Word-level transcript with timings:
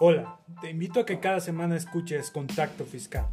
Hola, 0.00 0.38
te 0.60 0.70
invito 0.70 1.00
a 1.00 1.04
que 1.04 1.18
cada 1.18 1.40
semana 1.40 1.74
escuches 1.74 2.30
Contacto 2.30 2.84
Fiscal, 2.84 3.26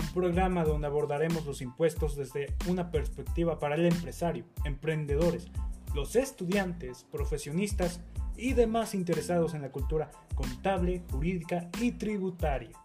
un 0.00 0.12
programa 0.12 0.64
donde 0.64 0.88
abordaremos 0.88 1.46
los 1.46 1.62
impuestos 1.62 2.16
desde 2.16 2.56
una 2.66 2.90
perspectiva 2.90 3.60
para 3.60 3.76
el 3.76 3.86
empresario, 3.86 4.44
emprendedores, 4.64 5.46
los 5.94 6.16
estudiantes, 6.16 7.06
profesionistas 7.12 8.00
y 8.36 8.54
demás 8.54 8.96
interesados 8.96 9.54
en 9.54 9.62
la 9.62 9.70
cultura 9.70 10.10
contable, 10.34 11.04
jurídica 11.08 11.70
y 11.80 11.92
tributaria. 11.92 12.76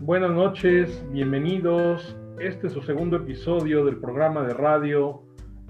Buenas 0.00 0.30
noches, 0.32 1.02
bienvenidos. 1.10 2.14
Este 2.38 2.66
es 2.66 2.74
su 2.74 2.82
segundo 2.82 3.16
episodio 3.16 3.86
del 3.86 3.96
programa 3.96 4.42
de 4.42 4.52
radio 4.52 5.22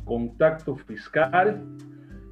Contacto 0.05 0.75
Fiscal. 0.75 1.65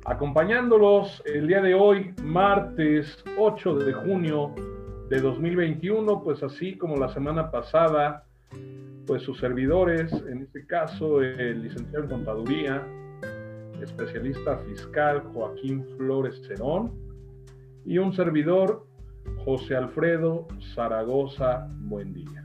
Acompañándolos 0.05 1.23
el 1.25 1.47
día 1.47 1.61
de 1.61 1.75
hoy, 1.75 2.13
martes 2.25 3.23
8 3.39 3.77
de 3.77 3.93
junio 3.93 4.53
de 5.09 5.21
2021, 5.21 6.25
pues 6.25 6.43
así 6.43 6.77
como 6.77 6.97
la 6.97 7.09
semana 7.11 7.53
pasada, 7.53 8.25
pues 9.07 9.23
sus 9.23 9.39
servidores, 9.39 10.13
en 10.13 10.43
este 10.43 10.67
caso 10.67 11.23
el 11.23 11.63
licenciado 11.63 12.07
en 12.07 12.11
Contaduría, 12.11 12.83
especialista 13.81 14.59
fiscal 14.59 15.21
Joaquín 15.33 15.87
Flores 15.97 16.43
Cerón, 16.45 16.91
y 17.85 17.99
un 17.99 18.13
servidor 18.13 18.85
José 19.45 19.77
Alfredo 19.77 20.47
Zaragoza 20.75 21.69
Buen 21.81 22.15
día. 22.15 22.45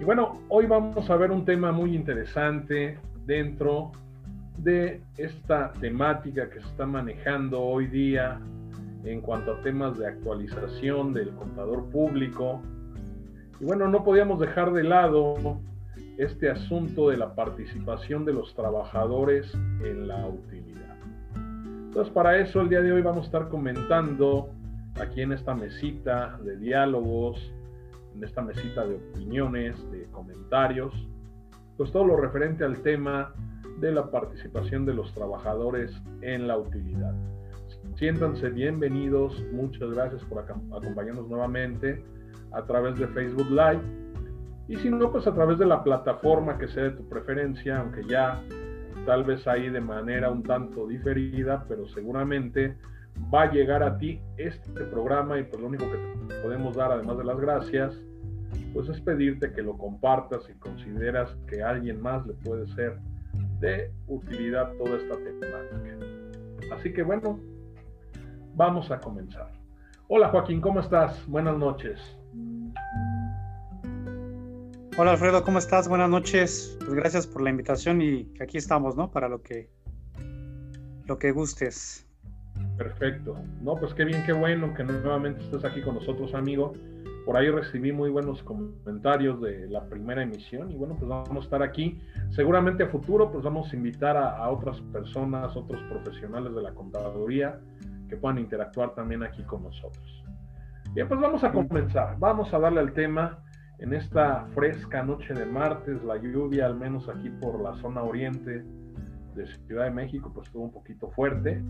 Y 0.00 0.04
bueno, 0.04 0.40
hoy 0.48 0.66
vamos 0.66 1.08
a 1.10 1.16
ver 1.16 1.30
un 1.30 1.44
tema 1.44 1.72
muy 1.72 1.94
interesante 1.94 2.98
dentro 3.26 3.92
de 4.58 5.00
esta 5.16 5.72
temática 5.72 6.48
que 6.50 6.60
se 6.60 6.66
está 6.68 6.86
manejando 6.86 7.60
hoy 7.60 7.86
día 7.86 8.40
en 9.04 9.20
cuanto 9.20 9.52
a 9.52 9.60
temas 9.62 9.98
de 9.98 10.06
actualización 10.06 11.12
del 11.14 11.30
contador 11.30 11.86
público. 11.90 12.62
Y 13.60 13.64
bueno, 13.64 13.88
no 13.88 14.04
podíamos 14.04 14.38
dejar 14.38 14.72
de 14.72 14.84
lado 14.84 15.60
este 16.16 16.50
asunto 16.50 17.10
de 17.10 17.16
la 17.16 17.34
participación 17.34 18.24
de 18.24 18.32
los 18.32 18.54
trabajadores 18.54 19.52
en 19.82 20.08
la 20.08 20.26
utilidad. 20.26 20.96
Entonces, 21.34 22.12
para 22.12 22.38
eso 22.38 22.60
el 22.60 22.68
día 22.68 22.82
de 22.82 22.92
hoy 22.92 23.02
vamos 23.02 23.22
a 23.22 23.26
estar 23.26 23.48
comentando 23.48 24.50
aquí 25.00 25.22
en 25.22 25.32
esta 25.32 25.54
mesita 25.54 26.38
de 26.42 26.56
diálogos, 26.56 27.52
en 28.14 28.24
esta 28.24 28.42
mesita 28.42 28.86
de 28.86 28.96
opiniones, 28.96 29.76
de 29.90 30.04
comentarios, 30.06 30.92
pues 31.76 31.92
todo 31.92 32.04
lo 32.04 32.16
referente 32.16 32.64
al 32.64 32.82
tema 32.82 33.32
de 33.80 33.92
la 33.92 34.10
participación 34.10 34.84
de 34.84 34.94
los 34.94 35.12
trabajadores 35.14 35.92
en 36.22 36.48
la 36.48 36.58
utilidad. 36.58 37.14
Siéntanse 37.96 38.50
bienvenidos, 38.50 39.44
muchas 39.52 39.90
gracias 39.90 40.24
por 40.24 40.40
acompañarnos 40.40 41.28
nuevamente 41.28 42.02
a 42.52 42.62
través 42.64 42.98
de 42.98 43.06
Facebook 43.08 43.50
Live 43.50 43.80
y 44.68 44.76
si 44.76 44.90
no, 44.90 45.10
pues 45.10 45.26
a 45.26 45.34
través 45.34 45.58
de 45.58 45.66
la 45.66 45.82
plataforma 45.82 46.58
que 46.58 46.68
sea 46.68 46.84
de 46.84 46.90
tu 46.90 47.08
preferencia, 47.08 47.78
aunque 47.80 48.04
ya 48.04 48.42
tal 49.06 49.24
vez 49.24 49.46
ahí 49.48 49.70
de 49.70 49.80
manera 49.80 50.30
un 50.30 50.42
tanto 50.42 50.86
diferida, 50.86 51.64
pero 51.68 51.88
seguramente 51.88 52.76
va 53.32 53.42
a 53.42 53.52
llegar 53.52 53.82
a 53.82 53.98
ti 53.98 54.20
este 54.36 54.84
programa 54.84 55.38
y 55.38 55.44
pues 55.44 55.60
lo 55.60 55.68
único 55.68 55.84
que 55.90 55.98
podemos 56.42 56.76
dar, 56.76 56.92
además 56.92 57.18
de 57.18 57.24
las 57.24 57.38
gracias, 57.38 58.00
pues 58.72 58.88
es 58.88 59.00
pedirte 59.00 59.52
que 59.52 59.62
lo 59.62 59.76
compartas 59.76 60.44
si 60.44 60.54
consideras 60.54 61.36
que 61.46 61.62
a 61.62 61.70
alguien 61.70 62.00
más 62.00 62.26
le 62.26 62.34
puede 62.34 62.66
ser 62.74 62.98
de 63.60 63.92
utilidad 64.06 64.72
toda 64.76 64.96
esta 64.96 65.16
temática. 65.16 66.74
Así 66.74 66.92
que 66.92 67.02
bueno, 67.02 67.40
vamos 68.54 68.90
a 68.90 69.00
comenzar. 69.00 69.50
Hola 70.08 70.28
Joaquín, 70.28 70.60
¿cómo 70.60 70.80
estás? 70.80 71.26
Buenas 71.26 71.58
noches. 71.58 72.00
Hola 74.96 75.12
Alfredo, 75.12 75.44
¿cómo 75.44 75.58
estás? 75.58 75.86
Buenas 75.88 76.10
noches. 76.10 76.76
Pues 76.80 76.94
gracias 76.94 77.26
por 77.26 77.42
la 77.42 77.50
invitación 77.50 78.02
y 78.02 78.32
aquí 78.40 78.58
estamos, 78.58 78.96
¿no? 78.96 79.10
Para 79.10 79.28
lo 79.28 79.42
que 79.42 79.70
lo 81.06 81.18
que 81.18 81.30
gustes. 81.30 82.07
Perfecto. 82.78 83.36
No, 83.60 83.74
pues 83.74 83.92
qué 83.92 84.04
bien, 84.04 84.22
qué 84.24 84.32
bueno 84.32 84.72
que 84.72 84.84
nuevamente 84.84 85.42
estés 85.42 85.64
aquí 85.64 85.82
con 85.82 85.96
nosotros, 85.96 86.32
amigo. 86.32 86.74
Por 87.26 87.36
ahí 87.36 87.50
recibí 87.50 87.90
muy 87.90 88.08
buenos 88.08 88.40
comentarios 88.44 89.40
de 89.42 89.68
la 89.68 89.84
primera 89.84 90.22
emisión 90.22 90.70
y 90.70 90.76
bueno, 90.76 90.94
pues 90.96 91.08
vamos 91.08 91.42
a 91.42 91.44
estar 91.44 91.62
aquí. 91.62 92.00
Seguramente 92.30 92.84
a 92.84 92.86
futuro, 92.86 93.32
pues 93.32 93.42
vamos 93.42 93.70
a 93.72 93.76
invitar 93.76 94.16
a, 94.16 94.48
otras 94.48 94.80
personas, 94.92 95.56
otros 95.56 95.82
profesionales 95.90 96.54
de 96.54 96.62
la 96.62 96.72
contaduría 96.72 97.58
que 98.08 98.16
puedan 98.16 98.38
interactuar 98.38 98.94
también 98.94 99.24
aquí 99.24 99.42
con 99.42 99.64
nosotros. 99.64 100.24
Bien, 100.94 101.08
pues 101.08 101.20
vamos 101.20 101.42
a 101.42 101.52
comenzar. 101.52 102.16
Vamos 102.20 102.54
a 102.54 102.60
darle 102.60 102.78
al 102.78 102.92
tema 102.92 103.40
en 103.80 103.92
esta 103.92 104.46
fresca 104.54 105.02
noche 105.02 105.34
de 105.34 105.44
martes. 105.44 106.02
La 106.04 106.16
lluvia, 106.16 106.66
al 106.66 106.76
menos 106.76 107.08
aquí 107.08 107.28
por 107.28 107.60
la 107.60 107.74
zona 107.74 108.04
oriente 108.04 108.64
de 109.34 109.46
Ciudad 109.66 109.84
de 109.84 109.90
México, 109.90 110.30
pues 110.32 110.46
estuvo 110.46 110.62
un 110.62 110.72
poquito 110.72 111.10
fuerte. 111.10 111.60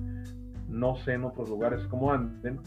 No 0.69 0.97
sé 0.97 1.15
en 1.15 1.25
otros 1.25 1.49
lugares 1.49 1.85
cómo 1.89 2.13
anden, 2.13 2.61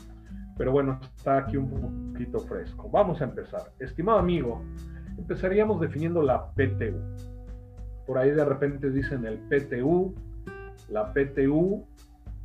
pero 0.57 0.71
bueno, 0.71 0.99
está 1.17 1.37
aquí 1.37 1.57
un 1.57 2.13
poquito 2.13 2.39
fresco. 2.41 2.89
Vamos 2.89 3.21
a 3.21 3.25
empezar. 3.25 3.71
Estimado 3.79 4.19
amigo, 4.19 4.63
empezaríamos 5.17 5.79
definiendo 5.81 6.21
la 6.21 6.51
PTU. 6.51 6.99
Por 8.05 8.17
ahí 8.17 8.31
de 8.31 8.45
repente 8.45 8.89
dicen 8.89 9.25
el 9.25 9.39
PTU, 9.39 10.13
la 10.89 11.13
PTU, 11.13 11.85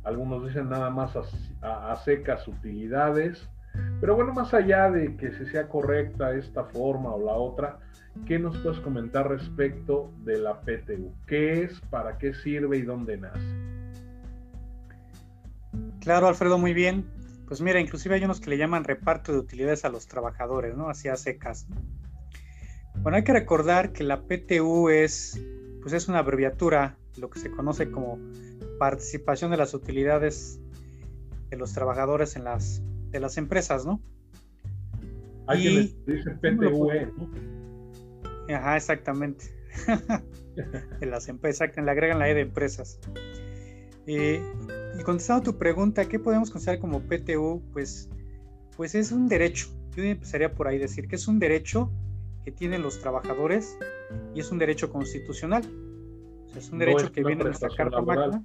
algunos 0.03 0.45
dicen 0.45 0.69
nada 0.69 0.89
más 0.89 1.15
a, 1.61 1.95
secas 1.97 2.47
utilidades, 2.47 3.49
pero 3.99 4.15
bueno, 4.15 4.33
más 4.33 4.53
allá 4.53 4.89
de 4.89 5.15
que 5.17 5.31
se 5.33 5.45
sea 5.45 5.67
correcta 5.67 6.33
esta 6.33 6.63
forma 6.63 7.13
o 7.13 7.23
la 7.23 7.33
otra, 7.33 7.79
¿qué 8.25 8.39
nos 8.39 8.57
puedes 8.59 8.79
comentar 8.79 9.29
respecto 9.29 10.11
de 10.23 10.39
la 10.39 10.61
PTU? 10.61 11.13
¿Qué 11.25 11.63
es, 11.63 11.81
para 11.89 12.17
qué 12.17 12.33
sirve 12.33 12.77
y 12.77 12.83
dónde 12.83 13.17
nace? 13.17 13.66
Claro, 16.01 16.27
Alfredo, 16.27 16.57
muy 16.57 16.73
bien. 16.73 17.05
Pues 17.47 17.61
mira, 17.61 17.79
inclusive 17.79 18.15
hay 18.15 18.23
unos 18.23 18.41
que 18.41 18.49
le 18.49 18.57
llaman 18.57 18.83
reparto 18.83 19.31
de 19.31 19.39
utilidades 19.39 19.85
a 19.85 19.89
los 19.89 20.07
trabajadores, 20.07 20.75
¿no? 20.75 20.89
Así 20.89 21.07
a 21.07 21.15
secas. 21.15 21.65
Bueno, 23.01 23.17
hay 23.17 23.23
que 23.23 23.33
recordar 23.33 23.93
que 23.93 24.03
la 24.03 24.23
PTU 24.23 24.89
es, 24.89 25.41
pues 25.81 25.93
es 25.93 26.07
una 26.07 26.19
abreviatura, 26.19 26.97
lo 27.17 27.29
que 27.29 27.39
se 27.39 27.49
conoce 27.49 27.89
como 27.89 28.19
participación 28.79 29.51
de 29.51 29.57
las 29.57 29.73
utilidades 29.73 30.59
de 31.49 31.57
los 31.57 31.73
trabajadores 31.73 32.35
en 32.35 32.43
las, 32.43 32.81
de 33.11 33.19
las 33.19 33.37
empresas, 33.37 33.85
¿no? 33.85 34.01
Hay 35.47 35.67
y, 35.67 35.93
que 36.05 36.11
dice 36.11 36.31
PTUE, 36.31 37.13
¿no? 37.17 37.31
Ajá, 38.55 38.75
exactamente. 38.75 39.45
de 40.99 41.05
las 41.05 41.27
empresas, 41.27 41.69
le 41.75 41.91
agregan 41.91 42.19
la 42.19 42.29
E 42.29 42.33
de 42.33 42.41
empresas. 42.41 42.99
Eh, 44.05 44.41
y 44.97 45.03
contestando 45.03 45.41
a 45.41 45.43
tu 45.43 45.57
pregunta, 45.57 46.05
¿qué 46.05 46.19
podemos 46.19 46.49
considerar 46.49 46.79
como 46.79 47.01
PTU? 47.01 47.61
Pues, 47.73 48.09
pues 48.75 48.95
es 48.95 49.11
un 49.11 49.27
derecho. 49.27 49.67
Yo 49.95 50.03
empezaría 50.03 50.53
por 50.53 50.67
ahí 50.67 50.77
decir 50.77 51.07
que 51.07 51.15
es 51.15 51.27
un 51.27 51.39
derecho 51.39 51.91
que 52.43 52.51
tienen 52.51 52.81
los 52.81 52.99
trabajadores 52.99 53.77
y 54.33 54.39
es 54.39 54.51
un 54.51 54.57
derecho 54.57 54.91
constitucional. 54.91 55.63
O 56.45 56.49
sea, 56.49 56.59
es 56.59 56.71
un 56.71 56.79
derecho 56.79 57.11
que 57.11 57.23
viene 57.23 57.43
de 57.43 57.49
nuestra 57.49 57.69
Carta 57.75 58.01
Magna. 58.01 58.43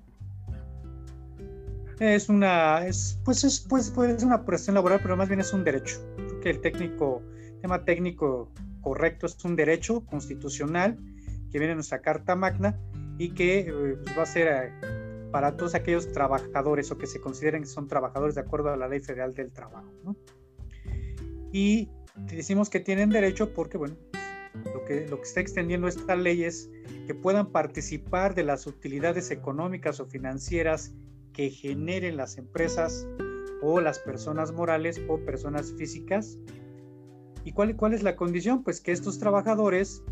Es 2.00 2.28
una, 2.28 2.84
es, 2.86 3.20
pues 3.24 3.44
es, 3.44 3.60
pues, 3.60 3.90
pues, 3.90 4.22
una 4.24 4.44
prestación 4.44 4.74
laboral, 4.74 4.98
pero 5.02 5.16
más 5.16 5.28
bien 5.28 5.40
es 5.40 5.52
un 5.52 5.62
derecho. 5.62 6.00
Creo 6.16 6.40
que 6.40 6.50
el 6.50 6.60
técnico, 6.60 7.22
tema 7.60 7.84
técnico 7.84 8.50
correcto 8.80 9.26
es 9.26 9.44
un 9.44 9.54
derecho 9.54 10.04
constitucional 10.04 10.98
que 11.52 11.58
viene 11.58 11.68
de 11.68 11.74
nuestra 11.76 12.00
Carta 12.00 12.34
Magna 12.34 12.76
y 13.18 13.30
que 13.30 13.60
eh, 13.60 13.96
pues, 14.02 14.18
va 14.18 14.22
a 14.22 14.26
ser 14.26 14.48
eh, 14.48 15.01
para 15.32 15.56
todos 15.56 15.74
aquellos 15.74 16.12
trabajadores 16.12 16.90
o 16.92 16.98
que 16.98 17.06
se 17.06 17.20
consideren 17.20 17.62
que 17.62 17.68
son 17.68 17.88
trabajadores 17.88 18.34
de 18.34 18.42
acuerdo 18.42 18.70
a 18.70 18.76
la 18.76 18.86
ley 18.86 19.00
federal 19.00 19.34
del 19.34 19.50
trabajo. 19.50 20.14
Y 21.52 21.88
decimos 22.16 22.70
que 22.70 22.80
tienen 22.80 23.10
derecho 23.10 23.52
porque, 23.52 23.78
bueno, 23.78 23.96
lo 24.74 24.84
que, 24.84 25.08
lo 25.08 25.16
que 25.16 25.22
está 25.22 25.40
extendiendo 25.40 25.88
esta 25.88 26.14
ley 26.14 26.44
es 26.44 26.70
que 27.06 27.14
puedan 27.14 27.50
participar 27.50 28.34
de 28.34 28.44
las 28.44 28.66
utilidades 28.66 29.30
económicas 29.30 29.98
o 30.00 30.06
financieras 30.06 30.92
que 31.32 31.48
generen 31.50 32.18
las 32.18 32.36
empresas 32.36 33.06
o 33.62 33.80
las 33.80 33.98
personas 33.98 34.52
morales 34.52 35.00
o 35.08 35.18
personas 35.18 35.72
físicas. 35.72 36.38
¿Y 37.44 37.52
cuál, 37.52 37.74
cuál 37.76 37.94
es 37.94 38.02
la 38.02 38.16
condición? 38.16 38.62
Pues 38.62 38.80
que 38.80 38.92
estos 38.92 39.18
trabajadores 39.18 40.04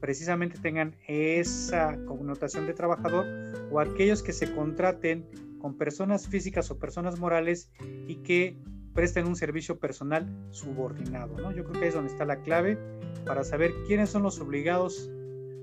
precisamente 0.00 0.58
tengan 0.58 0.96
esa 1.06 1.96
connotación 2.06 2.66
de 2.66 2.74
trabajador 2.74 3.26
o 3.70 3.80
aquellos 3.80 4.22
que 4.22 4.32
se 4.32 4.52
contraten 4.52 5.26
con 5.60 5.76
personas 5.76 6.26
físicas 6.26 6.70
o 6.70 6.78
personas 6.78 7.18
morales 7.18 7.70
y 8.06 8.16
que 8.16 8.56
presten 8.94 9.26
un 9.26 9.36
servicio 9.36 9.78
personal 9.78 10.26
subordinado. 10.50 11.36
¿no? 11.36 11.52
Yo 11.52 11.64
creo 11.64 11.72
que 11.72 11.84
ahí 11.84 11.88
es 11.88 11.94
donde 11.94 12.10
está 12.10 12.24
la 12.24 12.40
clave 12.42 12.78
para 13.24 13.44
saber 13.44 13.72
quiénes 13.86 14.10
son 14.10 14.22
los 14.22 14.40
obligados 14.40 15.10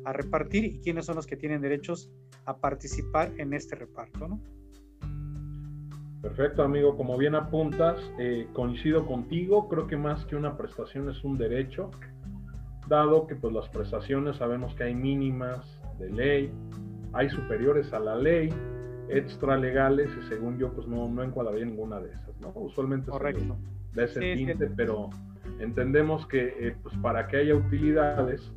a 0.06 0.14
repartir 0.14 0.64
y 0.66 0.80
quiénes 0.80 1.06
son 1.06 1.16
los 1.16 1.28
que 1.28 1.36
tienen 1.36 1.62
derechos 1.62 2.10
a 2.46 2.58
participar 2.58 3.34
en 3.38 3.54
este 3.54 3.76
reparto. 3.76 4.28
¿no? 4.28 4.42
Perfecto, 6.22 6.64
amigo. 6.64 6.96
Como 6.96 7.18
bien 7.18 7.36
apuntas, 7.36 8.00
eh, 8.20 8.48
coincido 8.54 9.06
contigo. 9.06 9.68
Creo 9.68 9.88
que 9.88 9.98
más 9.98 10.26
que 10.26 10.36
una 10.36 10.58
prestación 10.58 11.10
es 11.10 11.24
un 11.24 11.38
derecho, 11.38 11.92
dado 12.88 13.28
que 13.28 13.36
pues, 13.36 13.54
las 13.54 13.68
prestaciones 13.70 14.38
sabemos 14.38 14.74
que 14.76 14.84
hay 14.84 14.96
mínimas 14.96 15.80
de 16.00 16.10
ley, 16.10 16.52
hay 17.14 17.30
superiores 17.30 17.92
a 17.94 18.00
la 18.00 18.16
ley, 18.16 18.54
extralegales 19.10 20.10
y 20.20 20.28
según 20.28 20.58
yo 20.58 20.72
pues 20.74 20.88
no, 20.88 21.08
no 21.08 21.24
encuadraría 21.24 21.66
ninguna 21.66 22.00
de 22.00 22.12
esas, 22.12 22.40
¿no? 22.42 22.52
Usualmente 22.56 23.10
Correcto. 23.10 23.56
de 23.94 24.04
ese 24.04 24.20
tinte, 24.20 24.70
pero 24.76 25.10
entendemos 25.60 26.26
que 26.28 26.54
eh, 26.60 26.76
pues 26.84 26.96
para 26.98 27.28
que 27.28 27.38
haya 27.38 27.56
utilidades 27.56 28.52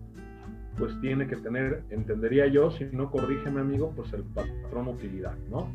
pues 0.76 0.98
tiene 1.00 1.26
que 1.26 1.36
tener, 1.36 1.82
entendería 1.90 2.46
yo, 2.46 2.70
si 2.70 2.84
no 2.84 3.10
corrígeme 3.10 3.60
amigo, 3.60 3.92
pues 3.94 4.12
el 4.12 4.22
patrón 4.22 4.88
utilidad, 4.88 5.36
¿no? 5.50 5.70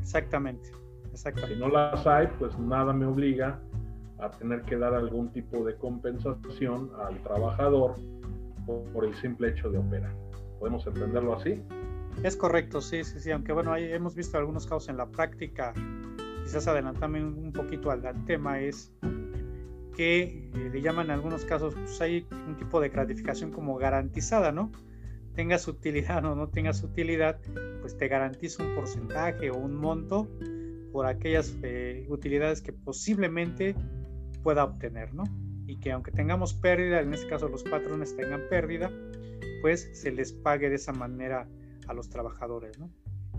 Exactamente, 0.00 0.70
exactamente. 1.12 1.54
Si 1.54 1.60
no 1.60 1.68
las 1.68 2.06
hay, 2.06 2.26
pues 2.38 2.58
nada 2.58 2.92
me 2.92 3.06
obliga 3.06 3.60
a 4.18 4.30
tener 4.30 4.62
que 4.62 4.76
dar 4.76 4.94
algún 4.94 5.30
tipo 5.32 5.64
de 5.64 5.76
compensación 5.76 6.90
al 7.06 7.22
trabajador 7.22 7.94
por, 8.66 9.04
el 9.04 9.14
simple 9.16 9.50
hecho 9.50 9.70
de 9.70 9.78
operar. 9.78 10.14
¿Podemos 10.58 10.86
entenderlo 10.86 11.36
así? 11.36 11.62
Es 12.22 12.36
correcto, 12.36 12.80
sí, 12.80 13.04
sí, 13.04 13.20
sí, 13.20 13.30
aunque 13.30 13.52
bueno, 13.52 13.76
hemos 13.76 14.14
visto 14.14 14.36
algunos 14.38 14.66
casos 14.66 14.88
en 14.88 14.96
la 14.96 15.06
práctica, 15.06 15.72
quizás 16.42 16.66
adelantarme 16.66 17.24
un 17.24 17.52
poquito 17.52 17.90
al, 17.90 18.02
tema, 18.24 18.60
es 18.60 18.92
que 19.96 20.50
eh, 20.52 20.70
le 20.72 20.82
llaman 20.82 21.06
en 21.06 21.12
algunos 21.12 21.44
casos, 21.44 21.74
pues 21.74 22.00
hay 22.00 22.26
un 22.46 22.56
tipo 22.56 22.80
de 22.80 22.88
gratificación 22.88 23.52
como 23.52 23.76
garantizada, 23.76 24.50
¿no? 24.52 24.72
Tengas 25.34 25.68
utilidad 25.68 26.24
o 26.24 26.34
no 26.34 26.48
tengas 26.48 26.82
utilidad, 26.82 27.38
pues 27.80 27.96
te 27.96 28.08
garantiza 28.08 28.64
un 28.64 28.74
porcentaje 28.74 29.50
o 29.50 29.56
un 29.56 29.76
monto 29.76 30.28
por 30.92 31.06
aquellas 31.06 31.56
eh, 31.62 32.06
utilidades 32.08 32.60
que 32.60 32.72
posiblemente 32.72 33.76
pueda 34.42 34.64
obtener, 34.64 35.14
¿no? 35.14 35.24
Y 35.66 35.78
que 35.78 35.92
aunque 35.92 36.10
tengamos 36.10 36.54
pérdida, 36.54 37.00
en 37.00 37.12
este 37.12 37.28
caso 37.28 37.48
los 37.48 37.62
patrones 37.62 38.16
tengan 38.16 38.42
pérdida, 38.48 38.90
pues 39.60 39.88
se 39.92 40.10
les 40.10 40.32
pague 40.32 40.68
de 40.68 40.76
esa 40.76 40.92
manera 40.92 41.46
a 41.86 41.94
los 41.94 42.08
trabajadores, 42.08 42.78
¿no? 42.78 42.90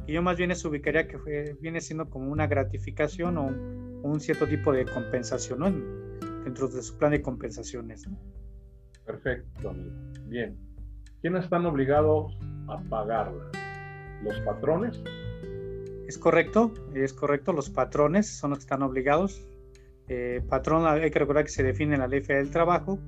Y 0.08 0.14
yo 0.14 0.24
más 0.24 0.38
bien 0.38 0.56
se 0.56 0.68
ubicaría 0.68 1.08
que 1.08 1.56
viene 1.62 1.82
siendo 1.82 2.10
como 2.10 2.32
una 2.32 2.48
gratificación 2.48 3.38
o 3.38 3.46
un, 4.02 4.20
cierto 4.20 4.48
tipo 4.48 4.72
de 4.72 4.86
compensación, 4.86 5.60
¿no? 5.60 5.70
dentro 6.44 6.68
de 6.68 6.82
su 6.82 6.98
plan 6.98 7.12
de 7.12 7.22
compensaciones. 7.22 8.08
¿no? 8.08 8.18
Perfecto, 9.06 9.70
amigo. 9.70 9.94
Bien. 10.26 10.58
¿Quiénes 11.22 11.44
están 11.44 11.66
obligados 11.66 12.36
a 12.68 12.80
pagarla? 12.90 13.52
¿Los 14.24 14.40
patrones? 14.42 15.00
Es 16.08 16.18
correcto, 16.18 16.74
es 16.96 17.14
correcto. 17.14 17.54
Los 17.54 17.70
patrones 17.70 18.28
son 18.28 18.50
los 18.50 18.60
que 18.60 18.64
están 18.64 18.82
obligados. 18.82 19.48
Eh, 20.10 20.42
patrón, 20.50 20.88
hay 20.88 21.12
que 21.12 21.20
recordar 21.20 21.44
que 21.44 21.52
se 21.52 21.62
define 21.62 21.94
en 21.94 22.02
la 22.02 22.08
ley 22.08 22.22
federal 22.22 22.46
del 22.46 22.52
trabajo. 22.52 23.00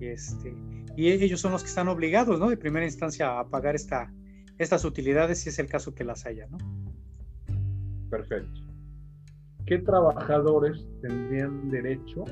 Este, 0.00 0.54
y 0.96 1.08
ellos 1.08 1.40
son 1.40 1.52
los 1.52 1.62
que 1.62 1.68
están 1.68 1.88
obligados, 1.88 2.40
¿no? 2.40 2.50
De 2.50 2.56
primera 2.56 2.84
instancia 2.84 3.38
a 3.38 3.48
pagar 3.48 3.76
esta, 3.76 4.12
estas 4.58 4.84
utilidades 4.84 5.38
si 5.38 5.50
es 5.50 5.58
el 5.60 5.68
caso 5.68 5.94
que 5.94 6.04
las 6.04 6.26
haya, 6.26 6.48
¿no? 6.48 6.58
Perfecto. 8.10 8.60
¿Qué 9.66 9.78
trabajadores 9.78 10.84
tendrían 11.00 11.70
derecho 11.70 12.24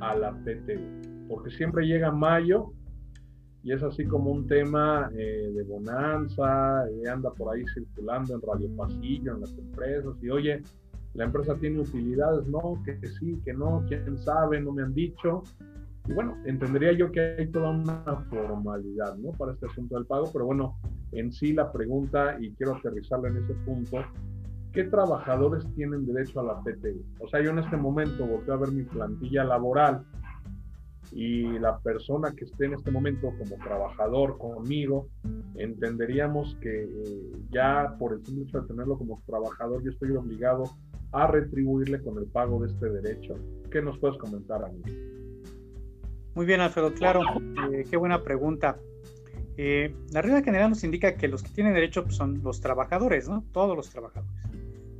a 0.00 0.16
la 0.16 0.32
PTU? 0.32 1.28
Porque 1.28 1.50
siempre 1.50 1.86
llega 1.86 2.10
mayo 2.10 2.72
y 3.62 3.72
es 3.72 3.82
así 3.82 4.04
como 4.04 4.30
un 4.32 4.46
tema 4.46 5.10
eh, 5.14 5.50
de 5.54 5.62
bonanza, 5.64 6.84
y 6.90 7.06
anda 7.06 7.30
por 7.30 7.54
ahí 7.54 7.64
circulando 7.74 8.34
en 8.34 8.40
Radio 8.40 8.68
Pasillo, 8.76 9.34
en 9.34 9.40
las 9.40 9.56
empresas, 9.58 10.14
y 10.22 10.30
oye, 10.30 10.62
la 11.14 11.24
empresa 11.24 11.56
tiene 11.56 11.80
utilidades, 11.80 12.46
no, 12.46 12.80
que 12.84 12.98
sí, 13.06 13.40
que 13.44 13.52
no, 13.52 13.84
quién 13.88 14.18
sabe, 14.18 14.60
no 14.60 14.72
me 14.72 14.82
han 14.82 14.94
dicho. 14.94 15.42
Y 16.06 16.12
bueno, 16.12 16.36
entendería 16.46 16.92
yo 16.92 17.10
que 17.10 17.20
hay 17.20 17.48
toda 17.48 17.70
una 17.70 18.02
formalidad, 18.30 19.16
¿no? 19.16 19.30
Para 19.32 19.52
este 19.52 19.66
asunto 19.66 19.96
del 19.96 20.06
pago, 20.06 20.30
pero 20.32 20.46
bueno, 20.46 20.78
en 21.12 21.32
sí 21.32 21.52
la 21.52 21.70
pregunta, 21.72 22.36
y 22.40 22.52
quiero 22.52 22.76
aterrizarla 22.76 23.28
en 23.28 23.38
ese 23.38 23.54
punto, 23.66 23.98
¿qué 24.72 24.84
trabajadores 24.84 25.66
tienen 25.74 26.06
derecho 26.06 26.40
a 26.40 26.44
la 26.44 26.60
PTU? 26.62 27.04
O 27.20 27.28
sea, 27.28 27.42
yo 27.42 27.50
en 27.50 27.58
este 27.58 27.76
momento 27.76 28.26
volteo 28.26 28.54
a 28.54 28.58
ver 28.58 28.72
mi 28.72 28.84
plantilla 28.84 29.44
laboral 29.44 30.04
y 31.12 31.58
la 31.58 31.78
persona 31.78 32.32
que 32.32 32.44
esté 32.44 32.66
en 32.66 32.74
este 32.74 32.90
momento 32.90 33.32
como 33.38 33.56
trabajador 33.62 34.38
conmigo, 34.38 35.08
entenderíamos 35.56 36.56
que 36.60 36.84
eh, 36.84 37.32
ya 37.50 37.96
por 37.98 38.12
el 38.12 38.24
simple 38.24 38.44
hecho 38.44 38.60
de 38.60 38.68
tenerlo 38.68 38.98
como 38.98 39.22
trabajador, 39.26 39.82
yo 39.82 39.90
estoy 39.90 40.10
obligado 40.12 40.64
a 41.12 41.26
retribuirle 41.26 42.02
con 42.02 42.18
el 42.18 42.26
pago 42.26 42.60
de 42.60 42.72
este 42.72 42.88
derecho. 42.90 43.34
¿Qué 43.70 43.82
nos 43.82 43.98
puedes 43.98 44.18
comentar, 44.18 44.64
a 44.64 44.68
mí? 44.68 44.82
Muy 46.34 46.46
bien, 46.46 46.60
Alfredo, 46.60 46.92
claro, 46.94 47.20
eh, 47.72 47.84
qué 47.90 47.96
buena 47.96 48.22
pregunta. 48.22 48.78
Eh, 49.56 49.92
la 50.12 50.22
regla 50.22 50.42
general 50.42 50.70
nos 50.70 50.84
indica 50.84 51.16
que 51.16 51.26
los 51.26 51.42
que 51.42 51.50
tienen 51.50 51.74
derecho 51.74 52.04
pues, 52.04 52.16
son 52.16 52.40
los 52.44 52.60
trabajadores, 52.60 53.28
¿no? 53.28 53.44
Todos 53.52 53.76
los 53.76 53.90
trabajadores. 53.90 54.30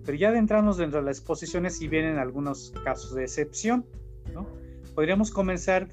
Pero 0.05 0.19
ya 0.19 0.31
adentrarnos 0.31 0.79
dentro 0.79 0.99
de 0.99 1.07
las 1.07 1.19
exposiciones 1.19 1.77
sí 1.77 1.87
vienen 1.87 2.19
algunos 2.19 2.73
casos 2.83 3.15
de 3.15 3.23
excepción, 3.23 3.87
¿no? 4.35 4.49
Podríamos 4.95 5.31
comenzar 5.31 5.89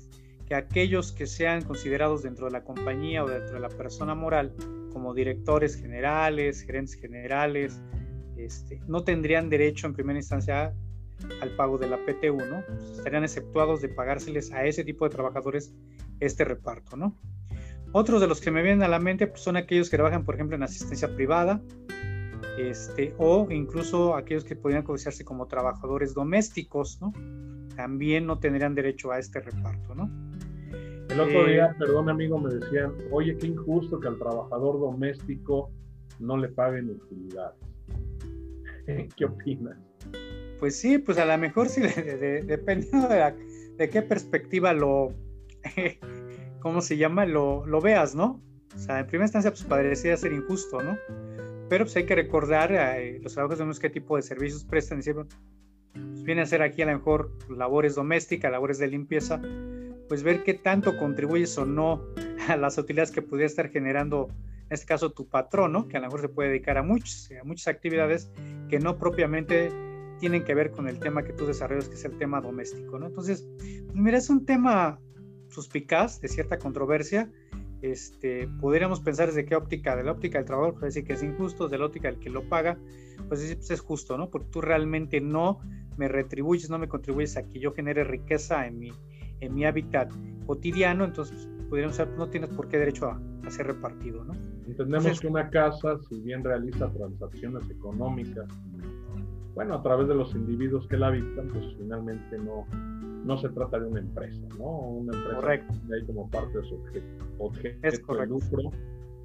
que 0.47 0.55
aquellos 0.55 1.11
que 1.11 1.27
sean 1.27 1.61
considerados 1.63 2.23
dentro 2.23 2.45
de 2.45 2.53
la 2.53 2.63
compañía 2.63 3.23
o 3.23 3.27
dentro 3.27 3.53
de 3.53 3.59
la 3.59 3.69
persona 3.69 4.15
moral 4.15 4.53
como 4.91 5.13
directores 5.13 5.75
generales, 5.75 6.61
gerentes 6.61 6.95
generales, 6.95 7.79
este, 8.37 8.81
no 8.87 9.03
tendrían 9.03 9.49
derecho 9.49 9.87
en 9.87 9.93
primera 9.93 10.19
instancia 10.19 10.73
al 11.41 11.55
pago 11.55 11.77
de 11.77 11.87
la 11.87 11.97
PTU, 11.97 12.37
¿no? 12.37 12.63
estarían 12.91 13.23
exceptuados 13.23 13.81
de 13.81 13.89
pagárseles 13.89 14.51
a 14.51 14.65
ese 14.65 14.83
tipo 14.83 15.05
de 15.05 15.11
trabajadores 15.15 15.73
este 16.19 16.43
reparto, 16.43 16.97
¿no? 16.97 17.15
Otros 17.91 18.19
de 18.19 18.27
los 18.27 18.41
que 18.41 18.51
me 18.51 18.61
vienen 18.61 18.83
a 18.83 18.89
la 18.89 18.99
mente 18.99 19.27
pues, 19.27 19.41
son 19.41 19.55
aquellos 19.55 19.89
que 19.89 19.95
trabajan, 19.95 20.25
por 20.25 20.35
ejemplo, 20.35 20.55
en 20.55 20.63
asistencia 20.63 21.15
privada, 21.15 21.61
este, 22.57 23.13
o 23.17 23.47
incluso 23.49 24.15
aquellos 24.15 24.43
que 24.43 24.55
podrían 24.55 24.83
codiciarse 24.83 25.23
como 25.23 25.47
trabajadores 25.47 26.13
domésticos, 26.13 26.99
¿no? 27.01 27.13
También 27.75 28.25
no 28.25 28.39
tendrían 28.39 28.75
derecho 28.75 29.11
a 29.11 29.19
este 29.19 29.39
reparto, 29.39 29.95
¿no? 29.95 30.09
El 31.09 31.19
otro 31.19 31.45
día, 31.45 31.67
eh, 31.67 31.75
perdón 31.79 32.09
amigo, 32.09 32.37
me 32.37 32.53
decían, 32.53 32.93
oye, 33.11 33.37
qué 33.37 33.47
injusto 33.47 33.99
que 33.99 34.07
al 34.07 34.17
trabajador 34.17 34.79
doméstico 34.79 35.71
no 36.19 36.35
le 36.37 36.49
paguen 36.49 36.89
utilidades. 36.89 37.59
¿Qué 39.15 39.25
opinas? 39.25 39.77
Pues 40.59 40.79
sí, 40.79 40.97
pues 40.97 41.17
a 41.17 41.25
lo 41.25 41.37
mejor 41.37 41.67
sí, 41.69 41.81
dependiendo 42.45 43.07
de, 43.07 43.89
qué 43.89 44.01
perspectiva 44.01 44.73
lo, 44.73 45.09
¿cómo 46.61 46.81
se 46.81 46.97
llama? 46.97 47.25
Lo, 47.25 47.65
lo 47.65 47.81
veas, 47.81 48.15
¿no? 48.15 48.41
O 48.75 48.79
sea, 48.79 48.99
en 48.99 49.07
primera 49.07 49.25
instancia, 49.25 49.51
pues 49.51 49.63
parecería 49.63 50.17
ser 50.17 50.33
injusto, 50.33 50.81
¿no? 50.81 50.97
Pero 51.69 51.85
pues 51.85 51.95
hay 51.95 52.05
que 52.05 52.15
recordar 52.15 52.71
eh, 52.71 53.19
los 53.21 53.33
trabajos 53.33 53.57
de 53.57 53.81
qué 53.81 53.89
tipo 53.89 54.15
de 54.15 54.21
servicios 54.21 54.63
prestan. 54.63 54.99
Decir, 54.99 55.15
pues 55.15 56.23
viene 56.23 56.41
a 56.41 56.45
ser 56.45 56.61
aquí 56.61 56.81
a 56.81 56.85
lo 56.85 56.93
mejor 56.93 57.31
labores 57.49 57.95
domésticas, 57.95 58.51
labores 58.51 58.77
de 58.77 58.87
limpieza, 58.87 59.41
pues 60.07 60.23
ver 60.23 60.43
qué 60.43 60.53
tanto 60.53 60.97
contribuyes 60.97 61.57
o 61.57 61.65
no 61.65 62.01
a 62.47 62.57
las 62.57 62.77
utilidades 62.77 63.11
que 63.11 63.21
pudiera 63.21 63.47
estar 63.47 63.69
generando, 63.69 64.29
en 64.67 64.73
este 64.73 64.85
caso, 64.85 65.11
tu 65.11 65.27
patrón, 65.27 65.73
¿no? 65.73 65.87
Que 65.87 65.97
a 65.97 65.99
lo 65.99 66.07
mejor 66.07 66.21
se 66.21 66.29
puede 66.29 66.49
dedicar 66.49 66.77
a, 66.77 66.83
muchos, 66.83 67.29
a 67.39 67.43
muchas 67.43 67.67
actividades 67.67 68.31
que 68.69 68.79
no 68.79 68.97
propiamente 68.97 69.71
tienen 70.19 70.43
que 70.43 70.55
ver 70.55 70.71
con 70.71 70.87
el 70.87 70.99
tema 70.99 71.23
que 71.23 71.33
tú 71.33 71.45
desarrollas, 71.45 71.87
que 71.87 71.95
es 71.95 72.05
el 72.05 72.17
tema 72.17 72.41
doméstico, 72.41 72.97
¿no? 72.97 73.07
Entonces, 73.07 73.47
pues 73.57 73.95
mira, 73.95 74.17
es 74.17 74.29
un 74.29 74.45
tema 74.45 74.99
suspicaz, 75.49 76.19
de 76.21 76.27
cierta 76.27 76.57
controversia, 76.57 77.31
este, 77.81 78.47
podríamos 78.59 79.01
pensar 79.01 79.27
desde 79.27 79.45
qué 79.45 79.55
óptica, 79.55 79.95
de 79.95 80.03
la 80.03 80.13
óptica 80.13 80.39
del 80.39 80.45
trabajador, 80.45 80.79
pues 80.79 80.93
decir 80.93 81.07
que 81.07 81.13
es 81.13 81.23
injusto, 81.23 81.67
de 81.67 81.77
la 81.77 81.85
óptica 81.85 82.09
del 82.09 82.19
que 82.19 82.29
lo 82.29 82.49
paga, 82.49 82.79
pues, 83.27 83.55
pues 83.55 83.71
es 83.71 83.79
justo, 83.81 84.17
¿no? 84.17 84.29
Porque 84.29 84.47
tú 84.49 84.61
realmente 84.61 85.21
no 85.21 85.59
me 85.97 86.07
retribuyes, 86.07 86.69
no 86.69 86.79
me 86.79 86.87
contribuyes 86.87 87.37
a 87.37 87.43
que 87.43 87.59
yo 87.59 87.73
genere 87.73 88.03
riqueza 88.03 88.65
en 88.65 88.79
mi, 88.79 88.91
en 89.39 89.53
mi 89.53 89.65
hábitat 89.65 90.11
cotidiano, 90.45 91.05
entonces 91.05 91.47
podríamos 91.69 91.95
ser, 91.95 92.09
no 92.09 92.29
tienes 92.29 92.49
por 92.49 92.67
qué 92.67 92.77
derecho 92.77 93.09
a, 93.09 93.21
ser 93.49 93.67
repartido, 93.67 94.23
¿no? 94.23 94.33
Entendemos 94.67 95.19
que 95.19 95.27
una 95.27 95.49
casa, 95.49 95.97
si 96.09 96.19
bien 96.21 96.43
realiza 96.43 96.91
transacciones 96.91 97.69
económicas, 97.69 98.47
bueno, 99.53 99.75
a 99.75 99.83
través 99.83 100.07
de 100.07 100.15
los 100.15 100.33
individuos 100.35 100.87
que 100.87 100.97
la 100.97 101.07
habitan, 101.07 101.47
pues 101.47 101.65
finalmente 101.77 102.37
no, 102.39 102.65
no 103.23 103.37
se 103.37 103.49
trata 103.49 103.79
de 103.79 103.85
una 103.85 103.99
empresa, 103.99 104.41
¿no? 104.57 104.65
Una 104.65 105.15
empresa 105.15 105.35
correcto. 105.35 105.73
hay 105.93 106.05
como 106.05 106.29
parte 106.29 106.57
de 106.59 106.63
su 106.65 106.75
objeto, 107.39 108.15
de 108.15 108.27
lucro, 108.27 108.71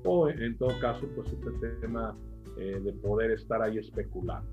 o 0.05 0.29
en 0.29 0.57
todo 0.57 0.79
caso, 0.81 1.07
pues 1.17 1.33
este 1.33 1.69
tema 1.81 2.17
eh, 2.59 2.81
de 2.81 2.93
poder 2.93 3.33
estar 3.33 3.61
ahí 3.63 3.79
especulando. 3.79 4.49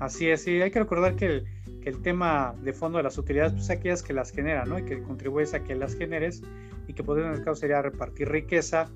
Así 0.00 0.28
es, 0.28 0.42
sí, 0.42 0.60
hay 0.60 0.70
que 0.70 0.80
recordar 0.80 1.16
que 1.16 1.26
el, 1.26 1.44
el 1.84 2.02
tema 2.02 2.54
de 2.62 2.72
fondo 2.72 2.98
de 2.98 3.04
las 3.04 3.16
utilidades, 3.16 3.52
pues 3.54 3.70
aquellas 3.70 4.02
que 4.02 4.12
las 4.12 4.32
generan, 4.32 4.68
¿no? 4.68 4.78
Y 4.78 4.84
que 4.84 5.02
contribuyes 5.02 5.54
a 5.54 5.64
que 5.64 5.74
las 5.74 5.94
generes 5.94 6.42
y 6.86 6.92
que 6.92 7.02
podría 7.02 7.28
en 7.28 7.34
el 7.34 7.44
caso 7.44 7.56
sería 7.56 7.80
repartir 7.80 8.28
riqueza 8.28 8.90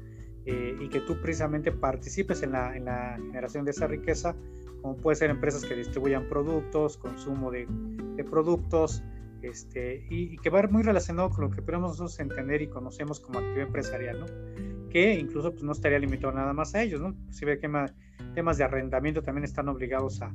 eh, 0.44 0.76
y 0.80 0.88
que 0.88 1.00
tú 1.00 1.20
precisamente 1.20 1.70
participes 1.72 2.42
en 2.42 2.52
la, 2.52 2.76
en 2.76 2.84
la, 2.86 3.16
generación 3.16 3.64
de 3.64 3.70
esa 3.70 3.86
riqueza, 3.86 4.34
como 4.80 4.96
puede 4.96 5.16
ser 5.16 5.30
empresas 5.30 5.64
que 5.64 5.74
distribuyan 5.74 6.28
productos, 6.28 6.96
consumo 6.96 7.50
de, 7.50 7.66
productos, 8.28 9.02
este, 9.42 10.06
y, 10.10 10.36
que 10.38 10.50
va 10.50 10.62
muy 10.62 10.82
relacionado 10.82 11.30
con 11.30 11.42
lo 11.42 11.50
que 11.50 11.62
podemos 11.62 11.92
nosotros 11.92 12.18
entender 12.20 12.62
y 12.62 12.68
conocemos 12.68 13.20
como 13.20 13.38
actividad 13.38 13.66
empresarial, 13.66 14.20
¿no? 14.20 14.26
que 14.92 15.14
incluso 15.14 15.50
pues, 15.52 15.62
no 15.62 15.72
estaría 15.72 15.98
limitado 15.98 16.32
nada 16.34 16.52
más 16.52 16.74
a 16.74 16.82
ellos, 16.82 17.00
¿no? 17.00 17.16
Si 17.30 17.46
ve 17.46 17.58
que 17.58 17.70
temas 18.34 18.58
de 18.58 18.64
arrendamiento 18.64 19.22
también 19.22 19.44
están 19.44 19.68
obligados 19.68 20.20
a, 20.20 20.32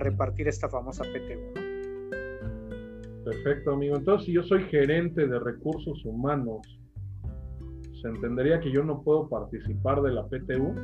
repartir 0.00 0.48
esta 0.48 0.68
famosa 0.68 1.02
PTU. 1.04 1.54
Perfecto, 3.24 3.72
amigo. 3.72 3.96
Entonces, 3.96 4.26
si 4.26 4.32
yo 4.32 4.42
soy 4.42 4.64
gerente 4.64 5.26
de 5.26 5.38
recursos 5.38 6.04
humanos, 6.04 6.77
¿se 8.00 8.08
entendería 8.08 8.60
que 8.60 8.70
yo 8.70 8.82
no 8.84 9.02
puedo 9.02 9.28
participar 9.28 10.02
de 10.02 10.12
la 10.12 10.26
PTU? 10.26 10.74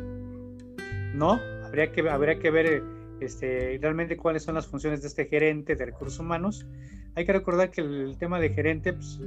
No, 1.14 1.40
habría 1.64 1.92
que, 1.92 2.09
habría 2.09 2.38
que 2.38 2.50
ver 2.50 2.83
este, 3.21 3.78
realmente 3.80 4.16
cuáles 4.16 4.42
son 4.42 4.54
las 4.54 4.66
funciones 4.66 5.02
de 5.02 5.09
este 5.09 5.26
gerente 5.26 5.76
de 5.76 5.87
recursos 5.87 6.18
humanos. 6.18 6.66
Hay 7.14 7.25
que 7.25 7.33
recordar 7.33 7.71
que 7.71 7.80
el 7.80 8.16
tema 8.18 8.40
de 8.40 8.50
gerente, 8.50 8.92
pues, 8.92 9.21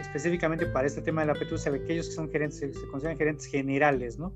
específicamente 0.00 0.66
para 0.66 0.86
este 0.86 1.02
tema 1.02 1.20
de 1.20 1.28
la 1.28 1.34
PTU, 1.34 1.58
se 1.58 1.70
ve 1.70 1.78
que 1.78 1.84
aquellos 1.84 2.08
que 2.08 2.14
son 2.14 2.30
gerentes 2.30 2.58
se, 2.58 2.88
consideran 2.88 3.16
gerentes 3.16 3.46
generales, 3.46 4.18
¿no? 4.18 4.32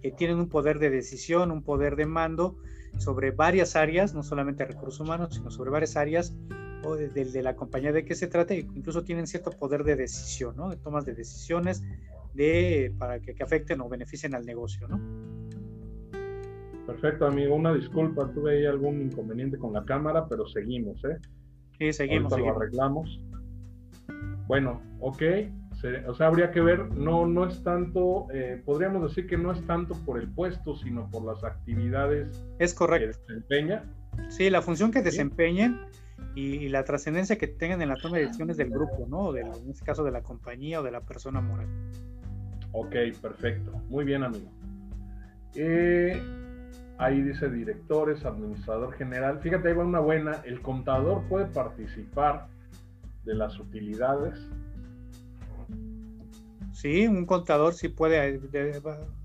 Que 0.00 0.12
tienen 0.12 0.38
un 0.38 0.48
poder 0.48 0.78
de 0.78 0.90
decisión, 0.90 1.50
un 1.50 1.62
poder 1.62 1.96
de 1.96 2.06
mando 2.06 2.56
sobre 2.98 3.32
varias 3.32 3.76
áreas, 3.76 4.14
no 4.14 4.22
solamente 4.22 4.64
recursos 4.64 5.00
humanos, 5.00 5.34
sino 5.34 5.50
sobre 5.50 5.70
varias 5.70 5.96
áreas 5.96 6.34
o 6.84 6.96
de, 6.96 7.08
de, 7.08 7.42
la 7.42 7.56
compañía 7.56 7.92
de 7.92 8.04
que 8.04 8.14
se 8.14 8.26
trate, 8.26 8.58
incluso 8.58 9.02
tienen 9.02 9.26
cierto 9.26 9.50
poder 9.50 9.84
de 9.84 9.96
decisión, 9.96 10.56
¿no? 10.56 10.70
De 10.70 10.76
tomas 10.76 11.04
de 11.04 11.14
decisiones 11.14 11.82
de, 12.34 12.94
para 12.98 13.20
que, 13.20 13.34
que 13.34 13.42
afecten 13.42 13.80
o 13.80 13.88
beneficien 13.88 14.34
al 14.34 14.44
negocio, 14.44 14.86
¿no? 14.88 15.00
Perfecto, 16.86 17.26
amigo. 17.26 17.54
Una 17.54 17.74
disculpa, 17.74 18.30
tuve 18.32 18.58
ahí 18.58 18.66
algún 18.66 19.02
inconveniente 19.02 19.58
con 19.58 19.72
la 19.72 19.84
cámara, 19.84 20.28
pero 20.28 20.46
seguimos, 20.46 21.04
¿eh? 21.04 21.18
Sí, 21.78 21.92
seguimos. 21.92 22.32
Ahorita 22.32 22.50
lo 22.50 22.56
arreglamos. 22.56 23.20
Bueno, 24.46 24.80
ok. 25.00 25.22
o 26.06 26.14
sea, 26.14 26.26
habría 26.28 26.52
que 26.52 26.60
ver, 26.60 26.88
no, 26.94 27.26
no 27.26 27.46
es 27.46 27.62
tanto, 27.64 28.28
eh, 28.32 28.62
podríamos 28.64 29.02
decir 29.02 29.26
que 29.26 29.36
no 29.36 29.50
es 29.50 29.66
tanto 29.66 29.94
por 30.06 30.20
el 30.20 30.28
puesto, 30.28 30.76
sino 30.76 31.10
por 31.10 31.24
las 31.24 31.42
actividades 31.42 32.46
es 32.60 32.72
correcto. 32.72 33.18
que 33.26 33.34
desempeña. 33.34 33.84
Sí, 34.28 34.48
la 34.48 34.62
función 34.62 34.92
que 34.92 35.02
desempeñen 35.02 35.80
y, 36.36 36.68
la 36.68 36.84
trascendencia 36.84 37.38
que 37.38 37.48
tengan 37.48 37.80
en 37.80 37.88
la 37.88 37.96
toma 37.96 38.18
de 38.18 38.26
decisiones 38.26 38.58
del 38.58 38.68
grupo, 38.68 39.06
¿no? 39.08 39.34
en 39.34 39.70
este 39.70 39.84
caso 39.84 40.04
de 40.04 40.10
la 40.10 40.22
compañía 40.22 40.80
o 40.80 40.82
de 40.82 40.90
la 40.90 41.00
persona 41.00 41.40
moral. 41.40 41.66
Ok, 42.72 42.94
perfecto. 43.22 43.72
Muy 43.88 44.04
bien, 44.04 44.22
amigo. 44.22 44.50
Eh, 45.54 46.20
ahí 46.98 47.22
dice 47.22 47.48
directores, 47.48 48.22
administrador 48.26 48.92
general. 48.92 49.40
Fíjate, 49.40 49.68
ahí 49.68 49.74
va 49.74 49.84
una 49.84 50.00
buena. 50.00 50.42
El 50.44 50.60
contador 50.60 51.26
puede 51.28 51.46
participar 51.46 52.48
de 53.24 53.34
las 53.34 53.58
utilidades. 53.58 54.38
Sí, 56.72 57.06
un 57.06 57.24
contador 57.24 57.72
sí 57.72 57.88
puede, 57.88 58.38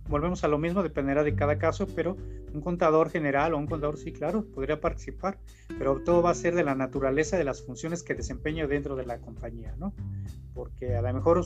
volvemos 0.08 0.46
a 0.46 0.48
lo 0.48 0.58
mismo, 0.58 0.82
dependerá 0.82 1.26
de 1.26 1.36
cada 1.36 1.58
caso, 1.58 1.86
pero 1.94 2.16
un 2.54 2.62
contador 2.62 3.10
general 3.10 3.54
o 3.54 3.58
un 3.58 3.68
contador 3.68 3.98
sí, 3.98 4.12
claro, 4.12 4.46
podría 4.46 4.80
participar, 4.80 5.40
pero 5.78 6.02
todo 6.04 6.22
va 6.22 6.32
a 6.32 6.36
ser 6.36 6.56
de 6.56 6.64
la 6.64 6.76
naturaleza 6.76 7.38
de 7.38 7.44
las 7.44 7.64
funciones 7.64 8.04
que 8.04 8.14
desempeña 8.14 8.68
dentro 8.68 8.96
de 8.96 9.06
la 9.06 9.20
compañía, 9.20 9.76
¿no? 9.78 9.94
Porque 10.54 10.96
a 10.96 11.02
lo 11.02 11.14
mejor 11.14 11.46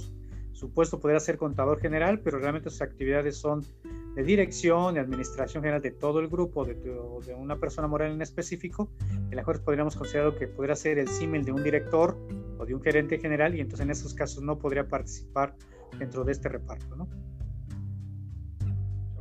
su 0.52 0.72
puesto 0.72 1.00
podría 1.00 1.20
ser 1.20 1.38
contador 1.38 1.80
general, 1.80 2.22
pero 2.22 2.40
realmente 2.40 2.70
sus 2.70 2.82
actividades 2.82 3.38
son 3.38 3.66
de 4.16 4.24
dirección, 4.24 4.94
de 4.94 5.02
administración 5.02 5.62
general 5.62 5.82
de 5.82 5.92
todo 5.92 6.20
el 6.20 6.30
grupo, 6.30 6.64
de, 6.64 6.76
una 7.38 7.58
persona 7.58 7.88
moral 7.88 8.14
en 8.14 8.22
específico, 8.22 8.90
a 9.02 9.30
lo 9.30 9.36
mejor 9.36 9.62
podríamos 9.62 9.98
considerar 9.98 10.34
que 10.36 10.48
podría 10.48 10.76
ser 10.76 10.98
el 10.98 11.10
símil 11.10 11.44
de 11.44 11.52
un 11.52 11.62
director 11.62 12.18
o 12.58 12.66
de 12.66 12.74
un 12.74 12.82
gerente 12.82 13.20
general, 13.20 13.54
y 13.56 13.60
entonces 13.60 13.84
en 13.84 13.92
esos 13.92 14.14
casos 14.14 14.42
no 14.44 14.58
podría 14.58 14.88
participar 14.88 15.56
dentro 16.00 16.24
de 16.24 16.32
este 16.32 16.48
reparto, 16.48 16.96
¿no? 16.96 17.10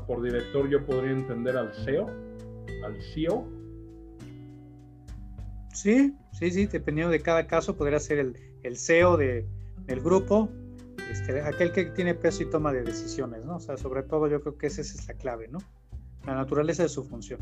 Por 0.07 0.23
director 0.23 0.69
yo 0.69 0.85
podría 0.85 1.13
entender 1.13 1.57
al 1.57 1.73
CEO, 1.75 2.09
al 2.85 3.03
CEO. 3.15 3.47
Sí, 5.73 6.15
sí, 6.33 6.51
sí, 6.51 6.67
dependiendo 6.67 7.11
de 7.11 7.21
cada 7.21 7.47
caso, 7.47 7.77
podría 7.77 7.99
ser 7.99 8.19
el, 8.19 8.37
el 8.63 8.77
CEO 8.77 9.17
de, 9.17 9.47
del 9.87 10.01
grupo, 10.01 10.49
este, 11.11 11.41
aquel 11.43 11.73
que 11.73 11.87
tiene 11.87 12.15
peso 12.15 12.43
y 12.43 12.51
toma 12.51 12.73
de 12.73 12.83
decisiones, 12.83 13.45
¿no? 13.45 13.57
O 13.57 13.61
sea, 13.61 13.77
sobre 13.77 14.03
todo 14.03 14.29
yo 14.29 14.41
creo 14.41 14.57
que 14.57 14.67
esa 14.67 14.81
es 14.81 15.07
la 15.07 15.15
clave, 15.15 15.49
¿no? 15.49 15.59
La 16.27 16.35
naturaleza 16.35 16.83
de 16.83 16.89
su 16.89 17.05
función. 17.05 17.41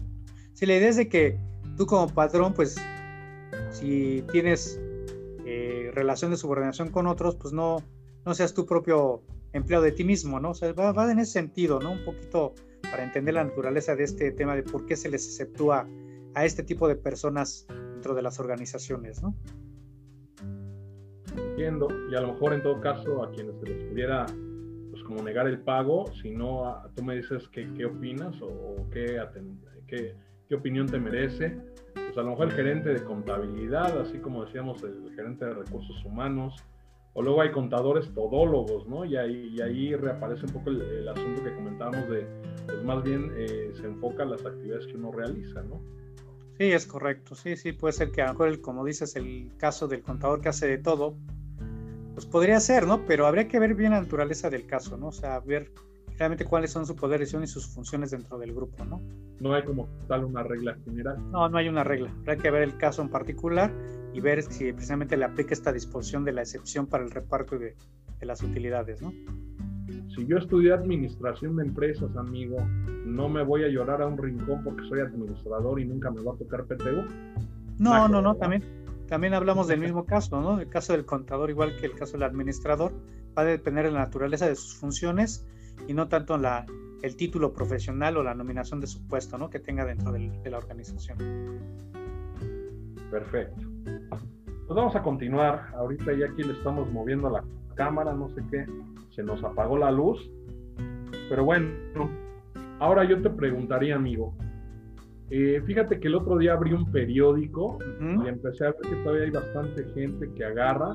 Si 0.55 0.67
la 0.67 0.77
idea 0.77 0.89
es 0.89 0.97
de 0.97 1.09
que 1.09 1.39
tú 1.77 1.87
como 1.87 2.09
patrón, 2.09 2.55
pues, 2.55 2.77
si 3.71 4.25
tienes 4.33 4.81
eh, 5.47 5.91
relación 5.95 6.31
de 6.31 6.37
subordinación 6.37 6.91
con 6.91 7.07
otros, 7.07 7.37
pues 7.37 7.53
no, 7.53 7.83
no 8.25 8.35
seas 8.35 8.55
tu 8.55 8.67
propio 8.67 9.23
empleado 9.53 9.85
de 9.85 9.93
ti 9.93 10.05
mismo, 10.05 10.41
¿no? 10.41 10.51
O 10.51 10.55
sea, 10.55 10.73
va, 10.73 10.93
va, 10.93 11.11
en 11.11 11.19
ese 11.19 11.33
sentido, 11.33 11.81
¿no? 11.81 11.93
Un 11.93 12.05
poquito 12.05 12.55
para 12.83 13.05
entender 13.05 13.35
la 13.35 13.45
naturaleza 13.45 13.95
de 13.95 14.05
este 14.05 14.33
tema 14.33 14.55
de 14.55 14.63
por 14.63 14.87
qué 14.87 14.97
se 14.97 15.11
les 15.11 15.27
exceptúa 15.27 15.87
a 16.35 16.45
este 16.45 16.63
tipo 16.63 16.89
de 16.89 16.97
personas 16.97 17.67
dentro 17.69 18.15
de 18.15 18.23
las 18.23 18.41
organizaciones, 18.41 19.23
¿no? 19.23 19.35
Entiendo, 21.37 21.89
y 22.11 22.15
a 22.15 22.21
lo 22.21 22.33
mejor 22.33 22.55
en 22.55 22.63
todo 22.63 22.81
caso 22.81 23.23
a 23.23 23.31
quienes 23.31 23.59
se 23.61 23.67
les 23.67 23.85
pudiera, 23.89 24.27
pues 24.91 25.03
como 25.05 25.23
negar 25.23 25.47
el 25.47 25.61
pago, 25.61 26.07
si 26.21 26.31
no, 26.31 26.83
tú 26.95 27.03
me 27.03 27.17
dices 27.17 27.49
qué, 27.49 27.73
qué 27.75 27.87
opinas 27.87 28.35
o, 28.43 28.87
qué, 28.91 29.19
qué, 29.87 30.15
qué 30.49 30.55
opinión 30.55 30.87
te 30.87 30.99
merece, 30.99 31.57
pues 31.95 32.17
a 32.19 32.23
lo 32.23 32.31
mejor 32.31 32.49
el 32.49 32.53
gerente 32.55 32.91
de 32.91 33.03
contabilidad, 33.05 33.99
así 34.01 34.19
como 34.19 34.45
decíamos 34.45 34.83
el 34.83 35.15
gerente 35.15 35.45
de 35.45 35.55
recursos 35.55 36.05
humanos, 36.05 36.57
o 37.15 37.23
luego 37.23 37.43
hay 37.43 37.51
contadores 37.51 38.13
todólogos, 38.15 38.87
¿no? 38.89 39.05
Y 39.05 39.17
ahí, 39.17 39.53
y 39.55 39.61
ahí 39.61 39.95
reaparece 39.95 40.47
un 40.47 40.53
poco 40.53 40.71
el, 40.71 41.09
asunto 41.09 41.45
que 41.45 41.55
comentábamos 41.55 42.09
de, 42.09 42.27
pues 42.67 42.83
más 42.85 43.03
bien 43.03 43.31
eh, 43.37 43.71
se 43.75 43.87
enfoca 43.87 44.23
en 44.23 44.31
las 44.31 44.45
actividades 44.45 44.87
que 44.87 44.97
uno 44.97 45.13
realiza, 45.13 45.63
¿no? 45.63 45.81
Sí, 46.59 46.71
es 46.73 46.87
correcto, 46.87 47.35
sí, 47.35 47.57
sí, 47.57 47.73
puede 47.73 47.93
ser 47.93 48.13
que 48.13 48.23
a 48.23 48.27
lo 48.27 48.33
mejor, 48.33 48.49
el, 48.49 48.61
como 48.61 48.85
dices, 48.85 49.17
el 49.17 49.51
caso 49.59 49.89
del 49.89 50.03
contador 50.03 50.41
que 50.41 50.49
hace 50.49 50.67
de 50.67 50.79
todo, 50.79 51.17
pues 52.15 52.27
podría 52.27 52.61
ser, 52.61 52.87
¿no? 52.87 53.05
Pero 53.07 53.27
habría 53.27 53.49
que 53.49 53.59
ver 53.59 53.75
bien 53.75 53.93
la 53.93 54.01
naturaleza 54.01 54.49
del 54.49 54.67
caso, 54.67 54.97
¿no? 54.97 55.09
O 55.09 55.13
sea, 55.13 55.41
ver 55.41 55.71
realmente 56.19 56.45
cuáles 56.45 56.71
son 56.71 56.87
su 56.87 56.95
poder 56.95 57.19
de 57.19 57.25
decisión 57.25 57.43
y 57.43 57.47
sus 57.47 57.67
funciones 57.67 58.11
dentro 58.11 58.39
del 58.39 58.55
grupo, 58.55 58.85
¿no? 58.85 59.01
No 59.41 59.55
hay 59.55 59.65
como 59.65 59.89
tal 60.09 60.25
una 60.25 60.43
regla 60.43 60.77
general. 60.85 61.17
No, 61.31 61.49
no 61.49 61.59
hay 61.59 61.69
una 61.69 61.85
regla. 61.85 62.11
Habrá 62.21 62.37
que 62.37 62.51
ver 62.51 62.63
el 62.63 62.77
caso 62.77 63.03
en 63.03 63.09
particular 63.09 63.73
y 64.13 64.21
ver 64.21 64.43
si 64.43 64.73
precisamente 64.73 65.17
le 65.17 65.25
aplica 65.25 65.55
esta 65.55 65.73
disposición 65.73 66.25
de 66.25 66.33
la 66.33 66.43
excepción 66.43 66.87
para 66.87 67.05
el 67.05 67.11
reparto 67.11 67.59
de, 67.59 67.75
de 68.21 68.27
las 68.27 68.43
utilidades, 68.43 69.03
¿no? 69.03 69.13
Si 70.15 70.27
yo 70.27 70.39
estudié 70.39 70.73
administración 70.73 71.57
de 71.57 71.65
empresas, 71.65 72.15
amigo, 72.17 72.59
no 73.07 73.29
me 73.29 73.43
voy 73.43 73.65
a 73.65 73.69
llorar 73.69 74.03
a 74.03 74.07
un 74.07 74.19
rincón 74.19 74.63
porque 74.63 74.87
soy 74.89 75.01
administrador 75.01 75.81
y 75.81 75.87
nunca 75.87 76.11
me 76.11 76.23
va 76.23 76.33
a 76.33 76.37
tocar 76.37 76.65
PTU. 76.65 77.05
No, 77.79 78.09
no, 78.09 78.23
no, 78.23 78.37
también, 78.37 78.63
también 79.09 79.35
hablamos 79.35 79.69
del 79.69 79.81
mismo 79.81 80.05
caso, 80.05 80.41
¿no? 80.41 80.61
El 80.61 80.69
caso 80.69 80.93
del 80.93 81.05
contador, 81.05 81.51
igual 81.51 81.77
que 81.77 81.87
el 81.87 81.95
caso 81.95 82.13
del 82.13 82.25
administrador, 82.25 82.93
va 83.37 83.43
a 83.43 83.45
depender 83.45 83.87
de 83.87 83.93
la 83.93 84.01
naturaleza 84.01 84.47
de 84.47 84.55
sus 84.55 84.77
funciones 84.77 85.47
y 85.89 85.95
no 85.95 86.09
tanto 86.09 86.37
la, 86.37 86.67
el 87.03 87.17
título 87.17 87.53
profesional 87.53 88.17
o 88.17 88.23
la 88.23 88.35
nominación 88.35 88.81
de 88.81 88.87
su 88.87 89.07
puesto 89.07 89.39
¿no? 89.39 89.51
que 89.51 89.59
tenga 89.59 89.85
dentro 89.85 90.13
del, 90.13 90.43
de 90.43 90.51
la 90.51 90.59
organización. 90.59 91.19
Perfecto. 93.11 93.72
Pues 93.85 94.77
vamos 94.77 94.95
a 94.97 95.03
continuar. 95.03 95.73
Ahorita 95.75 96.13
ya 96.13 96.27
aquí 96.27 96.43
le 96.43 96.53
estamos 96.53 96.91
moviendo 96.93 97.29
la 97.31 97.45
cámara, 97.75 98.13
no 98.13 98.29
sé 98.31 98.43
qué. 98.51 98.65
Se 99.11 99.23
nos 99.23 99.43
apagó 99.45 99.79
la 99.79 99.91
luz. 99.91 100.31
Pero 101.29 101.45
bueno, 101.45 101.69
ahora 102.79 103.05
yo 103.05 103.21
te 103.21 103.31
preguntaría, 103.31 103.97
amigo. 103.97 104.35
Eh, 105.31 105.63
fíjate 105.65 105.99
que 105.99 106.09
el 106.09 106.15
otro 106.15 106.37
día 106.37 106.53
abrí 106.53 106.73
un 106.73 106.91
periódico 106.93 107.79
y 108.01 108.29
empecé 108.29 108.65
a 108.65 108.73
ver 108.73 108.81
que 108.83 108.97
todavía 109.03 109.25
hay 109.25 109.31
bastante 109.31 109.85
gente 109.95 110.31
que 110.35 110.45
agarra 110.45 110.93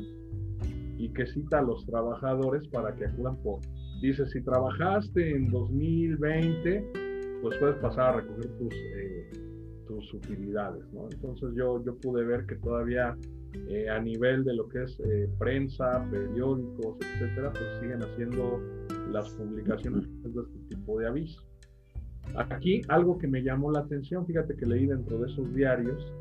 y 0.98 1.10
que 1.10 1.26
cita 1.26 1.60
a 1.60 1.62
los 1.64 1.86
trabajadores 1.86 2.68
para 2.68 2.94
que 2.96 3.06
acudan 3.06 3.36
por 3.38 3.60
dice, 4.02 4.26
si 4.28 4.42
trabajaste 4.42 5.36
en 5.36 5.50
2020, 5.50 6.92
pues 7.42 7.58
puedes 7.58 7.76
pasar 7.78 8.14
a 8.14 8.18
recoger 8.18 8.48
tus, 8.58 8.74
eh, 8.74 9.32
tus 9.88 10.14
utilidades, 10.14 10.84
¿no? 10.94 11.08
Entonces 11.12 11.50
yo, 11.56 11.84
yo 11.84 11.96
pude 11.98 12.24
ver 12.24 12.46
que 12.46 12.56
todavía 12.56 13.18
eh, 13.70 13.90
a 13.90 14.00
nivel 14.00 14.44
de 14.44 14.56
lo 14.56 14.68
que 14.68 14.84
es 14.84 15.00
eh, 15.00 15.30
prensa, 15.40 16.06
periódicos, 16.12 16.98
etcétera, 17.02 17.52
pues 17.52 17.80
siguen 17.80 18.04
haciendo 18.04 18.62
las 19.12 19.30
publicaciones 19.32 20.04
de 20.24 20.42
este 20.42 20.76
tipo 20.76 21.00
de 21.00 21.08
avisos. 21.08 21.46
Aquí 22.36 22.82
algo 22.90 23.18
que 23.18 23.28
me 23.28 23.42
llamó 23.42 23.72
la 23.72 23.80
atención, 23.80 24.26
fíjate 24.26 24.56
que 24.56 24.66
leí 24.66 24.86
dentro 24.86 25.18
de 25.20 25.28
esos 25.32 25.54
diarios 25.54 26.14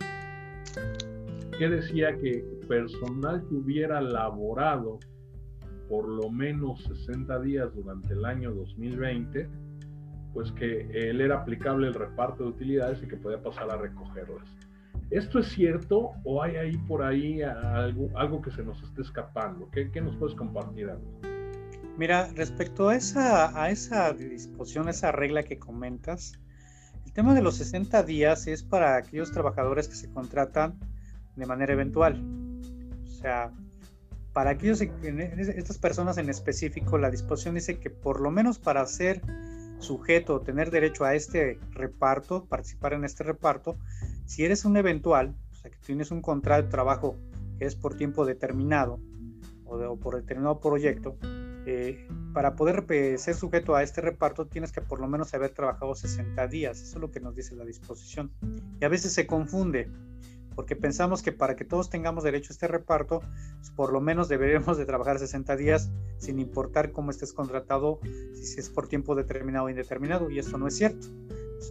que 1.59 1.69
decía 1.69 2.17
que 2.17 2.45
personal 2.69 3.45
que 3.49 3.55
hubiera 3.55 4.01
laborado 4.01 4.99
por 5.89 6.09
lo 6.09 6.31
menos 6.31 6.83
60 6.85 7.41
días 7.41 7.75
durante 7.75 8.13
el 8.13 8.25
año 8.25 8.53
2020, 8.53 9.49
pues 10.37 10.53
que 10.53 10.83
él 10.93 11.23
era 11.23 11.37
aplicable 11.37 11.87
el 11.87 11.95
reparto 11.95 12.45
de 12.45 12.51
utilidades 12.51 13.03
y 13.03 13.09
que 13.09 13.17
podía 13.17 13.43
pasar 13.43 13.71
a 13.71 13.79
recogerlas. 13.79 14.47
¿Esto 15.09 15.39
es 15.39 15.49
cierto 15.49 16.11
o 16.25 16.43
hay 16.43 16.57
ahí 16.57 16.77
por 16.77 17.03
ahí 17.03 17.41
algo, 17.41 18.11
algo 18.15 18.43
que 18.43 18.51
se 18.51 18.63
nos 18.63 18.83
esté 18.83 19.01
escapando? 19.01 19.71
¿Qué, 19.71 19.91
qué 19.91 20.03
nos 20.03 20.15
puedes 20.17 20.37
compartir? 20.37 20.91
Mira, 21.97 22.29
respecto 22.35 22.91
a 22.91 22.97
esa, 22.97 23.59
a 23.59 23.71
esa 23.71 24.13
disposición, 24.13 24.91
esa 24.91 25.11
regla 25.11 25.43
que 25.43 25.59
comentas, 25.59 26.35
el 27.07 27.15
tema 27.15 27.35
de 27.35 27.41
los 27.41 27.57
60 27.57 28.03
días 28.03 28.47
es 28.47 28.63
para 28.63 28.97
aquellos 28.97 29.33
trabajadores 29.33 29.89
que 29.89 29.95
se 29.95 30.11
contratan 30.11 30.79
de 31.35 31.47
manera 31.47 31.73
eventual. 31.73 32.23
O 33.07 33.11
sea, 33.11 33.53
para 34.35 34.51
aquellos, 34.51 34.83
estas 34.83 35.79
personas 35.79 36.19
en 36.19 36.29
específico, 36.29 36.99
la 36.99 37.11
disposición 37.11 37.55
dice 37.55 37.79
que 37.79 37.89
por 37.89 38.21
lo 38.21 38.31
menos 38.31 38.59
para 38.59 38.85
ser 38.85 39.23
sujeto 39.79 40.35
o 40.35 40.41
tener 40.41 40.71
derecho 40.71 41.05
a 41.05 41.15
este 41.15 41.59
reparto, 41.73 42.45
participar 42.47 42.95
en 42.95 43.05
este 43.05 43.25
reparto, 43.25 43.77
si 44.27 44.45
eres 44.45 44.65
un 44.65 44.77
eventual, 44.77 45.35
o 45.53 45.55
sea, 45.55 45.71
que 45.71 45.79
tienes 45.79 46.11
un 46.11 46.23
contrato 46.23 46.65
de 46.65 46.71
trabajo 46.71 47.17
que 47.59 47.65
es 47.67 47.75
por 47.75 47.97
tiempo 47.97 48.25
determinado 48.27 49.01
o, 49.65 49.97
por 49.97 50.17
determinado 50.17 50.61
proyecto, 50.61 51.17
eh, 51.69 52.07
para 52.33 52.55
poder 52.55 52.85
ser 53.19 53.35
sujeto 53.35 53.75
a 53.75 53.83
este 53.83 54.01
reparto 54.01 54.47
tienes 54.47 54.71
que 54.71 54.81
por 54.81 55.01
lo 55.01 55.09
menos 55.09 55.35
haber 55.35 55.51
trabajado 55.51 55.95
60 55.95 56.47
días. 56.47 56.81
Eso 56.81 56.97
es 56.97 57.01
lo 57.01 57.11
que 57.11 57.19
nos 57.19 57.35
dice 57.35 57.57
la 57.57 57.65
disposición. 57.65 58.31
Y 58.81 58.85
a 58.85 58.89
veces 58.89 59.13
se 59.13 59.27
confunde 59.27 59.91
porque 60.57 60.75
pensamos 60.75 61.23
que 61.23 61.33
para 61.33 61.55
que 61.55 61.65
todos 61.65 61.91
tengamos 61.91 62.25
derecho 62.25 62.53
a 62.53 62.55
este 62.55 62.67
reparto, 62.67 63.21
pues, 63.21 63.71
por 63.71 63.93
lo 63.93 64.01
menos 64.01 64.27
deberíamos 64.29 64.79
de 64.79 64.87
trabajar 64.87 65.19
60 65.19 65.55
días 65.55 65.93
sin 66.17 66.41
importar 66.41 66.91
cómo 66.91 67.11
estés 67.11 67.35
contratado, 67.35 68.01
si 68.35 68.59
es 68.59 68.71
por 68.71 68.89
tiempo 68.89 69.15
determinado 69.15 69.67
o 69.67 69.71
indeterminado, 69.71 70.31
y 70.31 70.39
eso 70.39 70.59
no 70.59 70.67
es 70.67 70.77
cierto. 70.77 71.07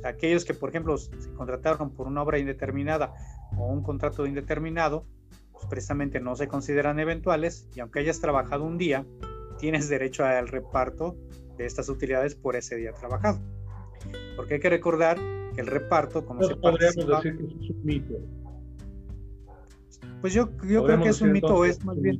aquellos 0.03 0.45
que, 0.45 0.53
por 0.53 0.69
ejemplo, 0.69 0.97
se 0.97 1.09
contrataron 1.35 1.91
por 1.91 2.07
una 2.07 2.21
obra 2.21 2.37
indeterminada 2.37 3.13
o 3.57 3.65
un 3.67 3.81
contrato 3.81 4.25
indeterminado, 4.27 5.05
pues 5.51 5.65
precisamente 5.65 6.19
no 6.19 6.35
se 6.35 6.47
consideran 6.47 6.99
eventuales 6.99 7.67
y 7.75 7.79
aunque 7.79 7.99
hayas 7.99 8.19
trabajado 8.19 8.65
un 8.65 8.77
día, 8.77 9.05
tienes 9.57 9.89
derecho 9.89 10.25
al 10.25 10.47
reparto 10.47 11.15
de 11.57 11.65
estas 11.65 11.89
utilidades 11.89 12.35
por 12.35 12.55
ese 12.55 12.75
día 12.75 12.91
trabajado. 12.93 13.39
Porque 14.35 14.55
hay 14.55 14.59
que 14.59 14.69
recordar 14.69 15.17
que 15.55 15.61
el 15.61 15.67
reparto, 15.67 16.25
como 16.25 16.43
se 16.43 16.55
podríamos 16.55 17.07
decir 17.07 17.37
que 17.37 17.43
es 17.43 17.69
un 17.69 17.83
mito. 17.83 18.13
Pues 20.25 20.33
yo, 20.33 20.49
yo 20.67 20.83
creo 20.83 20.99
que 21.03 21.09
es 21.09 21.21
un 21.21 21.31
mito, 21.33 21.65
es 21.65 21.85
más 21.85 22.01
bien. 22.01 22.19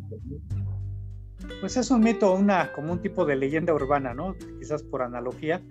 Pues 1.59 1.75
es 1.75 1.89
un 1.89 2.01
mito, 2.01 2.35
una, 2.35 2.71
como 2.71 2.93
un 2.93 3.01
tipo 3.01 3.25
de 3.25 3.35
leyenda 3.35 3.73
urbana, 3.73 4.13
¿no? 4.13 4.35
Quizás 4.59 4.83
por 4.83 5.01
analogía. 5.01 5.63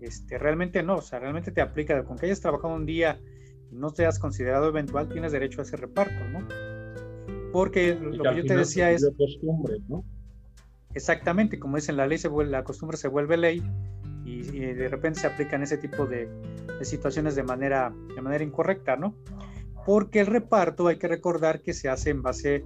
Este, 0.00 0.38
realmente 0.38 0.82
no, 0.82 0.96
o 0.96 1.02
sea, 1.02 1.18
realmente 1.18 1.52
te 1.52 1.60
aplica, 1.60 2.02
con 2.04 2.16
que 2.16 2.24
hayas 2.24 2.40
trabajado 2.40 2.74
un 2.74 2.86
día 2.86 3.20
y 3.70 3.76
no 3.76 3.90
te 3.90 4.06
has 4.06 4.18
considerado 4.18 4.68
eventual, 4.68 5.10
tienes 5.10 5.32
derecho 5.32 5.60
a 5.60 5.64
ese 5.64 5.76
reparto, 5.76 6.14
¿no? 6.30 6.48
Porque 7.52 7.94
lo 7.94 8.22
que 8.22 8.36
yo 8.36 8.44
te 8.46 8.56
decía 8.56 8.90
es... 8.90 9.06
Costumbre, 9.18 9.76
¿no? 9.86 10.02
Exactamente, 10.94 11.58
como 11.58 11.76
dicen, 11.76 11.98
la 11.98 12.06
ley 12.06 12.16
se 12.16 12.28
vuelve, 12.28 12.52
la 12.52 12.64
costumbre 12.64 12.96
se 12.96 13.08
vuelve 13.08 13.36
ley 13.36 13.62
y, 14.24 14.40
de 14.40 14.88
repente 14.88 15.20
se 15.20 15.26
aplican 15.26 15.62
ese 15.62 15.76
tipo 15.76 16.06
de, 16.06 16.26
de, 16.78 16.84
situaciones 16.86 17.34
de 17.36 17.42
manera, 17.42 17.92
de 18.14 18.22
manera 18.22 18.42
incorrecta, 18.42 18.96
¿no? 18.96 19.14
Porque 19.84 20.20
el 20.20 20.26
reparto 20.26 20.86
hay 20.86 20.98
que 20.98 21.08
recordar 21.08 21.62
que 21.62 21.72
se 21.72 21.88
hace 21.88 22.10
en 22.10 22.22
base 22.22 22.64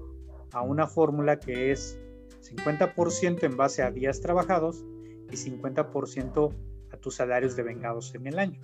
a 0.52 0.62
una 0.62 0.87
fórmula 0.87 1.38
que 1.38 1.73
es 1.73 1.99
50% 2.43 3.43
en 3.43 3.56
base 3.56 3.82
a 3.82 3.90
días 3.90 4.21
trabajados 4.21 4.84
y 5.30 5.36
50% 5.36 6.54
a 6.93 6.97
tus 6.99 7.14
salarios 7.17 7.56
devengados 7.56 8.14
en 8.14 8.26
el 8.26 8.38
año. 8.38 8.60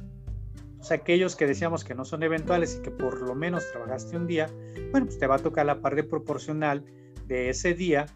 O 0.78 0.84
sea, 0.84 0.96
aquellos 0.96 1.36
que 1.36 1.46
decíamos 1.46 1.84
que 1.84 1.94
no 1.94 2.04
son 2.04 2.22
eventuales 2.22 2.76
y 2.78 2.82
que 2.82 2.90
por 2.90 3.20
lo 3.20 3.34
menos 3.34 3.70
trabajaste 3.70 4.16
un 4.16 4.26
día, 4.26 4.48
bueno, 4.90 5.06
pues 5.06 5.18
te 5.18 5.26
va 5.26 5.36
a 5.36 5.38
tocar 5.38 5.64
la 5.64 5.80
parte 5.80 6.02
proporcional 6.02 6.84
de 7.26 7.50
ese 7.50 7.74
día 7.74 8.06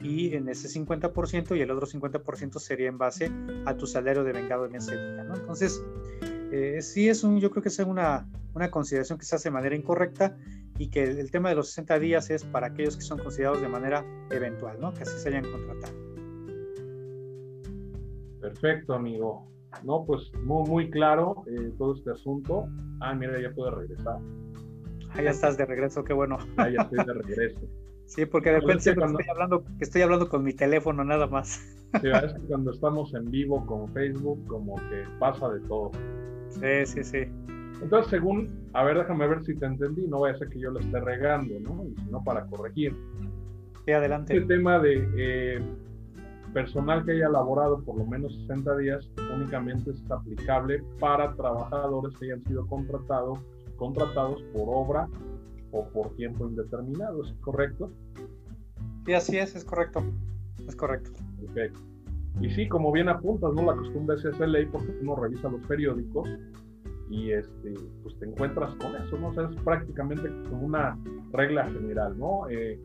y 0.00 0.34
en 0.34 0.48
ese 0.48 0.68
50% 0.68 1.56
y 1.56 1.60
el 1.60 1.70
otro 1.70 1.86
50% 1.86 2.58
sería 2.58 2.88
en 2.88 2.98
base 2.98 3.30
a 3.66 3.76
tu 3.76 3.86
salario 3.86 4.24
devengado 4.24 4.66
en 4.66 4.74
ese 4.74 4.92
día, 4.92 5.24
¿no? 5.24 5.36
Entonces, 5.36 5.80
eh, 6.50 6.78
sí 6.80 7.08
es 7.08 7.22
un, 7.22 7.38
yo 7.38 7.50
creo 7.50 7.62
que 7.62 7.68
es 7.68 7.78
una, 7.78 8.26
una 8.54 8.70
consideración 8.70 9.18
que 9.18 9.24
se 9.24 9.36
hace 9.36 9.48
de 9.48 9.52
manera 9.52 9.76
incorrecta 9.76 10.36
y 10.78 10.88
que 10.88 11.04
el, 11.04 11.30
tema 11.30 11.50
de 11.50 11.56
los 11.56 11.68
60 11.68 11.98
días 11.98 12.30
es 12.30 12.44
para 12.44 12.68
aquellos 12.68 12.96
que 12.96 13.02
son 13.02 13.18
considerados 13.18 13.60
de 13.60 13.68
manera 13.68 14.04
eventual, 14.30 14.80
¿no? 14.80 14.92
Que 14.94 15.02
así 15.02 15.18
se 15.18 15.28
hayan 15.28 15.44
contratado. 15.50 15.92
Perfecto, 18.40 18.94
amigo. 18.94 19.46
No, 19.84 20.04
pues 20.04 20.32
muy, 20.42 20.68
muy 20.68 20.90
claro 20.90 21.44
eh, 21.46 21.72
todo 21.78 21.94
este 21.94 22.10
asunto. 22.10 22.66
Ah, 23.00 23.14
mira, 23.14 23.40
ya 23.40 23.50
puede 23.54 23.70
regresar. 23.72 24.18
Ah, 25.10 25.22
ya 25.22 25.30
estás 25.30 25.56
de 25.56 25.66
regreso, 25.66 26.02
qué 26.04 26.12
bueno. 26.12 26.38
Ah, 26.56 26.68
ya 26.68 26.82
estoy 26.82 27.04
de 27.04 27.12
regreso. 27.12 27.60
sí, 28.06 28.26
porque 28.26 28.50
de 28.50 28.60
repente 28.60 28.90
estoy 28.90 29.28
hablando, 29.30 29.64
que 29.64 29.84
estoy 29.84 30.02
hablando 30.02 30.28
con 30.28 30.42
mi 30.42 30.54
teléfono 30.54 31.04
nada 31.04 31.26
más. 31.26 31.60
sí, 32.00 32.08
es 32.08 32.32
que 32.32 32.40
cuando 32.48 32.72
estamos 32.72 33.12
en 33.14 33.30
vivo 33.30 33.64
con 33.66 33.92
Facebook, 33.92 34.46
como 34.46 34.76
que 34.76 35.04
pasa 35.18 35.48
de 35.50 35.60
todo. 35.60 35.90
Sí, 36.48 36.86
sí, 36.86 37.04
sí. 37.04 37.18
Entonces, 37.82 38.10
según, 38.10 38.68
a 38.74 38.84
ver, 38.84 38.98
déjame 38.98 39.26
ver 39.26 39.44
si 39.44 39.54
te 39.54 39.66
entendí, 39.66 40.06
no 40.06 40.20
vaya 40.20 40.34
a 40.34 40.38
ser 40.38 40.48
que 40.48 40.60
yo 40.60 40.70
lo 40.70 40.80
esté 40.80 41.00
regando, 41.00 41.58
¿no? 41.60 41.84
Y 41.84 41.94
sino 42.04 42.22
para 42.22 42.44
corregir. 42.46 42.94
Sí, 43.84 43.92
adelante. 43.92 44.36
El 44.36 44.46
tema 44.46 44.78
de 44.78 45.08
eh, 45.16 45.62
personal 46.52 47.04
que 47.04 47.12
haya 47.12 47.28
laborado 47.28 47.82
por 47.82 47.96
lo 47.96 48.04
menos 48.04 48.34
60 48.42 48.76
días 48.76 49.08
únicamente 49.34 49.90
es 49.90 50.10
aplicable 50.10 50.82
para 50.98 51.34
trabajadores 51.34 52.16
que 52.18 52.26
hayan 52.26 52.44
sido 52.44 52.66
contratados, 52.66 53.38
contratados 53.76 54.42
por 54.52 54.64
obra 54.68 55.08
o 55.72 55.88
por 55.88 56.14
tiempo 56.16 56.48
indeterminado, 56.48 57.24
¿es 57.24 57.32
correcto? 57.40 57.90
Sí, 59.06 59.14
así 59.14 59.38
es, 59.38 59.56
es 59.56 59.64
correcto. 59.64 60.02
Es 60.68 60.76
correcto. 60.76 61.10
Perfecto. 61.40 61.80
Y 62.40 62.50
sí, 62.50 62.68
como 62.68 62.92
bien 62.92 63.08
apuntas, 63.08 63.52
¿no? 63.54 63.62
La 63.62 63.74
costumbre 63.74 64.16
es 64.16 64.24
esa 64.24 64.46
ley 64.46 64.66
porque 64.66 64.92
uno 65.00 65.16
revisa 65.16 65.48
los 65.48 65.60
periódicos 65.66 66.28
y 67.10 67.32
este, 67.32 67.74
pues 68.02 68.16
te 68.20 68.26
encuentras 68.26 68.72
con 68.76 68.94
eso, 68.94 69.18
¿no? 69.18 69.28
O 69.28 69.34
sea, 69.34 69.48
es 69.50 69.56
prácticamente 69.62 70.28
como 70.48 70.66
una 70.66 70.96
regla 71.32 71.68
general, 71.68 72.16
¿no? 72.16 72.48
Eh, 72.48 72.80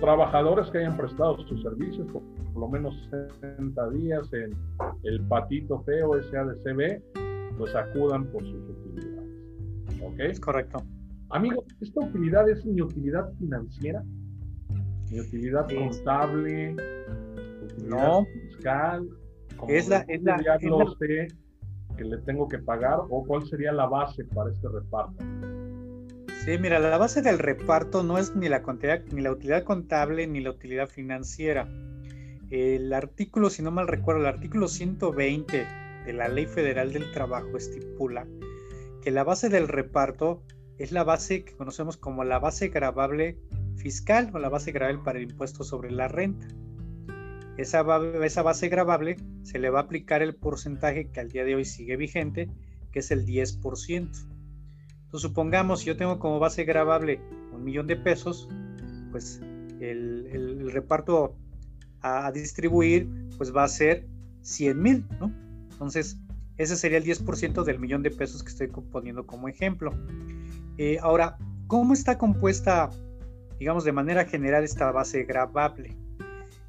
trabajadores 0.00 0.70
que 0.70 0.78
hayan 0.78 0.96
prestado 0.96 1.36
sus 1.46 1.62
servicios 1.62 2.10
por, 2.10 2.22
lo 2.56 2.68
menos 2.68 2.94
60 3.40 3.90
días 3.90 4.32
en 4.32 4.54
el 5.02 5.20
patito 5.26 5.82
feo 5.82 6.22
SADCB, 6.22 7.02
pues 7.58 7.74
acudan 7.74 8.26
por 8.26 8.42
sus 8.42 8.68
utilidades. 8.70 9.30
¿Ok? 10.02 10.20
Es 10.20 10.40
correcto. 10.40 10.82
Amigo, 11.30 11.64
¿esta 11.80 12.00
utilidad 12.00 12.48
es 12.48 12.64
mi 12.64 12.80
utilidad 12.80 13.28
financiera? 13.38 14.04
¿Mi 15.10 15.20
utilidad 15.20 15.66
contable? 15.68 16.76
no. 17.86 18.24
fiscal? 18.24 19.08
Es 19.68 19.88
la, 19.88 20.04
es 20.08 20.22
la, 20.22 20.36
que 21.96 22.04
le 22.04 22.18
tengo 22.18 22.48
que 22.48 22.58
pagar 22.58 23.00
o 23.08 23.24
cuál 23.26 23.46
sería 23.46 23.72
la 23.72 23.86
base 23.86 24.24
para 24.24 24.50
este 24.50 24.68
reparto? 24.68 25.24
Sí, 26.44 26.58
mira, 26.58 26.78
la 26.78 26.98
base 26.98 27.22
del 27.22 27.38
reparto 27.38 28.02
no 28.02 28.18
es 28.18 28.36
ni 28.36 28.48
la, 28.48 28.62
ni 29.12 29.22
la 29.22 29.32
utilidad 29.32 29.64
contable 29.64 30.26
ni 30.26 30.40
la 30.40 30.50
utilidad 30.50 30.88
financiera. 30.88 31.68
El 32.50 32.92
artículo, 32.92 33.48
si 33.48 33.62
no 33.62 33.70
mal 33.70 33.88
recuerdo, 33.88 34.20
el 34.20 34.26
artículo 34.26 34.68
120 34.68 35.66
de 36.04 36.12
la 36.12 36.28
Ley 36.28 36.46
Federal 36.46 36.92
del 36.92 37.10
Trabajo 37.12 37.56
estipula 37.56 38.26
que 39.02 39.10
la 39.10 39.24
base 39.24 39.48
del 39.48 39.68
reparto 39.68 40.42
es 40.78 40.92
la 40.92 41.04
base 41.04 41.44
que 41.44 41.54
conocemos 41.56 41.96
como 41.96 42.24
la 42.24 42.38
base 42.38 42.68
gravable 42.68 43.38
fiscal 43.76 44.30
o 44.32 44.38
la 44.38 44.48
base 44.48 44.72
gravable 44.72 45.02
para 45.04 45.18
el 45.18 45.30
impuesto 45.30 45.62
sobre 45.62 45.90
la 45.90 46.08
renta 46.08 46.46
esa, 47.56 47.84
esa 48.24 48.42
base 48.42 48.68
grabable 48.68 49.16
se 49.42 49.58
le 49.58 49.70
va 49.70 49.80
a 49.80 49.82
aplicar 49.82 50.22
el 50.22 50.34
porcentaje 50.34 51.10
que 51.10 51.20
al 51.20 51.30
día 51.30 51.44
de 51.44 51.54
hoy 51.54 51.64
sigue 51.64 51.96
vigente, 51.96 52.50
que 52.92 52.98
es 52.98 53.10
el 53.10 53.24
10%. 53.24 53.90
Entonces, 53.90 54.28
supongamos 55.12 55.84
yo 55.84 55.96
tengo 55.96 56.18
como 56.18 56.38
base 56.38 56.64
grabable 56.64 57.20
un 57.52 57.64
millón 57.64 57.86
de 57.86 57.96
pesos, 57.96 58.48
pues 59.10 59.40
el, 59.80 60.70
reparto 60.72 61.36
a, 62.00 62.30
distribuir 62.32 63.08
pues 63.36 63.54
va 63.54 63.64
a 63.64 63.68
ser 63.68 64.06
100 64.42 64.82
mil, 64.82 65.06
¿no? 65.20 65.32
Entonces, 65.70 66.18
ese 66.56 66.76
sería 66.76 66.98
el 66.98 67.04
10% 67.04 67.64
del 67.64 67.78
millón 67.78 68.02
de 68.02 68.10
pesos 68.10 68.42
que 68.42 68.50
estoy 68.50 68.68
poniendo 68.68 69.26
como 69.26 69.48
ejemplo. 69.48 69.92
Eh, 70.78 70.98
ahora, 71.00 71.36
¿cómo 71.66 71.94
está 71.94 72.18
compuesta, 72.18 72.90
digamos, 73.58 73.84
de 73.84 73.92
manera 73.92 74.24
general 74.24 74.64
esta 74.64 74.90
base 74.90 75.24
grabable? 75.24 75.96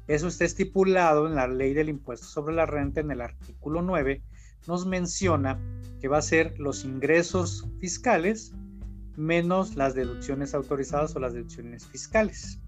Eso 0.06 0.28
está 0.28 0.44
estipulado 0.44 1.26
en 1.26 1.34
la 1.34 1.48
ley 1.48 1.74
del 1.74 1.88
impuesto 1.88 2.26
sobre 2.26 2.54
la 2.54 2.66
renta 2.66 3.00
en 3.00 3.10
el 3.10 3.20
artículo 3.20 3.82
9. 3.82 4.22
Nos 4.68 4.86
menciona 4.86 5.60
que 6.00 6.08
va 6.08 6.18
a 6.18 6.22
ser 6.22 6.58
los 6.58 6.84
ingresos 6.84 7.68
fiscales 7.80 8.52
menos 9.16 9.76
las 9.76 9.94
deducciones 9.94 10.54
autorizadas 10.54 11.16
o 11.16 11.20
las 11.20 11.32
deducciones 11.32 11.86
fiscales. 11.86 12.60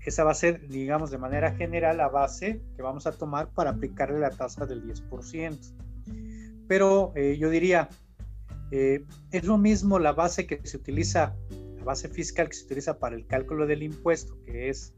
Esa 0.00 0.22
va 0.22 0.32
a 0.32 0.34
ser, 0.34 0.68
digamos, 0.68 1.10
de 1.10 1.18
manera 1.18 1.52
general 1.52 1.96
la 1.96 2.08
base 2.08 2.60
que 2.76 2.82
vamos 2.82 3.06
a 3.06 3.12
tomar 3.12 3.50
para 3.50 3.70
aplicarle 3.70 4.18
la 4.18 4.30
tasa 4.30 4.66
del 4.66 4.84
10%. 4.84 5.58
Pero 6.68 7.12
eh, 7.16 7.38
yo 7.38 7.48
diría, 7.48 7.88
eh, 8.70 9.04
es 9.30 9.44
lo 9.44 9.56
mismo 9.56 9.98
la 9.98 10.12
base 10.12 10.46
que 10.46 10.60
se 10.64 10.76
utiliza, 10.76 11.34
la 11.78 11.84
base 11.84 12.08
fiscal 12.08 12.48
que 12.48 12.54
se 12.54 12.66
utiliza 12.66 12.98
para 12.98 13.16
el 13.16 13.26
cálculo 13.26 13.66
del 13.66 13.82
impuesto, 13.82 14.38
que 14.44 14.68
es 14.68 14.94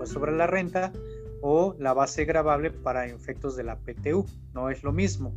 pues 0.00 0.08
sobre 0.08 0.32
la 0.32 0.46
renta, 0.46 0.94
o 1.42 1.76
la 1.78 1.92
base 1.92 2.24
gravable 2.24 2.70
para 2.70 3.04
efectos 3.04 3.54
de 3.54 3.64
la 3.64 3.76
PTU. 3.76 4.24
No 4.54 4.70
es 4.70 4.82
lo 4.82 4.92
mismo. 4.92 5.34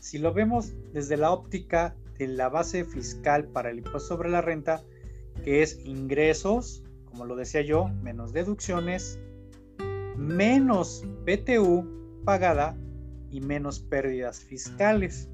Si 0.00 0.16
lo 0.16 0.32
vemos 0.32 0.72
desde 0.94 1.18
la 1.18 1.30
óptica 1.30 1.94
de 2.16 2.26
la 2.26 2.48
base 2.48 2.86
fiscal 2.86 3.44
para 3.44 3.68
el 3.68 3.78
impuesto 3.78 4.00
sobre 4.00 4.30
la 4.30 4.40
renta, 4.40 4.82
que 5.44 5.62
es 5.62 5.78
ingresos, 5.84 6.82
como 7.04 7.26
lo 7.26 7.36
decía 7.36 7.60
yo, 7.60 7.88
menos 8.02 8.32
deducciones, 8.32 9.18
menos 10.16 11.04
PTU 11.26 12.22
pagada 12.24 12.78
y 13.30 13.42
menos 13.42 13.78
pérdidas 13.78 14.40
fiscales. 14.40 15.28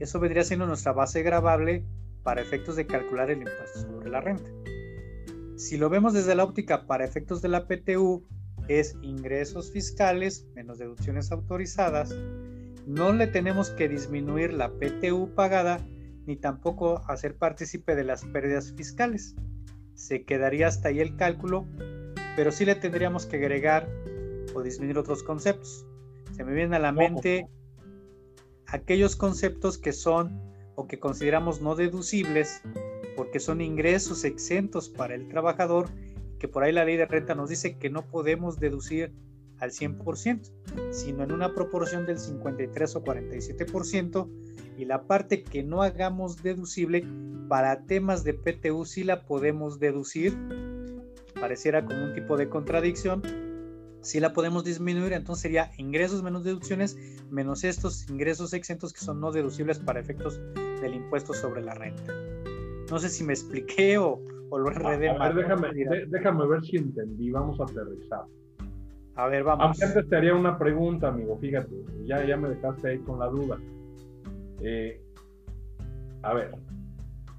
Eso 0.00 0.20
vendría 0.20 0.44
siendo 0.44 0.66
nuestra 0.66 0.92
base 0.92 1.22
gravable 1.22 1.82
para 2.24 2.42
efectos 2.42 2.76
de 2.76 2.86
calcular 2.86 3.30
el 3.30 3.38
impuesto 3.38 3.80
sobre 3.80 4.10
la 4.10 4.20
renta. 4.20 4.50
Si 5.62 5.76
lo 5.76 5.88
vemos 5.88 6.12
desde 6.12 6.34
la 6.34 6.42
óptica 6.42 6.88
para 6.88 7.04
efectos 7.04 7.40
de 7.40 7.48
la 7.48 7.68
PTU, 7.68 8.26
es 8.66 8.96
ingresos 9.00 9.70
fiscales 9.70 10.44
menos 10.56 10.78
deducciones 10.78 11.30
autorizadas. 11.30 12.12
No 12.84 13.12
le 13.12 13.28
tenemos 13.28 13.70
que 13.70 13.88
disminuir 13.88 14.52
la 14.52 14.72
PTU 14.72 15.32
pagada 15.36 15.78
ni 16.26 16.34
tampoco 16.34 17.04
hacer 17.06 17.36
partícipe 17.36 17.94
de 17.94 18.02
las 18.02 18.24
pérdidas 18.24 18.72
fiscales. 18.72 19.36
Se 19.94 20.24
quedaría 20.24 20.66
hasta 20.66 20.88
ahí 20.88 20.98
el 20.98 21.14
cálculo, 21.14 21.64
pero 22.34 22.50
sí 22.50 22.64
le 22.64 22.74
tendríamos 22.74 23.26
que 23.26 23.36
agregar 23.36 23.88
o 24.56 24.62
disminuir 24.62 24.98
otros 24.98 25.22
conceptos. 25.22 25.86
Se 26.32 26.42
me 26.42 26.54
vienen 26.54 26.74
a 26.74 26.80
la 26.80 26.90
mente 26.90 27.46
aquellos 28.66 29.14
conceptos 29.14 29.78
que 29.78 29.92
son 29.92 30.42
o 30.74 30.88
que 30.88 30.98
consideramos 30.98 31.60
no 31.60 31.76
deducibles 31.76 32.62
porque 33.22 33.38
son 33.38 33.60
ingresos 33.60 34.24
exentos 34.24 34.88
para 34.88 35.14
el 35.14 35.28
trabajador, 35.28 35.88
que 36.40 36.48
por 36.48 36.64
ahí 36.64 36.72
la 36.72 36.84
ley 36.84 36.96
de 36.96 37.06
renta 37.06 37.36
nos 37.36 37.48
dice 37.48 37.78
que 37.78 37.88
no 37.88 38.04
podemos 38.04 38.58
deducir 38.58 39.12
al 39.60 39.70
100%, 39.70 40.50
sino 40.90 41.22
en 41.22 41.30
una 41.30 41.54
proporción 41.54 42.04
del 42.04 42.18
53 42.18 42.96
o 42.96 43.04
47%, 43.04 44.28
y 44.76 44.86
la 44.86 45.06
parte 45.06 45.44
que 45.44 45.62
no 45.62 45.82
hagamos 45.82 46.42
deducible 46.42 47.06
para 47.48 47.84
temas 47.84 48.24
de 48.24 48.34
PTU 48.34 48.84
sí 48.86 49.04
la 49.04 49.22
podemos 49.24 49.78
deducir, 49.78 50.36
pareciera 51.40 51.84
como 51.84 52.02
un 52.02 52.14
tipo 52.14 52.36
de 52.36 52.48
contradicción, 52.48 53.22
si 54.00 54.18
la 54.18 54.32
podemos 54.32 54.64
disminuir, 54.64 55.12
entonces 55.12 55.42
sería 55.42 55.70
ingresos 55.78 56.24
menos 56.24 56.42
deducciones 56.42 56.96
menos 57.30 57.62
estos 57.62 58.10
ingresos 58.10 58.52
exentos 58.52 58.92
que 58.92 58.98
son 58.98 59.20
no 59.20 59.30
deducibles 59.30 59.78
para 59.78 60.00
efectos 60.00 60.40
del 60.80 60.94
impuesto 60.94 61.32
sobre 61.32 61.62
la 61.62 61.74
renta. 61.74 62.12
No 62.92 62.98
sé 62.98 63.08
si 63.08 63.24
me 63.24 63.32
expliqué 63.32 63.96
o, 63.96 64.20
lo 64.50 64.70
enredé 64.70 65.16
mal. 65.16 65.34
Déjame, 65.34 65.68
déjame 66.08 66.46
ver 66.46 66.62
si 66.62 66.76
entendí, 66.76 67.30
vamos 67.30 67.58
a 67.58 67.62
aterrizar. 67.62 68.24
A 69.14 69.28
ver, 69.28 69.44
vamos. 69.44 69.64
Aunque 69.64 69.84
antes 69.84 70.10
te 70.10 70.14
haría 70.14 70.34
una 70.34 70.58
pregunta, 70.58 71.08
amigo, 71.08 71.38
fíjate, 71.38 71.74
ya, 72.04 72.22
ya 72.22 72.36
me 72.36 72.50
dejaste 72.50 72.90
ahí 72.90 72.98
con 72.98 73.18
la 73.18 73.28
duda. 73.28 73.58
Eh, 74.60 75.00
a 76.20 76.34
ver, 76.34 76.54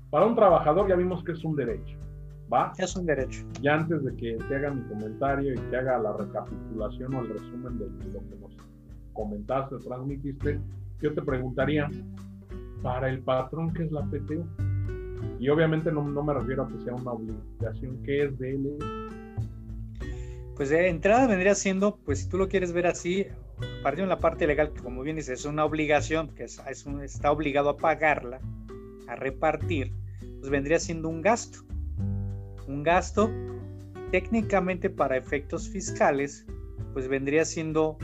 para 0.10 0.26
un 0.26 0.34
trabajador 0.34 0.90
ya 0.90 0.96
vimos 0.96 1.24
que 1.24 1.34
es 1.34 1.44
un 1.46 1.56
derecho. 1.56 2.00
¿Va? 2.52 2.74
Es 2.80 2.96
un 2.96 3.06
derecho. 3.06 3.46
Ya 3.62 3.76
antes 3.76 4.04
de 4.04 4.16
que 4.16 4.40
te 4.50 4.56
haga 4.56 4.72
mi 4.72 4.82
comentario 4.90 5.54
y 5.54 5.58
que 5.70 5.78
haga 5.78 6.00
la 6.00 6.14
recapitulación 6.14 7.14
o 7.14 7.22
el 7.22 7.30
resumen 7.30 7.78
de 7.78 7.86
lo 8.12 8.20
que 8.22 8.36
nos 8.42 8.58
comentaste, 9.14 9.76
transmitiste, 9.88 10.60
yo 11.00 11.14
te 11.14 11.22
preguntaría, 11.22 11.92
para 12.82 13.08
el 13.08 13.22
patrón, 13.22 13.72
¿qué 13.72 13.84
es 13.84 13.92
la 13.92 14.02
PTU? 14.02 14.48
Y 15.40 15.50
obviamente 15.50 15.92
no, 15.92 16.04
me 16.04 16.34
refiero 16.34 16.64
a 16.64 16.68
que 16.68 16.80
sea 16.80 16.94
una 16.94 17.12
obligación, 17.12 18.02
¿qué 18.04 18.26
es 18.26 18.40
de? 18.40 18.60
Pues 20.56 20.70
de 20.70 20.88
entrada 20.88 21.28
vendría 21.28 21.56
siendo, 21.56 21.98
pues 21.98 22.20
si 22.20 22.30
tú 22.30 22.38
lo 22.38 22.48
quieres 22.48 22.72
ver 22.74 22.88
así, 22.88 23.26
partiendo 23.82 24.04
en 24.04 24.18
la 24.18 24.20
parte 24.20 24.48
legal, 24.48 24.72
que 24.72 24.82
como 24.82 25.02
bien 25.02 25.16
dices, 25.16 25.40
es 25.40 25.46
una 25.46 25.66
obligación, 25.66 26.30
que 26.36 26.44
es, 26.44 26.62
está 27.04 27.32
obligado 27.32 27.70
a 27.70 27.78
pagarla, 27.78 28.40
a 29.08 29.16
repartir, 29.16 29.92
pues 30.40 30.50
vendría 30.50 30.80
siendo 30.80 31.10
un 31.10 31.22
gasto 31.22 31.60
un 32.68 32.84
gasto 32.84 33.30
técnicamente 34.12 34.90
para 34.90 35.18
efectos 35.18 35.70
fiscales, 35.70 36.46
pues 36.94 37.08
vendría 37.08 37.46
siendo, 37.46 37.98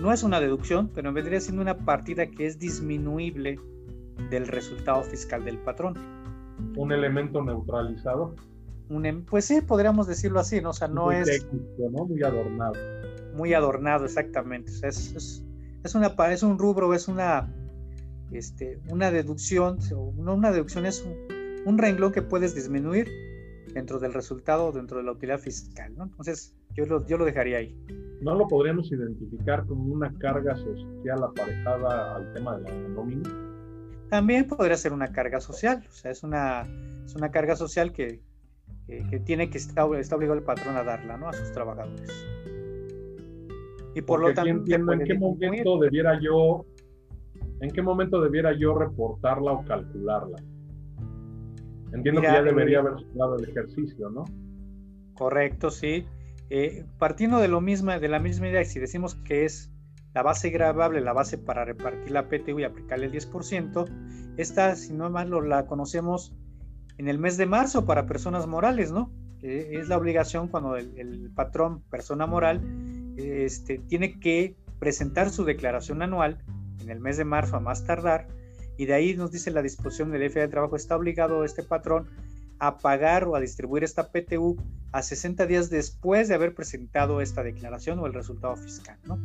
no 0.00 0.12
es 0.12 0.22
una 0.22 0.40
deducción, 0.40 0.90
pero 0.94 1.12
vendría 1.12 1.40
siendo 1.40 1.62
una 1.62 1.76
partida 1.78 2.26
que 2.26 2.46
es 2.46 2.58
disminuible 2.58 3.58
del 4.30 4.46
resultado 4.46 5.02
fiscal 5.02 5.44
del 5.44 5.58
patrón. 5.58 6.21
Un 6.76 6.92
elemento 6.92 7.42
neutralizado. 7.42 8.34
Un, 8.88 9.06
em, 9.06 9.24
pues 9.24 9.44
sí, 9.44 9.60
podríamos 9.60 10.06
decirlo 10.06 10.40
así, 10.40 10.60
¿no? 10.60 10.70
O 10.70 10.72
sea, 10.72 10.88
no 10.88 11.12
es... 11.12 11.26
Técnico, 11.26 11.90
¿no? 11.90 12.04
Muy 12.04 12.22
adornado. 12.22 12.74
Muy 13.34 13.54
adornado, 13.54 14.04
exactamente. 14.04 14.70
O 14.70 14.74
sea, 14.74 14.88
es, 14.88 15.14
es, 15.14 15.44
es, 15.84 15.94
una, 15.94 16.14
es 16.30 16.42
un 16.42 16.58
rubro, 16.58 16.92
es 16.94 17.08
una, 17.08 17.52
este, 18.30 18.80
una 18.90 19.10
deducción, 19.10 19.78
no 20.16 20.34
una 20.34 20.50
deducción, 20.50 20.86
es 20.86 21.04
un, 21.04 21.14
un 21.66 21.78
renglón 21.78 22.12
que 22.12 22.22
puedes 22.22 22.54
disminuir 22.54 23.08
dentro 23.72 23.98
del 23.98 24.12
resultado, 24.12 24.72
dentro 24.72 24.98
de 24.98 25.04
la 25.04 25.12
utilidad 25.12 25.38
fiscal, 25.38 25.94
¿no? 25.96 26.04
Entonces, 26.04 26.54
yo 26.74 26.84
lo, 26.86 27.06
yo 27.06 27.16
lo 27.16 27.24
dejaría 27.24 27.58
ahí. 27.58 27.76
¿No 28.20 28.34
lo 28.34 28.46
podríamos 28.46 28.90
identificar 28.92 29.66
como 29.66 29.92
una 29.92 30.12
carga 30.18 30.56
social 30.56 31.24
aparejada 31.24 32.16
al 32.16 32.32
tema 32.32 32.58
de 32.58 32.70
la 32.70 32.88
nómina? 32.88 33.51
También 34.12 34.46
podría 34.46 34.76
ser 34.76 34.92
una 34.92 35.10
carga 35.10 35.40
social, 35.40 35.82
o 35.88 35.90
sea, 35.94 36.10
es 36.10 36.22
una, 36.22 36.66
es 37.02 37.14
una 37.16 37.30
carga 37.30 37.56
social 37.56 37.94
que, 37.94 38.20
que, 38.86 39.18
tiene 39.20 39.48
que 39.48 39.56
estar 39.56 39.88
está 39.94 40.16
obligado 40.16 40.38
el 40.38 40.44
patrón 40.44 40.76
a 40.76 40.84
darla, 40.84 41.16
¿no? 41.16 41.30
A 41.30 41.32
sus 41.32 41.50
trabajadores. 41.52 42.12
Y 43.94 44.02
por 44.02 44.20
lo 44.20 44.34
tanto, 44.34 44.50
entiendo 44.50 44.92
en 44.92 45.04
qué 45.04 45.14
momento 45.14 45.78
debiera 45.78 46.20
yo, 46.20 46.66
en 47.60 47.70
qué 47.70 47.80
momento 47.80 48.20
debiera 48.20 48.52
yo 48.52 48.74
reportarla 48.74 49.52
o 49.52 49.64
calcularla. 49.64 50.36
Entiendo 51.94 52.20
que 52.20 52.26
ya 52.26 52.42
debería 52.42 52.80
haber 52.80 52.96
dado 53.14 53.38
el 53.38 53.48
ejercicio, 53.48 54.10
¿no? 54.10 54.26
Correcto, 55.14 55.70
sí. 55.70 56.04
Eh, 56.50 56.84
partiendo 56.98 57.38
de 57.38 57.48
lo 57.48 57.62
misma, 57.62 57.98
de 57.98 58.08
la 58.08 58.18
misma 58.18 58.48
idea, 58.48 58.62
si 58.66 58.78
decimos 58.78 59.14
que 59.14 59.46
es 59.46 59.71
la 60.14 60.22
base 60.22 60.50
grabable, 60.50 61.00
la 61.00 61.12
base 61.12 61.38
para 61.38 61.64
repartir 61.64 62.10
la 62.10 62.28
PTU 62.28 62.60
y 62.60 62.64
aplicarle 62.64 63.06
el 63.06 63.12
10%, 63.12 64.34
esta, 64.36 64.76
si 64.76 64.92
no 64.92 65.10
mal, 65.10 65.30
la 65.48 65.66
conocemos 65.66 66.34
en 66.98 67.08
el 67.08 67.18
mes 67.18 67.36
de 67.36 67.46
marzo 67.46 67.86
para 67.86 68.06
personas 68.06 68.46
morales, 68.46 68.92
¿no? 68.92 69.10
es 69.42 69.88
la 69.88 69.98
obligación 69.98 70.46
cuando 70.48 70.76
el, 70.76 71.30
patrón, 71.34 71.82
persona 71.90 72.26
moral, 72.26 72.62
este, 73.16 73.78
tiene 73.78 74.20
que 74.20 74.56
presentar 74.78 75.30
su 75.30 75.44
declaración 75.44 76.02
anual 76.02 76.42
en 76.80 76.90
el 76.90 77.00
mes 77.00 77.16
de 77.16 77.24
marzo 77.24 77.56
a 77.56 77.60
más 77.60 77.84
tardar 77.84 78.28
y 78.76 78.86
de 78.86 78.94
ahí 78.94 79.16
nos 79.16 79.32
dice 79.32 79.50
la 79.50 79.62
disposición 79.62 80.10
del 80.10 80.30
FA 80.30 80.40
de 80.40 80.48
trabajo, 80.48 80.76
está 80.76 80.96
obligado 80.96 81.44
este 81.44 81.62
patrón 81.62 82.08
a 82.58 82.78
pagar 82.78 83.24
o 83.24 83.34
a 83.34 83.40
distribuir 83.40 83.84
esta 83.84 84.10
PTU 84.10 84.56
a 84.92 85.02
60 85.02 85.46
días 85.46 85.70
después 85.70 86.28
de 86.28 86.34
haber 86.34 86.54
presentado 86.54 87.20
esta 87.20 87.42
declaración 87.42 87.98
o 87.98 88.06
el 88.06 88.14
resultado 88.14 88.56
fiscal, 88.56 88.98
¿no? 89.04 89.18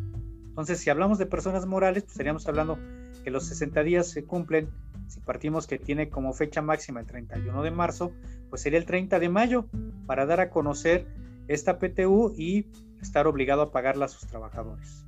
Entonces, 0.57 0.79
si 0.79 0.89
hablamos 0.89 1.19
de 1.19 1.27
personas 1.27 1.67
morales, 1.67 2.01
pues 2.01 2.13
estaríamos 2.13 2.47
hablando 2.47 2.79
que 3.23 3.29
los 3.29 3.45
60 3.45 3.83
días 3.83 4.09
se 4.09 4.23
cumplen, 4.23 4.67
si 5.05 5.19
partimos 5.19 5.67
que 5.67 5.77
tiene 5.77 6.09
como 6.09 6.33
fecha 6.33 6.63
máxima 6.63 6.99
el 6.99 7.05
31 7.05 7.61
de 7.61 7.69
marzo, 7.69 8.11
pues 8.49 8.63
sería 8.63 8.79
el 8.79 8.87
30 8.87 9.19
de 9.19 9.29
mayo 9.29 9.65
para 10.07 10.25
dar 10.25 10.39
a 10.39 10.49
conocer 10.49 11.05
esta 11.47 11.77
PTU 11.77 12.33
y 12.35 12.65
estar 13.03 13.27
obligado 13.27 13.61
a 13.61 13.71
pagarla 13.71 14.05
a 14.05 14.07
sus 14.07 14.27
trabajadores. 14.27 15.05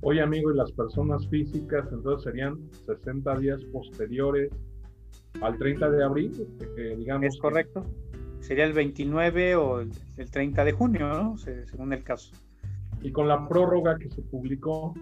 Oye, 0.00 0.22
amigo, 0.22 0.50
y 0.50 0.56
las 0.56 0.72
personas 0.72 1.28
físicas, 1.28 1.84
entonces 1.92 2.24
serían 2.24 2.58
60 2.86 3.38
días 3.38 3.62
posteriores 3.64 4.50
al 5.42 5.58
30 5.58 5.90
de 5.90 6.02
abril, 6.02 6.48
digamos. 6.96 7.26
Es 7.26 7.38
correcto. 7.38 7.84
Sería 8.40 8.64
el 8.64 8.72
29 8.72 9.54
o 9.56 9.80
el, 9.80 9.90
30 10.30 10.64
de 10.64 10.72
junio, 10.72 11.08
¿no? 11.08 11.36
según 11.36 11.92
el 11.92 12.02
caso. 12.02 12.32
Y 13.06 13.12
con 13.12 13.28
la 13.28 13.46
prórroga 13.48 13.96
que 14.00 14.10
se 14.10 14.20
publicó 14.20 14.92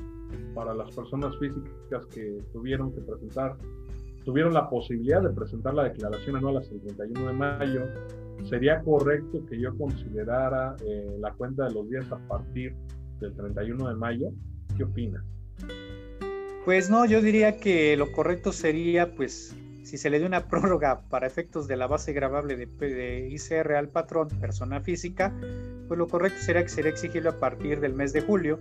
para 0.55 0.75
las 0.75 0.95
personas 0.95 1.35
físicas 1.38 2.05
que 2.12 2.38
tuvieron 2.53 2.93
que 2.93 3.01
presentar, 3.01 3.57
tuvieron 4.27 4.53
la 4.53 4.69
posibilidad 4.69 5.23
de 5.23 5.31
presentar 5.31 5.73
la 5.73 5.85
declaración 5.85 6.37
anual 6.37 6.59
hasta 6.59 6.75
el 6.75 6.83
31 6.83 7.29
de 7.29 7.33
mayo, 7.33 7.81
¿sería 8.45 8.83
correcto 8.83 9.47
que 9.47 9.59
yo 9.59 9.75
considerara 9.79 10.77
eh, 10.85 11.17
la 11.19 11.33
cuenta 11.33 11.64
de 11.64 11.73
los 11.73 11.88
días 11.88 12.05
a 12.12 12.19
partir 12.29 12.77
del 13.21 13.35
31 13.37 13.88
de 13.88 13.95
mayo? 13.95 14.29
¿Qué 14.77 14.85
opinas? 14.85 15.25
Pues 16.67 16.90
no, 16.90 17.07
yo 17.07 17.23
diría 17.23 17.59
que 17.59 17.97
lo 17.97 18.12
correcto 18.12 18.53
sería 18.53 19.14
pues 19.14 19.57
si 19.85 19.99
se 19.99 20.11
le 20.11 20.18
dio 20.18 20.27
una 20.27 20.49
prórroga 20.49 21.03
para 21.11 21.27
efectos 21.27 21.68
de 21.68 21.77
la 21.77 21.87
base 21.87 22.12
grabable 22.12 22.57
de, 22.57 23.29
ICR 23.31 23.75
al 23.75 23.88
patrón, 23.88 24.29
persona 24.40 24.81
física, 24.81 25.33
pues 25.87 25.99
lo 25.99 26.09
correcto 26.09 26.40
sería 26.40 26.62
que 26.62 26.70
sería 26.70 26.90
exigible 26.90 27.29
a 27.29 27.38
partir 27.38 27.81
del 27.81 27.92
mes 27.92 28.12
de 28.12 28.23
julio, 28.23 28.59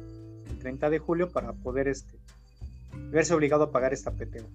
el 0.49 0.59
30 0.59 0.89
de 0.89 0.99
julio, 0.99 1.29
para 1.29 1.53
poder 1.53 1.87
este, 1.87 2.19
verse 3.09 3.33
obligado 3.33 3.63
a 3.63 3.71
pagar 3.71 3.93
esta 3.93 4.11
PTU. 4.11 4.47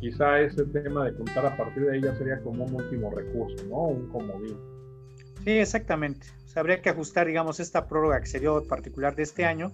Quizá 0.00 0.40
ese 0.40 0.64
tema 0.64 1.04
de 1.04 1.14
contar 1.14 1.46
a 1.46 1.56
partir 1.56 1.84
de 1.86 1.96
ella 1.96 2.16
sería 2.16 2.40
como 2.40 2.64
un 2.64 2.74
último 2.74 3.14
recurso, 3.14 3.64
¿no? 3.68 3.84
Un 3.84 4.08
comodín. 4.08 4.56
Sí, 5.44 5.50
exactamente. 5.50 6.26
habría 6.56 6.82
que 6.82 6.90
ajustar, 6.90 7.28
digamos, 7.28 7.60
esta 7.60 7.86
prórroga 7.86 8.20
que 8.20 8.26
se 8.26 8.40
dio 8.40 8.66
particular 8.66 9.14
de 9.14 9.22
este 9.22 9.44
año, 9.44 9.72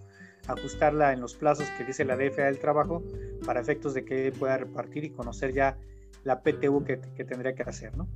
ajustarla 0.49 1.13
en 1.13 1.21
los 1.21 1.35
plazos 1.35 1.69
que 1.77 1.85
dice 1.85 2.05
la 2.05 2.17
DFA 2.17 2.45
del 2.45 2.59
trabajo 2.59 3.03
para 3.47 3.61
efectos 3.61 3.95
de 3.95 4.05
que 4.05 4.33
pueda 4.37 4.57
repartir 4.59 5.05
y 5.05 5.11
conocer 5.11 5.53
ya 5.53 5.79
la 6.25 6.43
PTU 6.43 6.85
que, 6.85 6.97
tendría 7.25 7.55
que 7.55 7.63
hacer, 7.63 7.97
¿no? 7.97 8.09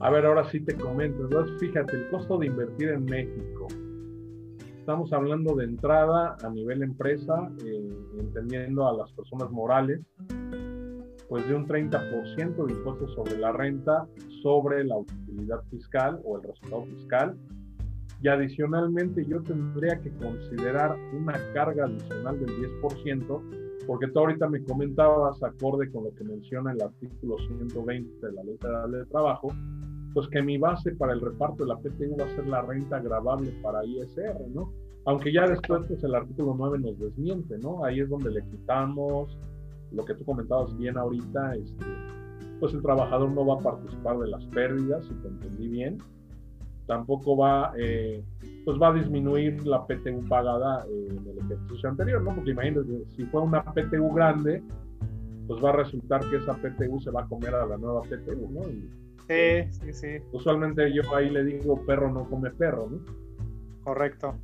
A 0.00 0.10
ver, 0.10 0.26
ahora 0.26 0.48
sí 0.50 0.60
te 0.60 0.74
comento. 0.74 1.24
Entonces, 1.24 1.58
fíjate, 1.60 1.96
el 1.96 2.08
costo 2.08 2.38
de 2.38 2.46
invertir 2.46 2.88
en 2.88 3.04
México. 3.04 3.68
Estamos 4.78 5.12
hablando 5.12 5.54
de 5.54 5.64
entrada 5.64 6.36
a 6.42 6.50
nivel 6.50 6.82
empresa, 6.82 7.50
eh, 7.64 7.96
entendiendo 8.18 8.86
a 8.86 8.92
las 8.94 9.10
personas 9.12 9.50
morales, 9.50 10.00
pues 11.28 11.48
de 11.48 11.54
un 11.54 11.66
30% 11.66 12.66
de 12.66 12.72
impuestos 12.72 13.14
sobre 13.14 13.38
la 13.38 13.52
renta, 13.52 14.06
sobre 14.42 14.84
la 14.84 14.98
utilidad 14.98 15.62
fiscal 15.70 16.20
o 16.24 16.36
el 16.36 16.42
resultado 16.42 16.84
fiscal, 16.84 17.36
y 18.24 18.28
adicionalmente 18.28 19.22
yo 19.26 19.42
tendría 19.42 20.00
que 20.00 20.10
considerar 20.12 20.96
una 21.12 21.34
carga 21.52 21.84
adicional 21.84 22.40
del 22.40 22.48
10%, 22.80 23.86
porque 23.86 24.08
tú 24.08 24.18
ahorita 24.18 24.48
me 24.48 24.64
comentabas, 24.64 25.42
acorde 25.42 25.92
con 25.92 26.04
lo 26.04 26.14
que 26.14 26.24
menciona 26.24 26.72
el 26.72 26.80
artículo 26.80 27.36
120 27.36 28.26
de 28.26 28.32
la 28.32 28.42
Ley 28.42 28.56
Federal 28.56 28.92
de 28.92 29.04
Trabajo, 29.04 29.48
pues 30.14 30.26
que 30.28 30.40
mi 30.40 30.56
base 30.56 30.92
para 30.92 31.12
el 31.12 31.20
reparto 31.20 31.64
de 31.64 31.68
la 31.68 31.76
PTU 31.76 32.16
va 32.18 32.24
a 32.24 32.34
ser 32.34 32.46
la 32.46 32.62
renta 32.62 32.96
agravable 32.96 33.50
para 33.62 33.84
ISR, 33.84 34.48
¿no? 34.54 34.72
Aunque 35.04 35.30
ya 35.30 35.46
después 35.46 35.82
pues 35.86 36.02
el 36.02 36.14
artículo 36.14 36.54
9 36.56 36.78
nos 36.78 36.98
desmiente, 36.98 37.58
¿no? 37.58 37.84
Ahí 37.84 38.00
es 38.00 38.08
donde 38.08 38.30
le 38.30 38.42
quitamos 38.46 39.36
lo 39.92 40.02
que 40.02 40.14
tú 40.14 40.24
comentabas 40.24 40.74
bien 40.78 40.96
ahorita, 40.96 41.56
este, 41.56 41.84
pues 42.58 42.72
el 42.72 42.80
trabajador 42.80 43.30
no 43.32 43.44
va 43.44 43.56
a 43.56 43.62
participar 43.62 44.18
de 44.18 44.28
las 44.28 44.46
pérdidas, 44.46 45.04
si 45.04 45.12
te 45.12 45.28
entendí 45.28 45.68
bien, 45.68 45.98
tampoco 46.86 47.36
va, 47.36 47.72
eh, 47.78 48.22
pues 48.64 48.80
va 48.80 48.88
a 48.88 48.94
disminuir 48.94 49.66
la 49.66 49.86
PTU 49.86 50.26
pagada 50.28 50.84
eh, 50.88 51.08
en 51.10 51.26
el 51.26 51.52
ejercicio 51.52 51.88
anterior, 51.88 52.22
¿no? 52.22 52.34
Porque 52.34 52.50
imagínense, 52.50 53.04
si 53.16 53.24
fue 53.26 53.42
una 53.42 53.62
PTU 53.64 54.12
grande, 54.12 54.62
pues 55.46 55.62
va 55.62 55.70
a 55.70 55.76
resultar 55.76 56.20
que 56.30 56.36
esa 56.36 56.54
PTU 56.54 57.00
se 57.00 57.10
va 57.10 57.22
a 57.22 57.26
comer 57.26 57.54
a 57.54 57.66
la 57.66 57.76
nueva 57.76 58.02
PTU, 58.02 58.50
¿no? 58.50 58.62
sí, 59.28 59.70
sí, 59.70 59.92
sí. 59.92 60.08
Usualmente 60.32 60.92
yo 60.92 61.02
ahí 61.14 61.30
le 61.30 61.44
digo 61.44 61.84
perro 61.86 62.10
no 62.12 62.28
come 62.28 62.50
perro, 62.50 62.88
¿no? 62.90 62.98
Correcto. 63.82 64.34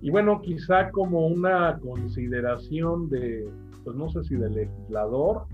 Y 0.00 0.10
bueno, 0.10 0.40
quizá 0.40 0.90
como 0.90 1.26
una 1.26 1.78
consideración 1.80 3.08
de, 3.08 3.48
pues 3.84 3.96
no 3.96 4.08
sé 4.10 4.22
si 4.24 4.36
del 4.36 4.54
legislador 4.54 5.44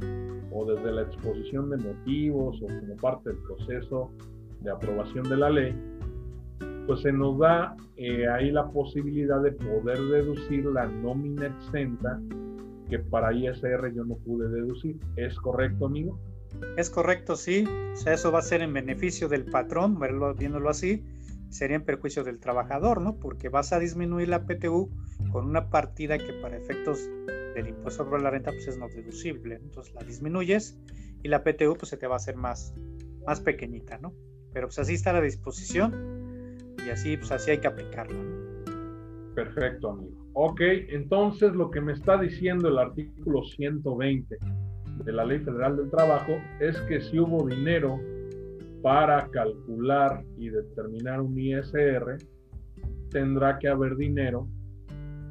o 0.52 0.64
desde 0.66 0.92
la 0.92 1.02
exposición 1.02 1.70
de 1.70 1.78
motivos 1.78 2.60
o 2.62 2.66
como 2.66 2.96
parte 2.96 3.30
del 3.30 3.38
proceso 3.38 4.10
de 4.60 4.70
aprobación 4.70 5.28
de 5.28 5.36
la 5.36 5.50
ley, 5.50 5.74
pues 6.86 7.00
se 7.00 7.12
nos 7.12 7.38
da 7.38 7.76
eh, 7.96 8.28
ahí 8.28 8.50
la 8.50 8.70
posibilidad 8.70 9.40
de 9.42 9.52
poder 9.52 9.98
deducir 9.98 10.64
la 10.66 10.86
nómina 10.86 11.46
exenta 11.46 12.20
que 12.88 12.98
para 12.98 13.32
ISR 13.32 13.92
yo 13.94 14.04
no 14.04 14.16
pude 14.16 14.48
deducir. 14.48 14.98
¿Es 15.16 15.36
correcto, 15.36 15.86
amigo? 15.86 16.18
Es 16.76 16.90
correcto, 16.90 17.36
sí. 17.36 17.66
O 17.92 17.96
sea, 17.96 18.14
eso 18.14 18.30
va 18.30 18.40
a 18.40 18.42
ser 18.42 18.60
en 18.62 18.72
beneficio 18.72 19.28
del 19.28 19.44
patrón, 19.44 19.98
verlo, 19.98 20.34
viéndolo 20.34 20.68
así, 20.68 21.02
sería 21.48 21.76
en 21.76 21.84
perjuicio 21.84 22.24
del 22.24 22.38
trabajador, 22.38 23.00
¿no? 23.00 23.16
Porque 23.16 23.48
vas 23.48 23.72
a 23.72 23.78
disminuir 23.78 24.28
la 24.28 24.44
PTU 24.44 24.90
con 25.30 25.46
una 25.46 25.70
partida 25.70 26.18
que 26.18 26.32
para 26.34 26.56
efectos 26.56 27.08
del 27.54 27.68
impuesto 27.68 28.04
sobre 28.04 28.22
la 28.22 28.30
renta 28.30 28.50
pues 28.50 28.66
es 28.68 28.78
no 28.78 28.88
deducible. 28.88 29.56
Entonces 29.62 29.94
la 29.94 30.02
disminuyes 30.02 30.78
y 31.22 31.28
la 31.28 31.42
PTU 31.42 31.76
pues 31.76 31.88
se 31.88 31.96
te 31.96 32.06
va 32.06 32.14
a 32.14 32.16
hacer 32.16 32.36
más, 32.36 32.74
más 33.26 33.40
pequeñita, 33.40 33.98
¿no? 33.98 34.12
Pero 34.52 34.66
pues 34.66 34.78
así 34.78 34.94
está 34.94 35.10
a 35.10 35.14
la 35.14 35.20
disposición 35.20 36.23
y 36.86 36.90
así, 36.90 37.16
pues 37.16 37.32
así 37.32 37.52
hay 37.52 37.58
que 37.58 37.68
aplicarlo. 37.68 38.18
Perfecto, 39.34 39.90
amigo. 39.90 40.24
Ok, 40.34 40.60
entonces 40.88 41.52
lo 41.54 41.70
que 41.70 41.80
me 41.80 41.92
está 41.92 42.18
diciendo 42.18 42.68
el 42.68 42.78
artículo 42.78 43.42
120 43.44 44.36
de 45.04 45.12
la 45.12 45.24
Ley 45.24 45.40
Federal 45.40 45.76
del 45.76 45.90
Trabajo 45.90 46.32
es 46.60 46.80
que 46.82 47.00
si 47.00 47.18
hubo 47.18 47.46
dinero 47.46 48.00
para 48.82 49.28
calcular 49.30 50.24
y 50.36 50.50
determinar 50.50 51.20
un 51.20 51.38
ISR, 51.38 52.18
tendrá 53.10 53.58
que 53.58 53.68
haber 53.68 53.96
dinero 53.96 54.48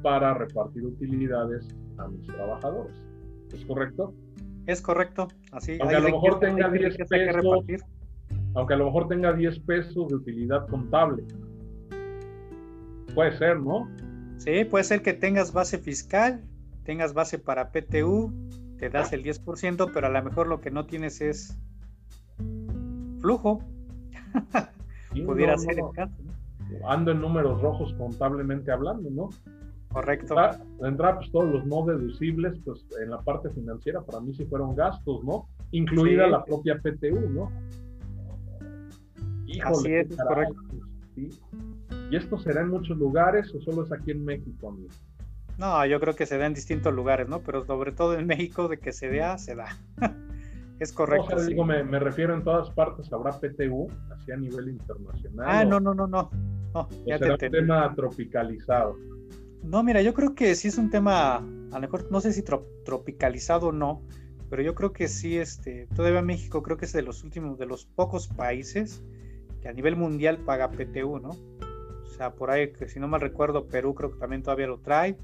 para 0.02 0.34
repartir 0.34 0.84
utilidades 0.84 1.68
a 1.98 2.08
mis 2.08 2.26
trabajadores. 2.26 2.96
¿Es 3.52 3.64
correcto? 3.64 4.14
Es 4.66 4.80
correcto, 4.80 5.28
así. 5.52 5.78
Aunque 5.80 5.96
a 5.96 6.00
lo 6.00 6.10
mejor 6.10 6.40
tenga 6.40 6.68
10 6.68 6.96
pesos, 7.08 7.64
aunque 8.54 8.74
a 8.74 8.76
lo 8.76 8.86
mejor 8.86 9.08
tenga 9.08 9.32
10 9.32 9.60
pesos 9.60 10.08
de 10.08 10.14
utilidad 10.14 10.66
contable. 10.68 11.24
Puede 13.14 13.36
ser, 13.36 13.60
¿no? 13.60 13.88
Sí, 14.38 14.64
puede 14.64 14.84
ser 14.84 15.02
que 15.02 15.12
tengas 15.12 15.52
base 15.52 15.78
fiscal, 15.78 16.42
tengas 16.84 17.14
base 17.14 17.38
para 17.38 17.70
PTU, 17.70 18.32
te 18.78 18.90
das 18.90 19.12
el 19.12 19.22
10%, 19.22 19.90
pero 19.92 20.06
a 20.06 20.10
lo 20.10 20.22
mejor 20.22 20.48
lo 20.48 20.60
que 20.60 20.70
no 20.70 20.86
tienes 20.86 21.20
es 21.20 21.58
flujo. 23.20 23.62
Pudiera 25.26 25.56
ser 25.56 25.78
el 25.78 25.90
caso. 25.94 26.14
Ando 26.88 27.12
en 27.12 27.20
números 27.20 27.60
rojos 27.60 27.94
contablemente 27.94 28.72
hablando, 28.72 29.08
¿no? 29.10 29.30
Correcto. 29.92 30.34
Tendrá 30.80 31.16
pues, 31.16 31.30
todos 31.30 31.48
los 31.50 31.66
no 31.66 31.86
deducibles, 31.86 32.58
pues 32.64 32.84
en 33.00 33.10
la 33.10 33.20
parte 33.22 33.48
financiera 33.50 34.02
para 34.02 34.20
mí 34.20 34.34
sí 34.34 34.44
fueron 34.46 34.74
gastos, 34.74 35.22
¿no? 35.22 35.46
Incluida 35.70 36.26
la 36.26 36.44
propia 36.44 36.80
PTU, 36.80 37.30
¿no? 37.30 37.52
Así 39.60 39.94
es, 39.94 40.16
correcto. 40.16 40.62
¿Y 41.16 42.16
esto 42.16 42.38
será 42.38 42.62
en 42.62 42.68
muchos 42.68 42.96
lugares 42.98 43.54
o 43.54 43.60
solo 43.60 43.84
es 43.84 43.92
aquí 43.92 44.10
en 44.10 44.24
México, 44.24 44.68
amigo? 44.68 44.88
No, 45.58 45.86
yo 45.86 46.00
creo 46.00 46.14
que 46.14 46.26
se 46.26 46.36
da 46.36 46.46
en 46.46 46.54
distintos 46.54 46.92
lugares, 46.92 47.28
¿no? 47.28 47.40
Pero 47.40 47.64
sobre 47.64 47.92
todo 47.92 48.18
en 48.18 48.26
México, 48.26 48.68
de 48.68 48.78
que 48.78 48.92
se 48.92 49.08
vea, 49.08 49.38
se 49.38 49.54
da. 49.54 49.66
es 50.80 50.92
correcto. 50.92 51.44
digo, 51.44 51.64
me, 51.64 51.82
refiero 51.98 52.34
en 52.34 52.42
todas 52.42 52.70
partes, 52.70 53.12
habrá 53.12 53.32
PTU, 53.38 53.88
así 54.12 54.32
a 54.32 54.36
nivel 54.36 54.68
internacional. 54.68 55.46
Ah, 55.48 55.64
no, 55.64 55.78
no, 55.78 55.94
no, 55.94 56.06
no. 56.06 56.30
no 56.74 56.88
ya 57.06 57.18
será 57.18 57.34
un 57.34 57.38
tema 57.38 57.94
tropicalizado. 57.94 58.96
No, 59.62 59.82
mira, 59.82 60.02
yo 60.02 60.12
creo 60.12 60.34
que 60.34 60.54
sí 60.54 60.68
es 60.68 60.76
un 60.76 60.90
tema, 60.90 61.36
a 61.36 61.40
lo 61.40 61.80
mejor 61.80 62.10
no 62.10 62.20
sé 62.20 62.32
si 62.32 62.42
tropicalizado 62.42 63.68
o 63.68 63.72
no, 63.72 64.02
pero 64.50 64.62
yo 64.62 64.74
creo 64.74 64.92
que 64.92 65.08
sí, 65.08 65.38
este, 65.38 65.88
todavía 65.94 66.20
México 66.20 66.62
creo 66.62 66.76
que 66.76 66.84
es 66.84 66.92
de 66.92 67.02
los 67.02 67.24
últimos, 67.24 67.58
de 67.58 67.66
los 67.66 67.86
pocos 67.86 68.28
países 68.28 69.02
que 69.64 69.70
a 69.70 69.72
nivel 69.72 69.96
mundial 69.96 70.36
paga 70.44 70.70
PTU, 70.70 71.18
¿no? 71.20 71.30
O 71.30 72.16
sea, 72.16 72.34
por 72.34 72.50
ahí, 72.50 72.70
que 72.70 72.86
si 72.86 73.00
no 73.00 73.08
mal 73.08 73.22
recuerdo, 73.22 73.66
Perú 73.66 73.94
creo 73.94 74.12
que 74.12 74.18
también 74.18 74.42
todavía 74.42 74.66
lo 74.66 74.78
trae, 74.78 75.16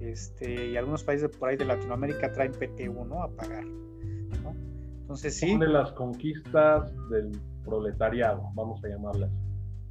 este, 0.00 0.68
y 0.68 0.76
algunos 0.78 1.04
países 1.04 1.28
por 1.36 1.50
ahí 1.50 1.58
de 1.58 1.66
Latinoamérica 1.66 2.32
traen 2.32 2.52
PTU, 2.52 3.04
¿no? 3.04 3.22
A 3.22 3.30
pagar, 3.30 3.66
¿no? 3.66 4.54
Entonces 5.02 5.36
sí. 5.36 5.50
Son 5.50 5.60
de 5.60 5.68
las 5.68 5.92
conquistas 5.92 6.90
del 7.10 7.38
proletariado, 7.62 8.50
vamos 8.54 8.82
a 8.82 8.88
llamarlas. 8.88 9.30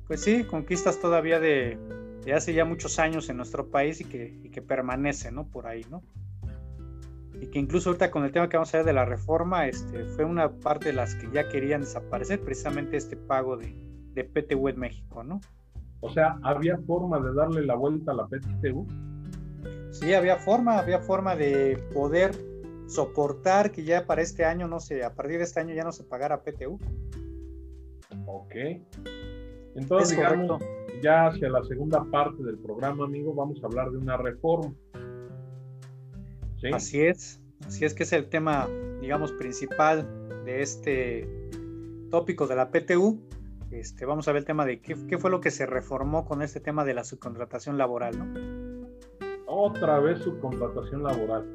Pues 0.08 0.22
sí, 0.22 0.44
conquistas 0.46 1.00
todavía 1.00 1.40
de, 1.40 1.78
de 2.26 2.34
hace 2.34 2.56
ya 2.56 2.66
muchos 2.66 2.98
años 2.98 3.30
en 3.30 3.38
nuestro 3.38 3.70
país 3.70 4.02
y 4.02 4.06
que, 4.06 4.40
y 4.44 4.50
que 4.50 4.64
permanece, 4.64 5.32
¿no? 5.32 5.46
Por 5.46 5.68
ahí, 5.68 5.86
¿no? 5.92 6.02
Y 7.42 7.48
que 7.48 7.60
incluso 7.60 7.90
ahorita 7.90 8.12
con 8.12 8.26
el 8.26 8.32
tema 8.32 8.50
que 8.50 8.58
vamos 8.58 8.74
a 8.74 8.78
ver 8.78 8.86
de 8.86 8.94
la 8.94 9.06
reforma, 9.06 9.68
este, 9.68 10.06
fue 10.06 10.26
una 10.26 10.50
parte 10.50 10.90
de 10.90 10.94
las 10.94 11.16
que 11.16 11.30
ya 11.32 11.48
querían 11.50 11.82
desaparecer, 11.82 12.42
precisamente 12.42 12.98
este 12.98 13.16
pago 13.16 13.58
de, 13.58 13.76
de 14.14 14.24
PTU 14.24 14.70
en 14.70 14.80
México, 14.80 15.24
¿no? 15.24 15.40
O 16.00 16.10
sea, 16.12 16.38
¿había 16.44 16.78
forma 16.78 17.20
de 17.20 17.34
darle 17.34 17.66
la 17.66 17.76
vuelta 17.76 18.12
a 18.12 18.16
la 18.16 18.28
PTU? 18.28 18.88
Sí, 19.92 20.14
había 20.14 20.38
forma, 20.38 20.78
había 20.78 21.00
forma 21.00 21.36
de 21.36 21.78
poder 21.94 22.32
soportar 22.88 23.72
que 23.72 23.84
ya 23.84 24.06
para 24.06 24.22
este 24.22 24.46
año, 24.46 24.68
no 24.68 24.80
sé, 24.80 25.04
a 25.04 25.14
partir 25.14 25.38
de 25.38 25.44
este 25.44 25.60
año 25.60 25.74
ya 25.74 25.84
no 25.84 25.92
se 25.92 26.04
pagara 26.04 26.42
PTU. 26.44 26.80
Ok. 28.26 28.56
Entonces, 29.76 30.18
digamos, 30.18 30.62
ya 31.04 31.28
hacia 31.28 31.50
la 31.50 31.64
segunda 31.64 32.04
parte 32.12 32.44
del 32.44 32.58
programa, 32.58 33.06
amigo, 33.06 33.34
vamos 33.34 33.62
a 33.64 33.68
hablar 33.68 33.92
de 33.92 33.98
una 33.98 34.18
reforma. 34.18 34.74
Así 36.74 37.02
es, 37.02 37.40
así 37.66 37.86
es 37.86 37.94
que 37.94 38.04
es 38.04 38.14
el 38.14 38.30
tema, 38.30 38.68
digamos, 39.00 39.32
principal 39.32 40.08
de 40.44 40.62
este 40.62 41.28
tópico 42.10 42.48
de 42.48 42.56
la 42.56 42.72
PTU. 42.72 43.20
Este, 43.72 44.06
vamos 44.06 44.28
a 44.28 44.32
ver 44.32 44.40
el 44.40 44.46
tema 44.46 44.66
de 44.66 44.80
qué, 44.80 44.96
fue 45.18 45.30
lo 45.30 45.42
que 45.42 45.52
se 45.52 45.66
reformó 45.66 46.26
con 46.26 46.42
este 46.42 46.60
tema 46.60 46.86
de 46.86 46.94
la 46.94 47.04
subcontratación 47.04 47.78
laboral, 47.78 48.18
¿no? 48.18 48.88
Otra 49.46 50.00
vez 50.00 50.20
subcontratación 50.20 51.04
laboral. 51.04 51.46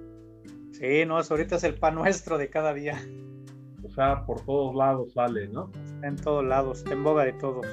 Sí, 0.72 1.04
no, 1.06 1.18
ahorita 1.18 1.56
es 1.56 1.64
el 1.64 1.74
pan 1.74 1.94
nuestro 1.94 2.38
de 2.38 2.48
cada 2.48 2.74
día. 2.74 3.00
O 3.82 3.90
sea, 3.90 4.24
por 4.24 4.44
todos 4.44 4.74
lados 4.74 5.12
sale, 5.12 5.48
¿no? 5.48 5.70
en 6.02 6.16
todos 6.16 6.44
lados, 6.44 6.78
está 6.78 6.92
en 6.92 7.04
boga 7.04 7.24
de 7.24 7.32
todos. 7.34 7.66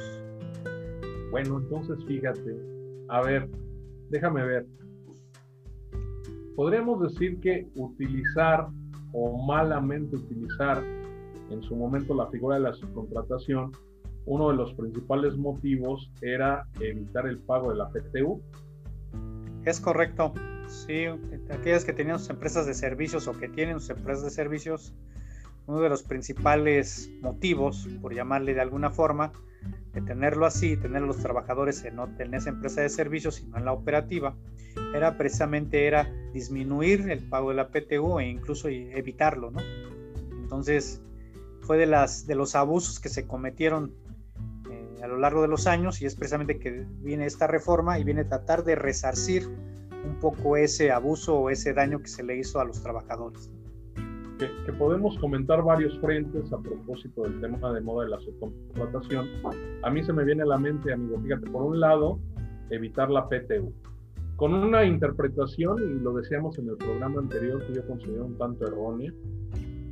Bueno, 1.32 1.60
entonces 1.60 2.04
fíjate, 2.06 2.58
a 3.10 3.22
ver, 3.22 3.50
déjame 4.10 4.44
ver. 4.44 4.66
Podríamos 6.60 7.00
decir 7.00 7.40
que 7.40 7.70
utilizar 7.76 8.68
o 9.14 9.42
malamente 9.42 10.18
utilizar 10.18 10.84
en 11.50 11.62
su 11.64 11.74
momento 11.74 12.14
la 12.14 12.28
figura 12.28 12.58
de 12.58 12.64
la 12.64 12.74
subcontratación, 12.74 13.72
uno 14.26 14.50
de 14.50 14.56
los 14.58 14.74
principales 14.74 15.38
motivos 15.38 16.12
era 16.22 16.68
evitar 16.82 17.28
el 17.28 17.40
pago 17.40 17.72
de 17.72 17.78
la 17.78 17.88
PTU. 17.88 18.42
Es 19.64 19.80
correcto. 19.80 20.34
Sí, 20.68 21.06
aquellas 21.50 21.86
que 21.86 21.94
tenían 21.94 22.20
sus 22.20 22.30
empresas 22.30 22.66
de 22.66 22.74
servicios 22.74 23.30
o 23.30 23.40
que 23.40 23.48
tienen 23.48 23.80
sus 23.80 23.92
empresas 23.92 24.26
de 24.26 24.30
servicios, 24.30 24.94
uno 25.66 25.80
de 25.80 25.88
los 25.88 26.04
principales 26.04 27.10
motivos, 27.22 27.88
por 28.02 28.14
llamarle 28.14 28.54
de 28.54 28.60
alguna 28.60 28.90
forma, 28.90 29.32
tenerlo 30.02 30.46
así, 30.46 30.78
tener 30.78 31.04
a 31.04 31.06
los 31.06 31.18
trabajadores 31.18 31.84
en, 31.86 31.98
en 32.20 32.34
esa 32.34 32.50
empresa 32.50 32.82
de 32.82 32.90
servicios 32.90 33.42
y 33.42 33.46
no 33.48 33.58
en 33.58 33.66
la 33.66 33.74
operativa, 33.74 34.36
era 34.94 35.18
precisamente 35.18 35.88
era 35.88 36.12
disminuir 36.34 37.10
el 37.10 37.28
pago 37.28 37.50
de 37.50 37.56
la 37.56 37.70
PTU 37.70 38.20
e 38.20 38.28
incluso 38.28 38.70
evitarlo, 38.70 39.52
¿no? 39.52 39.60
Entonces, 40.42 41.02
fue 41.62 41.78
de, 41.78 41.86
las, 41.86 42.26
de 42.26 42.36
los 42.36 42.56
abusos 42.56 43.00
que 43.00 43.10
se 43.10 43.28
cometieron 43.28 43.94
eh, 44.72 45.04
a 45.04 45.08
lo 45.08 45.18
largo 45.18 45.42
de 45.42 45.48
los 45.48 45.68
años 45.68 46.02
y 46.02 46.06
es 46.06 46.16
precisamente 46.16 46.60
que 46.60 46.86
viene 47.02 47.26
esta 47.26 47.48
reforma 47.48 48.00
y 48.00 48.04
viene 48.04 48.22
a 48.22 48.28
tratar 48.28 48.64
de 48.64 48.76
resarcir 48.76 49.48
un 49.48 50.18
poco 50.20 50.58
ese 50.58 50.92
abuso 50.92 51.38
o 51.38 51.50
ese 51.50 51.74
daño 51.74 52.00
que 52.00 52.08
se 52.08 52.24
le 52.24 52.38
hizo 52.38 52.60
a 52.60 52.66
los 52.66 52.82
trabajadores. 52.82 53.52
Que, 54.40 54.72
podemos 54.74 55.18
comentar 55.18 55.62
varios 55.62 56.00
frentes 56.00 56.52
a 56.54 56.58
propósito 56.58 57.24
del 57.24 57.42
tema 57.42 57.74
de 57.74 57.82
moda 57.82 58.06
de 58.06 58.12
la 58.12 58.20
subcontratación. 58.22 59.28
A 59.84 59.90
mí 59.90 60.02
se 60.02 60.14
me 60.14 60.24
viene 60.24 60.44
a 60.44 60.46
la 60.46 60.58
mente, 60.58 60.94
amigo, 60.94 61.20
fíjate, 61.20 61.50
por 61.52 61.64
un 61.64 61.80
lado, 61.80 62.20
evitar 62.70 63.10
la 63.12 63.28
PTU. 63.28 63.74
Con 64.38 64.54
una 64.54 64.86
interpretación, 64.86 65.78
y 65.80 66.02
lo 66.02 66.14
decíamos 66.14 66.58
en 66.58 66.70
el 66.70 66.78
programa 66.78 67.20
anterior, 67.20 67.62
que 67.68 67.74
yo 67.74 67.86
considero 67.86 68.26
un 68.26 68.38
tanto 68.38 68.66
errónea, 68.66 69.12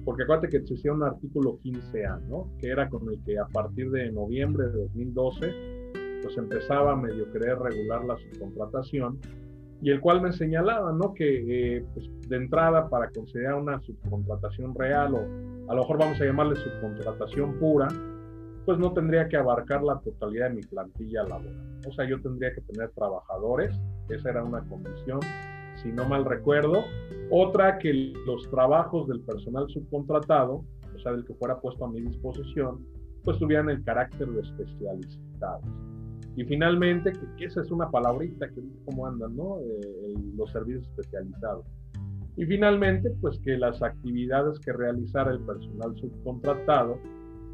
porque 0.05 0.23
acuérdate 0.23 0.47
que 0.47 0.57
existía 0.57 0.93
un 0.93 1.03
artículo 1.03 1.59
15A, 1.65 2.21
¿no? 2.29 2.47
Que 2.59 2.69
era 2.69 2.89
con 2.89 3.09
el 3.09 3.21
que 3.25 3.37
a 3.37 3.47
partir 3.47 3.91
de 3.91 4.09
noviembre 4.13 4.67
de 4.67 4.83
2012, 4.83 5.91
pues 6.23 6.37
empezaba 6.37 6.93
a 6.93 6.95
medio 6.95 7.29
querer 7.33 7.59
regular 7.59 8.05
la 8.05 8.15
subcontratación, 8.15 9.19
y 9.81 9.91
el 9.91 10.01
cual 10.01 10.21
me 10.21 10.31
señalaba, 10.31 10.91
¿no? 10.91 11.13
Que 11.13 11.77
eh, 11.77 11.85
pues, 11.93 12.09
de 12.27 12.37
entrada 12.37 12.89
para 12.89 13.09
considerar 13.11 13.55
una 13.55 13.79
subcontratación 13.81 14.73
real, 14.73 15.13
o 15.13 15.71
a 15.71 15.75
lo 15.75 15.81
mejor 15.81 15.99
vamos 15.99 16.19
a 16.19 16.25
llamarle 16.25 16.55
subcontratación 16.55 17.59
pura, 17.59 17.87
pues 18.65 18.79
no 18.79 18.91
tendría 18.93 19.29
que 19.29 19.37
abarcar 19.37 19.83
la 19.83 19.99
totalidad 19.99 20.49
de 20.49 20.55
mi 20.55 20.61
plantilla 20.61 21.23
laboral. 21.23 21.79
O 21.87 21.91
sea, 21.93 22.05
yo 22.05 22.21
tendría 22.21 22.53
que 22.53 22.61
tener 22.61 22.89
trabajadores, 22.91 23.73
esa 24.09 24.29
era 24.29 24.43
una 24.43 24.61
condición, 24.67 25.19
si 25.75 25.91
no 25.91 26.05
mal 26.05 26.25
recuerdo. 26.25 26.83
Otra, 27.29 27.77
que 27.77 28.13
los 28.25 28.49
trabajos 28.49 29.07
del 29.07 29.21
personal 29.21 29.67
subcontratado, 29.69 30.65
o 30.95 30.99
sea, 30.99 31.11
del 31.11 31.23
que 31.23 31.33
fuera 31.35 31.59
puesto 31.59 31.85
a 31.85 31.89
mi 31.89 32.01
disposición, 32.01 32.85
pues 33.23 33.37
tuvieran 33.39 33.69
el 33.69 33.83
carácter 33.83 34.27
de 34.27 34.41
especializados. 34.41 35.63
Y 36.37 36.45
finalmente, 36.45 37.11
que, 37.37 37.45
esa 37.45 37.61
es 37.61 37.71
una 37.71 37.89
palabrita 37.89 38.47
que 38.47 38.61
dice 38.61 38.77
cómo 38.85 39.07
andan, 39.07 39.35
¿no? 39.35 39.57
Eh, 39.59 40.13
los 40.35 40.51
servicios 40.51 40.87
especializados. 40.87 41.65
Y 42.35 42.45
finalmente, 42.45 43.09
pues 43.19 43.39
que 43.39 43.57
las 43.57 43.81
actividades 43.81 44.59
que 44.59 44.71
realizara 44.71 45.31
el 45.31 45.39
personal 45.39 45.97
subcontratado, 45.97 46.99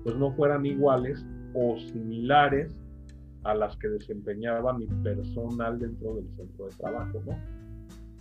pues 0.03 0.17
no 0.17 0.33
fueran 0.33 0.65
iguales 0.65 1.25
o 1.53 1.79
similares 1.79 2.77
a 3.43 3.55
las 3.55 3.77
que 3.77 3.87
desempeñaba 3.87 4.77
mi 4.77 4.87
personal 5.01 5.79
dentro 5.79 6.15
del 6.15 6.27
centro 6.35 6.65
de 6.65 6.75
trabajo, 6.75 7.21
¿no? 7.25 7.37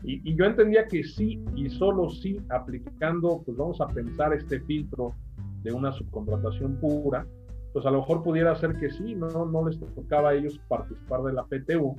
Y, 0.05 0.37
yo 0.37 0.44
entendía 0.44 0.87
que 0.87 1.03
sí 1.03 1.44
y 1.57 1.70
solo 1.70 2.09
sí, 2.09 2.40
aplicando, 2.51 3.42
pues 3.44 3.57
vamos 3.57 3.81
a 3.81 3.87
pensar 3.88 4.33
este 4.33 4.61
filtro 4.61 5.14
de 5.62 5.72
una 5.72 5.92
subcontratación 5.92 6.77
pura, 6.81 7.27
pues 7.73 7.87
a 7.87 7.91
lo 7.91 8.01
mejor 8.01 8.23
pudiera 8.23 8.55
ser 8.57 8.77
que 8.77 8.91
sí, 8.91 9.15
no, 9.15 9.29
no 9.29 9.67
les 9.67 9.79
tocaba 9.79 10.31
a 10.31 10.35
ellos 10.35 10.61
participar 10.69 11.23
de 11.23 11.33
la 11.33 11.45
PTU, 11.45 11.97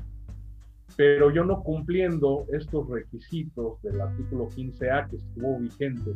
pero 0.96 1.32
yo 1.32 1.44
no 1.44 1.64
cumpliendo 1.64 2.46
estos 2.52 2.88
requisitos 2.90 3.82
del 3.82 4.00
artículo 4.02 4.48
15A 4.50 5.10
que 5.10 5.16
estuvo 5.16 5.60
vigente 5.60 6.14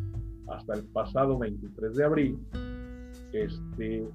hasta 0.48 0.76
el 0.76 0.84
pasado 0.86 1.38
23 1.40 1.96
de 1.96 2.04
abril, 2.04 2.40
este, 3.34 4.08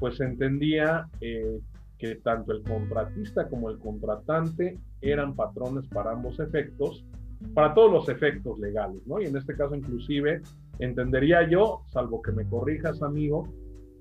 pues 0.00 0.20
entendía 0.20 1.08
eh, 1.20 1.60
que 1.98 2.16
tanto 2.16 2.52
el 2.52 2.62
contratista 2.62 3.48
como 3.48 3.70
el 3.70 3.78
contratante 3.78 4.78
eran 5.00 5.34
patrones 5.34 5.86
para 5.88 6.12
ambos 6.12 6.40
efectos, 6.40 7.04
para 7.54 7.74
todos 7.74 7.92
los 7.92 8.08
efectos 8.08 8.58
legales, 8.58 9.06
¿no? 9.06 9.20
Y 9.20 9.26
en 9.26 9.36
este 9.36 9.54
caso 9.54 9.74
inclusive 9.74 10.42
entendería 10.78 11.48
yo, 11.48 11.82
salvo 11.86 12.22
que 12.22 12.32
me 12.32 12.44
corrijas, 12.46 13.02
amigo, 13.02 13.48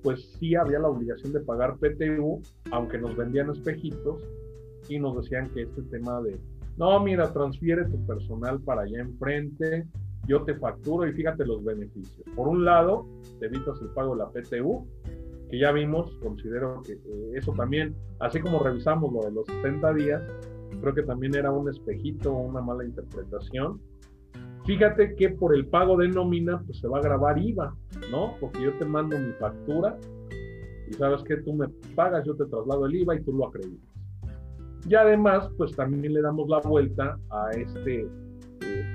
pues 0.07 0.25
sí 0.39 0.55
había 0.55 0.79
la 0.79 0.87
obligación 0.87 1.33
de 1.33 1.41
pagar 1.41 1.75
PTU, 1.79 2.41
aunque 2.71 2.97
nos 2.97 3.17
vendían 3.17 3.49
espejitos 3.49 4.23
y 4.87 4.99
nos 4.99 5.17
decían 5.17 5.49
que 5.49 5.63
este 5.63 5.81
tema 5.81 6.21
de, 6.21 6.39
no, 6.77 6.97
mira, 7.03 7.33
transfiere 7.33 7.83
tu 7.83 8.05
personal 8.05 8.61
para 8.61 8.83
allá 8.83 9.01
enfrente, 9.01 9.85
yo 10.25 10.43
te 10.43 10.55
facturo 10.55 11.05
y 11.05 11.11
fíjate 11.11 11.45
los 11.45 11.61
beneficios. 11.61 12.25
Por 12.37 12.47
un 12.47 12.63
lado, 12.63 13.05
te 13.41 13.47
evitas 13.47 13.81
el 13.81 13.89
pago 13.89 14.15
de 14.15 14.19
la 14.19 14.29
PTU 14.29 14.87
que 15.49 15.59
ya 15.59 15.73
vimos, 15.73 16.09
considero 16.23 16.81
que 16.83 16.93
eh, 16.93 17.31
eso 17.33 17.51
también, 17.51 17.93
así 18.21 18.39
como 18.39 18.59
revisamos 18.59 19.11
lo 19.11 19.23
de 19.23 19.31
los 19.33 19.45
60 19.47 19.93
días, 19.93 20.23
creo 20.79 20.93
que 20.93 21.03
también 21.03 21.35
era 21.35 21.51
un 21.51 21.69
espejito, 21.69 22.31
una 22.31 22.61
mala 22.61 22.85
interpretación. 22.85 23.81
Fíjate 24.67 25.15
que 25.15 25.29
por 25.29 25.55
el 25.55 25.65
pago 25.67 25.95
de 25.95 26.09
nómina, 26.09 26.61
pues 26.65 26.79
se 26.79 26.89
va 26.89 26.97
a 26.97 27.01
grabar 27.01 27.37
IVA, 27.37 27.73
¿no? 28.11 28.35
Porque 28.37 28.63
yo 28.63 28.73
te 28.73 28.83
mando 28.83 29.17
mi 29.17 29.31
factura 29.39 29.97
y 30.89 30.93
sabes 30.93 31.23
que 31.23 31.37
tú 31.37 31.53
me 31.53 31.69
pagas, 31.95 32.25
yo 32.25 32.35
te 32.35 32.45
traslado 32.45 32.85
el 32.85 32.95
IVA 32.95 33.15
y 33.15 33.23
tú 33.23 33.31
lo 33.31 33.47
acreditas. 33.47 33.95
Y 34.85 34.93
además, 34.95 35.49
pues 35.57 35.73
también 35.73 36.13
le 36.13 36.21
damos 36.21 36.49
la 36.49 36.59
vuelta 36.59 37.17
a 37.29 37.51
este 37.51 38.09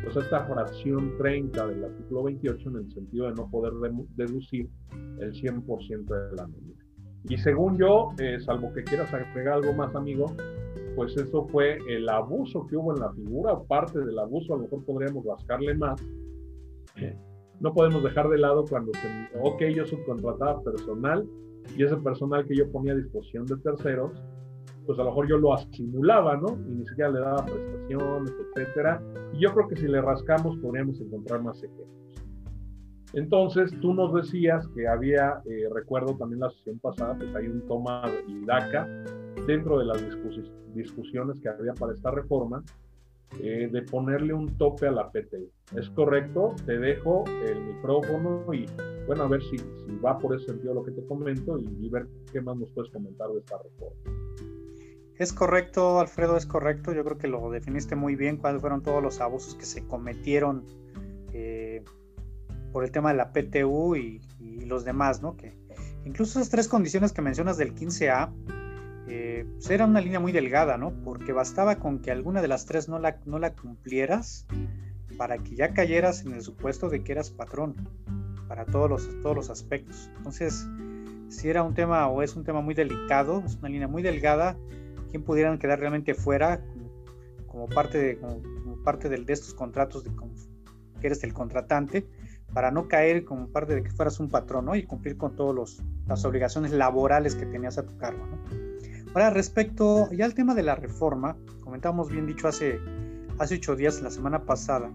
pues 0.04 0.16
esta 0.16 0.44
fracción 0.44 1.16
30 1.16 1.66
del 1.66 1.84
artículo 1.84 2.24
28 2.24 2.68
en 2.68 2.76
el 2.76 2.92
sentido 2.92 3.26
de 3.28 3.34
no 3.34 3.50
poder 3.50 3.72
deducir 4.16 4.68
el 5.18 5.32
100% 5.32 6.04
de 6.04 6.36
la 6.36 6.46
nómina. 6.46 6.84
Y 7.24 7.38
según 7.38 7.78
yo, 7.78 8.10
eh, 8.18 8.38
salvo 8.40 8.72
que 8.74 8.84
quieras 8.84 9.12
agregar 9.14 9.54
algo 9.54 9.72
más, 9.72 9.94
amigo, 9.94 10.26
pues 10.96 11.16
eso 11.16 11.46
fue 11.48 11.78
el 11.88 12.08
abuso 12.08 12.66
que 12.66 12.76
hubo 12.76 12.94
en 12.94 13.00
la 13.00 13.12
figura, 13.12 13.58
parte 13.62 14.00
del 14.00 14.18
abuso, 14.18 14.54
a 14.54 14.56
lo 14.56 14.64
mejor 14.64 14.84
podríamos 14.84 15.24
rascarle 15.24 15.74
más. 15.74 16.00
no 17.60 17.72
podemos 17.72 18.02
dejar 18.02 18.28
de 18.28 18.38
lado 18.38 18.64
cuando, 18.68 18.92
se, 18.94 19.38
ok, 19.40 19.62
yo 19.74 19.86
subcontrataba 19.86 20.62
personal 20.62 21.26
y 21.76 21.84
ese 21.84 21.96
personal 21.96 22.46
que 22.46 22.56
yo 22.56 22.70
ponía 22.70 22.92
a 22.92 22.96
disposición 22.96 23.46
de 23.46 23.56
terceros, 23.58 24.12
pues 24.86 24.98
a 24.98 25.02
lo 25.02 25.10
mejor 25.10 25.28
yo 25.28 25.38
lo 25.38 25.54
asimulaba, 25.54 26.36
¿no? 26.36 26.58
Y 26.68 26.74
ni 26.74 26.86
siquiera 26.86 27.10
le 27.10 27.20
daba 27.20 27.44
prestaciones, 27.44 28.32
etcétera. 28.56 29.00
Y 29.32 29.40
yo 29.40 29.54
creo 29.54 29.68
que 29.68 29.76
si 29.76 29.86
le 29.86 30.00
rascamos 30.00 30.56
podríamos 30.58 31.00
encontrar 31.00 31.42
más 31.42 31.62
ejemplos. 31.62 31.88
Entonces, 33.14 33.70
tú 33.80 33.92
nos 33.92 34.12
decías 34.14 34.66
que 34.74 34.88
había, 34.88 35.42
eh, 35.44 35.68
recuerdo 35.72 36.16
también 36.16 36.40
la 36.40 36.50
sesión 36.50 36.78
pasada, 36.78 37.14
pues 37.16 37.34
hay 37.36 37.46
un 37.46 37.60
toma 37.68 38.02
y 38.26 38.44
daca 38.46 38.88
dentro 39.46 39.78
de 39.78 39.86
las 39.86 40.02
discusiones 40.74 41.40
que 41.40 41.48
había 41.48 41.74
para 41.74 41.92
esta 41.92 42.10
reforma, 42.10 42.62
eh, 43.40 43.68
de 43.72 43.82
ponerle 43.82 44.34
un 44.34 44.58
tope 44.58 44.86
a 44.86 44.90
la 44.90 45.10
PTU. 45.10 45.48
¿Es 45.74 45.88
correcto? 45.90 46.54
Te 46.66 46.78
dejo 46.78 47.24
el 47.46 47.60
micrófono 47.62 48.52
y, 48.52 48.66
bueno, 49.06 49.22
a 49.22 49.28
ver 49.28 49.42
si, 49.42 49.56
va 50.04 50.18
por 50.18 50.36
ese 50.36 50.46
sentido 50.46 50.74
lo 50.74 50.84
que 50.84 50.90
te 50.90 51.04
comento 51.06 51.58
y, 51.58 51.64
y 51.80 51.88
ver 51.88 52.06
qué 52.30 52.42
más 52.42 52.56
nos 52.58 52.70
puedes 52.72 52.92
comentar 52.92 53.30
de 53.30 53.38
esta 53.38 53.56
reforma. 53.56 54.22
Es 55.18 55.32
correcto, 55.32 56.00
Alfredo, 56.00 56.36
es 56.36 56.46
correcto. 56.46 56.92
Yo 56.92 57.04
creo 57.04 57.16
que 57.16 57.28
lo 57.28 57.50
definiste 57.50 57.94
muy 57.94 58.16
bien, 58.16 58.38
cuáles 58.38 58.60
fueron 58.60 58.82
todos 58.82 59.02
los 59.02 59.20
abusos 59.20 59.54
que 59.54 59.66
se 59.66 59.86
cometieron 59.86 60.64
eh, 61.32 61.84
por 62.72 62.84
el 62.84 62.90
tema 62.90 63.10
de 63.10 63.18
la 63.18 63.32
PTU 63.32 63.96
y, 63.96 64.20
los 64.66 64.84
demás, 64.84 65.20
¿no? 65.20 65.36
Que 65.36 65.54
incluso 66.06 66.38
esas 66.38 66.48
tres 66.50 66.66
condiciones 66.66 67.12
que 67.12 67.20
mencionas 67.20 67.58
del 67.58 67.74
15A, 67.74 68.32
eh, 69.14 69.44
pues 69.52 69.68
era 69.68 69.84
una 69.84 70.00
línea 70.00 70.20
muy 70.20 70.32
delgada, 70.32 70.78
¿no? 70.78 70.90
Porque 71.04 71.32
bastaba 71.32 71.76
con 71.76 71.98
que 71.98 72.10
alguna 72.10 72.40
de 72.40 72.48
las 72.48 72.64
tres 72.64 72.88
no 72.88 72.98
la, 72.98 73.18
no 73.26 73.38
la 73.38 73.54
cumplieras 73.54 74.46
para 75.18 75.36
que 75.36 75.54
ya 75.54 75.74
cayeras 75.74 76.24
en 76.24 76.32
el 76.32 76.40
supuesto 76.40 76.88
de 76.88 77.04
que 77.04 77.12
eras 77.12 77.30
patrón 77.30 77.74
para 78.48 78.64
todos 78.64 78.88
los, 78.88 79.20
todos 79.20 79.36
los 79.36 79.50
aspectos. 79.50 80.10
Entonces, 80.16 80.66
si 81.28 81.50
era 81.50 81.62
un 81.62 81.74
tema 81.74 82.08
o 82.08 82.22
es 82.22 82.36
un 82.36 82.44
tema 82.44 82.62
muy 82.62 82.74
delicado, 82.74 83.42
es 83.44 83.56
una 83.56 83.68
línea 83.68 83.86
muy 83.86 84.02
delgada, 84.02 84.56
quién 85.10 85.22
pudieran 85.22 85.58
quedar 85.58 85.78
realmente 85.78 86.14
fuera 86.14 86.64
como, 87.46 87.68
parte, 87.68 87.98
de, 87.98 88.18
parte 88.82 89.10
de 89.10 89.30
estos 89.30 89.52
contratos 89.52 90.04
de, 90.04 90.10
que 91.00 91.06
eres 91.06 91.22
el 91.22 91.34
contratante, 91.34 92.06
para 92.54 92.70
no 92.70 92.88
caer 92.88 93.26
como 93.26 93.48
parte 93.48 93.74
de 93.74 93.82
que 93.82 93.90
fueras 93.90 94.20
un 94.20 94.30
patrón 94.30 94.64
¿no? 94.64 94.74
y 94.74 94.84
cumplir 94.84 95.18
con 95.18 95.36
todas 95.36 95.82
las 96.06 96.24
obligaciones 96.24 96.72
laborales 96.72 97.34
que 97.34 97.44
tenías 97.44 97.76
a 97.76 97.84
tu 97.84 97.94
cargo. 97.98 98.26
Ahora, 99.14 99.28
respecto 99.28 100.10
ya 100.10 100.24
al 100.24 100.32
tema 100.32 100.54
de 100.54 100.62
la 100.62 100.74
reforma, 100.74 101.36
comentábamos 101.62 102.08
bien 102.08 102.26
dicho 102.26 102.48
hace, 102.48 102.80
hace 103.38 103.56
ocho 103.56 103.76
días, 103.76 104.00
la 104.00 104.10
semana 104.10 104.46
pasada, 104.46 104.90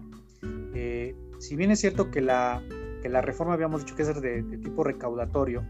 eh, 0.74 1.14
si 1.38 1.54
bien 1.54 1.70
es 1.70 1.78
cierto 1.78 2.10
que 2.10 2.20
la, 2.20 2.60
que 3.00 3.08
la 3.08 3.20
reforma 3.20 3.54
habíamos 3.54 3.84
dicho 3.84 3.94
que 3.94 4.02
es 4.02 4.20
de, 4.20 4.42
de 4.42 4.58
tipo 4.58 4.82
recaudatorio, 4.82 5.64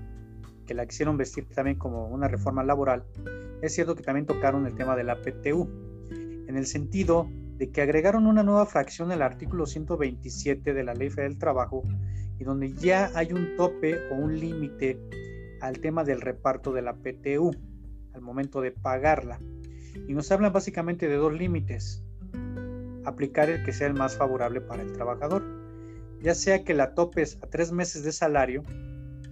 que 0.66 0.72
la 0.72 0.86
quisieron 0.86 1.18
vestir 1.18 1.46
también 1.50 1.76
como 1.76 2.08
una 2.08 2.26
reforma 2.26 2.64
laboral, 2.64 3.04
es 3.60 3.74
cierto 3.74 3.94
que 3.94 4.02
también 4.02 4.24
tocaron 4.24 4.66
el 4.66 4.74
tema 4.74 4.96
de 4.96 5.04
la 5.04 5.20
PTU, 5.20 5.68
en 6.46 6.56
el 6.56 6.64
sentido 6.64 7.28
de 7.58 7.70
que 7.70 7.82
agregaron 7.82 8.26
una 8.26 8.42
nueva 8.42 8.64
fracción 8.64 9.12
al 9.12 9.20
artículo 9.20 9.66
127 9.66 10.72
de 10.72 10.84
la 10.84 10.94
Ley 10.94 11.10
Federal 11.10 11.32
del 11.32 11.38
Trabajo 11.38 11.82
y 12.38 12.44
donde 12.44 12.72
ya 12.72 13.10
hay 13.14 13.30
un 13.30 13.56
tope 13.56 13.98
o 14.10 14.14
un 14.14 14.38
límite 14.38 14.98
al 15.60 15.80
tema 15.80 16.02
del 16.02 16.22
reparto 16.22 16.72
de 16.72 16.80
la 16.80 16.94
PTU 16.94 17.50
al 18.18 18.24
momento 18.24 18.60
de 18.60 18.72
pagarla. 18.72 19.40
Y 20.06 20.12
nos 20.12 20.30
hablan 20.30 20.52
básicamente 20.52 21.08
de 21.08 21.16
dos 21.16 21.32
límites. 21.32 22.02
Aplicar 23.04 23.48
el 23.48 23.64
que 23.64 23.72
sea 23.72 23.86
el 23.86 23.94
más 23.94 24.16
favorable 24.16 24.60
para 24.60 24.82
el 24.82 24.92
trabajador, 24.92 25.44
ya 26.20 26.34
sea 26.34 26.64
que 26.64 26.74
la 26.74 26.94
topes 26.94 27.38
a 27.42 27.46
tres 27.46 27.72
meses 27.72 28.02
de 28.04 28.12
salario 28.12 28.62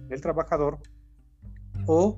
del 0.07 0.21
trabajador 0.21 0.79
o 1.85 2.17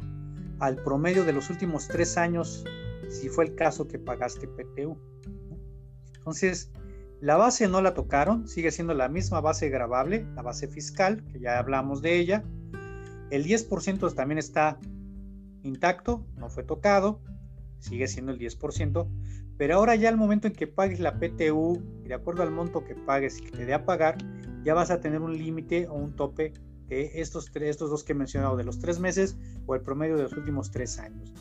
al 0.59 0.77
promedio 0.83 1.25
de 1.25 1.33
los 1.33 1.49
últimos 1.49 1.87
tres 1.87 2.17
años, 2.17 2.63
si 3.09 3.29
fue 3.29 3.45
el 3.45 3.55
caso 3.55 3.87
que 3.87 3.99
pagaste 3.99 4.47
PTU. 4.47 4.97
Entonces, 6.17 6.71
la 7.21 7.35
base 7.35 7.67
no 7.67 7.81
la 7.81 7.93
tocaron, 7.93 8.47
sigue 8.47 8.71
siendo 8.71 8.93
la 8.93 9.09
misma 9.09 9.41
base 9.41 9.69
grabable, 9.69 10.25
la 10.35 10.41
base 10.41 10.67
fiscal, 10.67 11.25
que 11.25 11.39
ya 11.39 11.59
hablamos 11.59 12.01
de 12.01 12.17
ella. 12.17 12.43
El 13.31 13.45
10% 13.45 14.13
también 14.13 14.37
está 14.37 14.79
intacto, 15.63 16.25
no 16.37 16.49
fue 16.49 16.63
tocado, 16.63 17.21
sigue 17.79 18.07
siendo 18.07 18.31
el 18.31 18.39
10%, 18.39 19.07
pero 19.57 19.75
ahora 19.75 19.95
ya 19.95 20.09
al 20.09 20.17
momento 20.17 20.47
en 20.47 20.53
que 20.53 20.67
pagues 20.67 20.99
la 20.99 21.19
PTU 21.19 21.81
y 22.03 22.07
de 22.07 22.13
acuerdo 22.13 22.43
al 22.43 22.51
monto 22.51 22.83
que 22.83 22.95
pagues 22.95 23.39
y 23.39 23.41
que 23.41 23.51
te 23.51 23.65
dé 23.65 23.73
a 23.73 23.85
pagar, 23.85 24.17
ya 24.63 24.73
vas 24.73 24.91
a 24.91 24.99
tener 24.99 25.21
un 25.21 25.37
límite 25.37 25.87
o 25.87 25.95
un 25.95 26.15
tope 26.15 26.53
de 26.87 27.11
estos, 27.15 27.51
estos 27.53 27.89
dos 27.89 28.03
que 28.03 28.13
he 28.13 28.15
mencionado, 28.15 28.57
de 28.57 28.63
los 28.63 28.79
tres 28.79 28.99
meses 28.99 29.37
o 29.65 29.75
el 29.75 29.81
promedio 29.81 30.17
de 30.17 30.23
los 30.23 30.33
últimos 30.33 30.71
tres 30.71 30.97
años. 30.97 31.33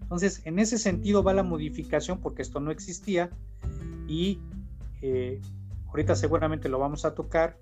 Entonces, 0.00 0.42
en 0.44 0.58
ese 0.58 0.78
sentido 0.78 1.22
va 1.22 1.34
la 1.34 1.42
modificación 1.42 2.20
porque 2.20 2.42
esto 2.42 2.60
no 2.60 2.70
existía 2.70 3.30
y 4.06 4.40
eh, 5.02 5.40
ahorita 5.88 6.14
seguramente 6.14 6.68
lo 6.68 6.78
vamos 6.78 7.04
a 7.04 7.14
tocar. 7.14 7.58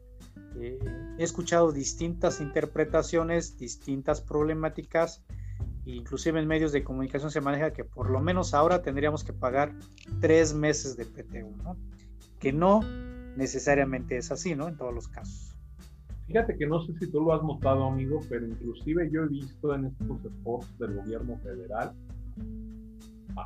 Eh, 0.57 0.79
he 1.19 1.25
escuchado 1.25 1.73
distintas 1.73 2.41
interpretaciones, 2.41 3.57
distintas 3.57 4.21
problemáticas, 4.21 5.25
inclusive 5.87 6.41
en 6.41 6.47
medios 6.47 6.73
de 6.73 6.83
comunicación 6.83 7.31
se 7.31 7.41
maneja 7.41 7.73
que 7.73 7.85
por 7.85 8.11
lo 8.11 8.21
menos 8.21 8.55
ahora 8.55 8.83
tendríamos 8.83 9.25
que 9.25 9.33
pagar 9.33 9.73
tres 10.21 10.55
meses 10.55 10.97
de 10.97 11.05
PTU, 11.05 11.57
¿no? 11.63 11.77
que 12.39 12.53
no 12.53 12.81
necesariamente 13.37 14.17
es 14.17 14.31
así, 14.31 14.55
¿no? 14.55 14.69
En 14.69 14.77
todos 14.77 14.95
los 14.95 15.09
casos. 15.09 15.57
Fíjate 16.27 16.57
que 16.57 16.67
no 16.67 16.81
sé 16.85 16.93
si 16.99 17.11
tú 17.11 17.21
lo 17.21 17.35
has 17.35 17.43
notado, 17.43 17.85
amigo, 17.85 18.21
pero 18.29 18.47
inclusive 18.47 19.11
yo 19.11 19.25
he 19.25 19.29
visto 19.29 19.75
en 19.75 19.87
estos 19.87 20.25
esfuerzos 20.25 20.79
del 20.79 20.95
gobierno 20.95 21.37
federal 21.39 21.95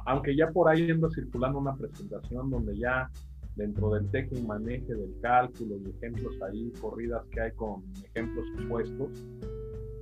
aunque 0.07 0.36
ya 0.36 0.51
por 0.51 0.68
ahí 0.68 0.91
anda 0.91 1.09
circulando 1.11 1.59
una 1.59 1.76
presentación 1.76 2.51
donde 2.51 2.76
ya 2.76 3.11
dentro 3.57 3.91
del 3.91 4.09
técnico 4.11 4.47
maneje 4.47 4.95
del 4.95 5.14
cálculo 5.20 5.76
y 5.76 5.91
ejemplos 5.91 6.34
ahí, 6.43 6.72
corridas 6.80 7.24
que 7.30 7.41
hay 7.41 7.53
con 7.53 7.82
ejemplos 8.05 8.47
supuestos, 8.57 9.11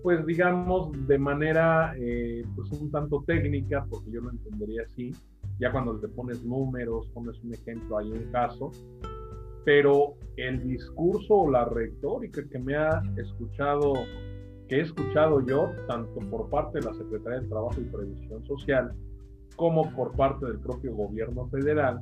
pues 0.06 0.24
digamos 0.24 0.92
de 1.08 1.18
manera 1.18 1.92
eh, 1.98 2.44
pues 2.54 2.70
un 2.80 2.92
tanto 2.92 3.24
técnica, 3.26 3.84
porque 3.90 4.12
yo 4.12 4.20
lo 4.20 4.30
entendería 4.30 4.82
así, 4.84 5.10
ya 5.58 5.72
cuando 5.72 5.98
te 5.98 6.06
pones 6.06 6.44
números, 6.44 7.08
pones 7.12 7.42
un 7.42 7.52
ejemplo 7.52 7.98
ahí 7.98 8.12
en 8.12 8.30
caso, 8.30 8.70
pero 9.64 10.14
el 10.36 10.62
discurso 10.62 11.34
o 11.34 11.50
la 11.50 11.64
retórica 11.64 12.40
que 12.48 12.56
me 12.56 12.76
ha 12.76 13.02
escuchado, 13.16 13.94
que 14.68 14.76
he 14.76 14.80
escuchado 14.82 15.44
yo, 15.44 15.72
tanto 15.88 16.20
por 16.30 16.50
parte 16.50 16.78
de 16.78 16.84
la 16.84 16.94
Secretaría 16.94 17.40
de 17.40 17.48
Trabajo 17.48 17.80
y 17.80 17.84
Previsión 17.86 18.46
Social, 18.46 18.92
como 19.56 19.90
por 19.96 20.12
parte 20.12 20.46
del 20.46 20.60
propio 20.60 20.94
gobierno 20.94 21.48
federal, 21.48 22.00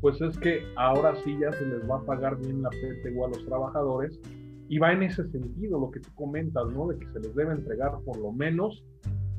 pues 0.00 0.20
es 0.20 0.36
que 0.38 0.64
ahora 0.74 1.14
sí 1.22 1.38
ya 1.40 1.52
se 1.52 1.64
les 1.64 1.88
va 1.88 1.98
a 1.98 2.04
pagar 2.04 2.36
bien 2.40 2.60
la 2.60 2.70
PTU 2.70 3.24
a 3.24 3.28
los 3.28 3.46
trabajadores 3.46 4.20
y 4.68 4.78
va 4.78 4.92
en 4.92 5.02
ese 5.02 5.28
sentido 5.30 5.78
lo 5.78 5.90
que 5.90 6.00
tú 6.00 6.10
comentas, 6.14 6.66
¿no? 6.72 6.88
De 6.88 6.98
que 6.98 7.06
se 7.12 7.20
les 7.20 7.34
debe 7.34 7.52
entregar 7.52 7.92
por 8.04 8.18
lo 8.18 8.32
menos, 8.32 8.84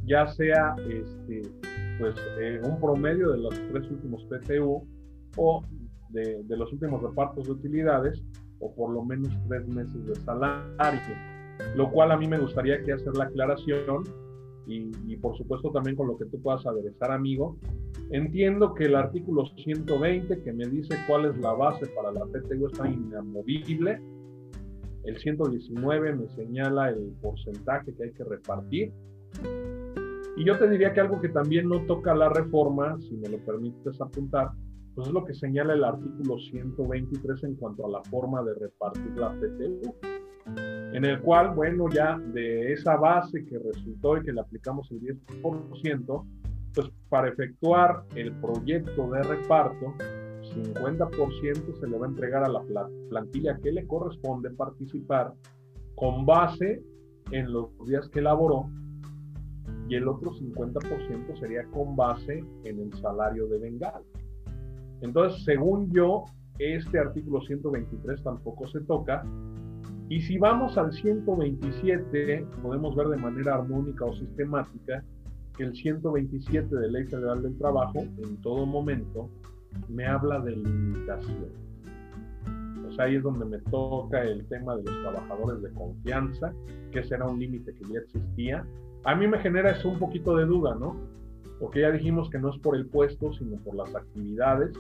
ya 0.06 0.28
sea 0.28 0.76
este, 0.90 1.42
pues 2.00 2.16
eh, 2.40 2.60
un 2.64 2.80
promedio 2.80 3.32
de 3.32 3.38
los 3.38 3.54
tres 3.72 3.90
últimos 3.92 4.24
PTU 4.26 4.88
o 5.38 5.64
de, 6.10 6.44
de, 6.44 6.58
los 6.58 6.72
últimos 6.74 7.02
repartos 7.04 7.46
de 7.46 7.52
utilidades 7.52 8.24
o 8.60 8.74
por 8.74 8.92
lo 8.92 9.04
menos 9.04 9.32
tres 9.48 9.68
meses 9.68 10.06
de 10.06 10.16
salario, 10.16 11.00
lo 11.76 11.92
cual 11.92 12.12
a 12.12 12.18
mí 12.18 12.28
me 12.28 12.40
gustaría 12.40 12.84
que 12.84 12.94
hacer 12.94 13.16
la 13.16 13.26
aclaración 13.26 14.04
y, 14.70 15.18
por 15.18 15.36
supuesto 15.36 15.72
también 15.72 15.96
con 15.96 16.08
lo 16.08 16.18
que 16.18 16.26
tú 16.26 16.40
puedas 16.42 16.66
aderezar, 16.66 17.12
amigo. 17.12 17.58
Entiendo 18.12 18.74
que 18.74 18.86
el 18.86 18.96
artículo 18.96 19.46
120 19.64 20.44
que 20.44 20.54
me 20.54 20.66
dice 20.68 20.96
cuál 21.08 21.26
es 21.26 21.38
la 21.40 21.54
base 21.54 21.88
para 21.88 22.12
la 22.12 22.26
PTU 22.26 22.68
está 22.68 22.88
inamovible. 22.88 24.02
El 25.04 25.18
119 25.18 26.16
me 26.16 26.28
señala 26.30 26.90
el 26.90 27.14
porcentaje 27.22 27.94
que 27.96 28.04
hay 28.04 28.12
que 28.12 28.24
repartir. 28.24 28.94
Y 30.38 30.46
yo 30.46 30.58
te 30.58 30.70
diría 30.70 30.94
que 30.94 31.02
algo 31.02 31.20
que 31.20 31.30
también 31.30 31.68
no 31.68 31.86
toca 31.86 32.16
la 32.16 32.30
reforma, 32.30 32.98
si 33.00 33.16
me 33.18 33.30
lo 33.30 33.38
permites 33.40 34.00
apuntar, 34.00 34.52
pues 34.96 35.08
es 35.08 35.14
lo 35.14 35.26
que 35.26 35.34
señala 35.34 35.74
el 35.74 35.84
artículo 35.84 36.38
123 36.38 37.44
en 37.44 37.56
cuanto 37.56 37.86
a 37.86 37.90
la 37.90 38.04
forma 38.04 38.44
de 38.44 38.54
repartir 38.56 39.18
la 39.18 39.32
PTU 39.34 39.96
en 40.94 41.06
el 41.06 41.22
cual, 41.22 41.54
bueno, 41.54 41.88
ya 41.90 42.18
de 42.18 42.74
esa 42.74 42.96
base 42.98 43.46
que 43.46 43.60
resultó 43.60 44.18
y 44.18 44.24
que 44.24 44.34
le 44.34 44.42
aplicamos 44.42 44.90
el 44.92 45.00
10%, 45.02 46.26
pues 46.74 46.88
para 47.10 47.30
efectuar 47.30 48.04
el 48.16 48.34
proyecto 48.34 49.10
de 49.10 49.24
reparto, 49.24 49.94
50% 50.56 51.80
se 51.80 51.88
le 51.88 51.98
va 51.98 52.06
a 52.06 52.10
entregar 52.10 52.44
a 52.44 52.50
la 52.50 52.64
plantilla 53.10 53.58
que 53.58 53.72
le 53.72 53.88
corresponde 53.88 54.50
participar 54.52 55.34
con 55.96 56.26
base 56.26 56.84
en 57.32 57.52
los 57.52 57.70
días 57.86 58.08
que 58.10 58.20
elaboró 58.20 58.70
y 59.88 59.96
el 59.96 60.08
otro 60.08 60.32
50% 60.32 61.40
sería 61.40 61.66
con 61.72 61.96
base 61.96 62.44
en 62.64 62.80
el 62.80 62.94
salario 62.94 63.48
de 63.48 63.58
Bengal. 63.58 64.04
Entonces, 65.02 65.44
según 65.44 65.92
yo, 65.92 66.26
este 66.60 67.00
artículo 67.00 67.42
123 67.42 68.24
tampoco 68.24 68.68
se 68.68 68.82
toca 68.82 69.24
y 70.10 70.22
si 70.22 70.38
vamos 70.38 70.78
al 70.78 70.92
127, 70.92 72.46
podemos 72.62 72.96
ver 72.96 73.08
de 73.10 73.18
manera 73.18 73.56
armónica 73.56 74.06
o 74.06 74.14
sistemática 74.14 75.04
que 75.56 75.64
el 75.64 75.76
127 75.76 76.76
de 76.76 76.92
Ley 76.92 77.06
Federal 77.06 77.44
del 77.44 77.58
Trabajo, 77.58 78.00
en 78.00 78.42
todo 78.42 78.66
momento, 78.66 79.30
me 79.88 80.06
habla 80.06 80.40
de 80.40 80.56
limitación. 80.56 81.70
Sea, 82.96 83.06
ahí 83.06 83.16
es 83.16 83.24
donde 83.24 83.46
me 83.46 83.60
toca 83.60 84.24
el 84.24 84.46
tema 84.48 84.76
de 84.76 84.84
los 84.84 85.02
trabajadores 85.02 85.62
de 85.62 85.72
confianza, 85.74 86.54
que 86.92 87.04
será 87.04 87.26
un 87.28 87.40
límite 87.40 87.74
que 87.74 87.86
ya 87.94 88.00
existía. 88.00 88.66
A 89.04 89.16
mí 89.16 89.28
me 89.28 89.38
genera 89.40 89.72
eso 89.72 89.90
un 89.90 90.00
poquito 90.00 90.36
de 90.36 90.46
duda, 90.46 90.76
¿no? 90.76 90.96
Porque 91.60 91.82
ya 91.82 91.92
dijimos 91.92 92.30
que 92.30 92.40
no 92.40 92.50
es 92.50 92.58
por 92.60 92.76
el 92.76 92.88
puesto, 92.88 93.32
sino 93.34 93.58
por 93.58 93.76
las 93.76 93.94
actividades. 93.96 94.72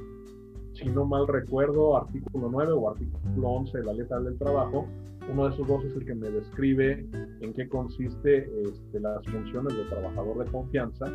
Si 0.73 0.85
no 0.85 1.05
mal 1.05 1.27
recuerdo, 1.27 1.97
artículo 1.97 2.49
9 2.51 2.71
o 2.73 2.89
artículo 2.89 3.47
11 3.49 3.77
de 3.77 3.83
la 3.83 3.91
Federal 3.93 4.25
del 4.25 4.37
Trabajo 4.37 4.87
uno 5.31 5.47
de 5.47 5.53
esos 5.53 5.67
dos 5.67 5.83
es 5.85 5.95
el 5.95 6.05
que 6.05 6.15
me 6.15 6.29
describe 6.29 7.05
en 7.41 7.53
qué 7.53 7.67
consiste 7.69 8.49
este, 8.63 8.99
las 8.99 9.23
funciones 9.27 9.75
de 9.77 9.83
trabajador 9.83 10.43
de 10.43 10.51
confianza. 10.51 11.05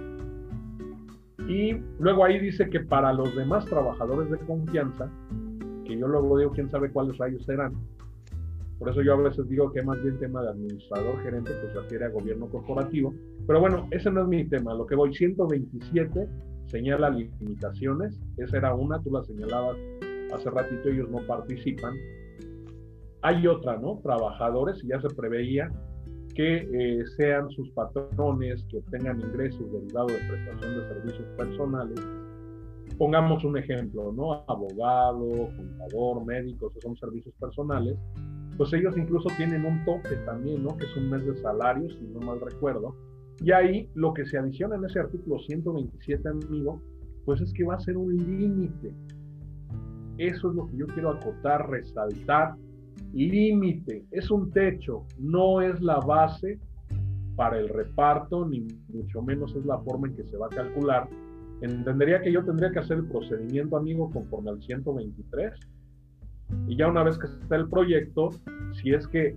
Y 1.48 1.76
luego 1.98 2.24
ahí 2.24 2.38
dice 2.38 2.68
que 2.70 2.80
para 2.80 3.12
los 3.12 3.34
demás 3.36 3.66
trabajadores 3.66 4.30
de 4.30 4.38
confianza, 4.38 5.10
que 5.84 5.98
yo 5.98 6.08
luego 6.08 6.38
digo 6.38 6.52
quién 6.52 6.70
sabe 6.70 6.90
cuáles 6.90 7.18
rayos 7.18 7.44
serán, 7.44 7.74
por 8.78 8.88
eso 8.88 9.02
yo 9.02 9.14
a 9.14 9.16
veces 9.16 9.48
digo 9.48 9.70
que 9.72 9.82
más 9.82 10.02
bien 10.02 10.18
tema 10.18 10.42
de 10.42 10.50
administrador 10.50 11.22
gerente, 11.22 11.52
pues 11.60 11.74
refiere 11.74 12.06
a 12.06 12.08
gobierno 12.08 12.48
corporativo. 12.48 13.14
Pero 13.46 13.60
bueno, 13.60 13.86
ese 13.90 14.10
no 14.10 14.22
es 14.22 14.28
mi 14.28 14.44
tema. 14.44 14.74
Lo 14.74 14.86
que 14.86 14.94
voy, 14.94 15.14
127 15.14 16.28
señala 16.66 17.10
limitaciones. 17.10 18.20
Esa 18.36 18.56
era 18.56 18.74
una, 18.74 19.00
tú 19.00 19.10
la 19.10 19.22
señalabas 19.22 19.76
hace 20.34 20.50
ratito, 20.50 20.88
ellos 20.88 21.08
no 21.08 21.18
participan. 21.26 21.94
Hay 23.22 23.46
otra, 23.46 23.78
¿no? 23.78 24.00
Trabajadores, 24.02 24.82
y 24.82 24.88
ya 24.88 25.00
se 25.00 25.08
preveía 25.08 25.70
que 26.34 26.68
eh, 26.72 27.04
sean 27.16 27.48
sus 27.50 27.70
patrones, 27.70 28.64
que 28.70 28.78
obtengan 28.78 29.20
ingresos 29.20 29.70
derivados 29.72 30.12
de 30.12 30.18
prestación 30.28 30.74
de 30.78 30.88
servicios 30.88 31.28
personales, 31.36 32.00
pongamos 32.98 33.44
un 33.44 33.56
ejemplo, 33.56 34.12
¿no? 34.12 34.44
Abogado, 34.48 35.48
contador, 35.56 36.24
médico, 36.24 36.68
esos 36.70 36.82
son 36.82 36.96
servicios 36.96 37.34
personales, 37.40 37.96
pues 38.56 38.72
ellos 38.72 38.96
incluso 38.96 39.28
tienen 39.36 39.64
un 39.64 39.84
tope 39.84 40.16
también, 40.24 40.62
¿no? 40.62 40.76
Que 40.76 40.84
es 40.84 40.96
un 40.96 41.10
mes 41.10 41.24
de 41.26 41.36
salario, 41.36 41.88
si 41.90 42.04
no 42.06 42.20
mal 42.20 42.40
recuerdo. 42.40 42.94
Y 43.40 43.50
ahí 43.50 43.90
lo 43.94 44.14
que 44.14 44.24
se 44.26 44.38
adiciona 44.38 44.76
en 44.76 44.84
ese 44.84 45.00
artículo 45.00 45.40
127, 45.40 46.28
amigo, 46.28 46.80
pues 47.24 47.40
es 47.40 47.52
que 47.52 47.64
va 47.64 47.74
a 47.74 47.80
ser 47.80 47.96
un 47.96 48.14
límite. 48.16 48.94
Eso 50.18 50.50
es 50.50 50.54
lo 50.54 50.68
que 50.68 50.76
yo 50.76 50.86
quiero 50.86 51.10
acotar, 51.10 51.68
resaltar. 51.68 52.54
Límite, 53.14 54.04
es 54.10 54.30
un 54.30 54.50
techo, 54.50 55.04
no 55.18 55.60
es 55.60 55.80
la 55.80 56.00
base 56.00 56.58
para 57.36 57.58
el 57.58 57.68
reparto, 57.68 58.46
ni 58.46 58.66
mucho 58.88 59.22
menos 59.22 59.54
es 59.54 59.64
la 59.64 59.78
forma 59.78 60.08
en 60.08 60.16
que 60.16 60.24
se 60.24 60.36
va 60.36 60.46
a 60.46 60.50
calcular. 60.50 61.08
Entendería 61.60 62.20
que 62.20 62.32
yo 62.32 62.44
tendría 62.44 62.70
que 62.72 62.80
hacer 62.80 62.98
el 62.98 63.06
procedimiento, 63.06 63.76
amigo, 63.76 64.10
conforme 64.10 64.50
al 64.50 64.62
123. 64.62 65.52
Y 66.66 66.76
ya 66.76 66.88
una 66.88 67.02
vez 67.02 67.16
que 67.18 67.26
está 67.26 67.56
el 67.56 67.68
proyecto, 67.68 68.30
si 68.72 68.92
es 68.92 69.06
que 69.08 69.36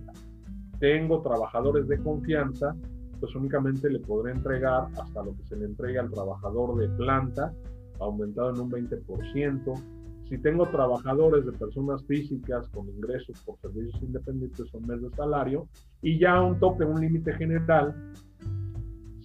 tengo 0.80 1.22
trabajadores 1.22 1.88
de 1.88 1.98
confianza, 1.98 2.76
pues 3.20 3.34
únicamente 3.34 3.90
le 3.90 4.00
podré 4.00 4.32
entregar 4.32 4.88
hasta 5.00 5.22
lo 5.22 5.36
que 5.36 5.44
se 5.44 5.56
le 5.56 5.66
entregue 5.66 5.98
al 5.98 6.10
trabajador 6.10 6.76
de 6.76 6.88
planta, 6.96 7.52
aumentado 8.00 8.54
en 8.54 8.60
un 8.60 8.70
20%. 8.70 9.97
Si 10.28 10.36
tengo 10.36 10.66
trabajadores 10.68 11.46
de 11.46 11.52
personas 11.52 12.04
físicas 12.06 12.68
con 12.68 12.86
ingresos 12.88 13.40
por 13.46 13.58
servicios 13.60 14.02
independientes 14.02 14.66
o 14.74 14.80
mes 14.80 15.00
de 15.00 15.10
salario, 15.10 15.66
y 16.02 16.18
ya 16.18 16.42
un 16.42 16.58
tope, 16.60 16.84
un 16.84 17.00
límite 17.00 17.32
general, 17.34 17.94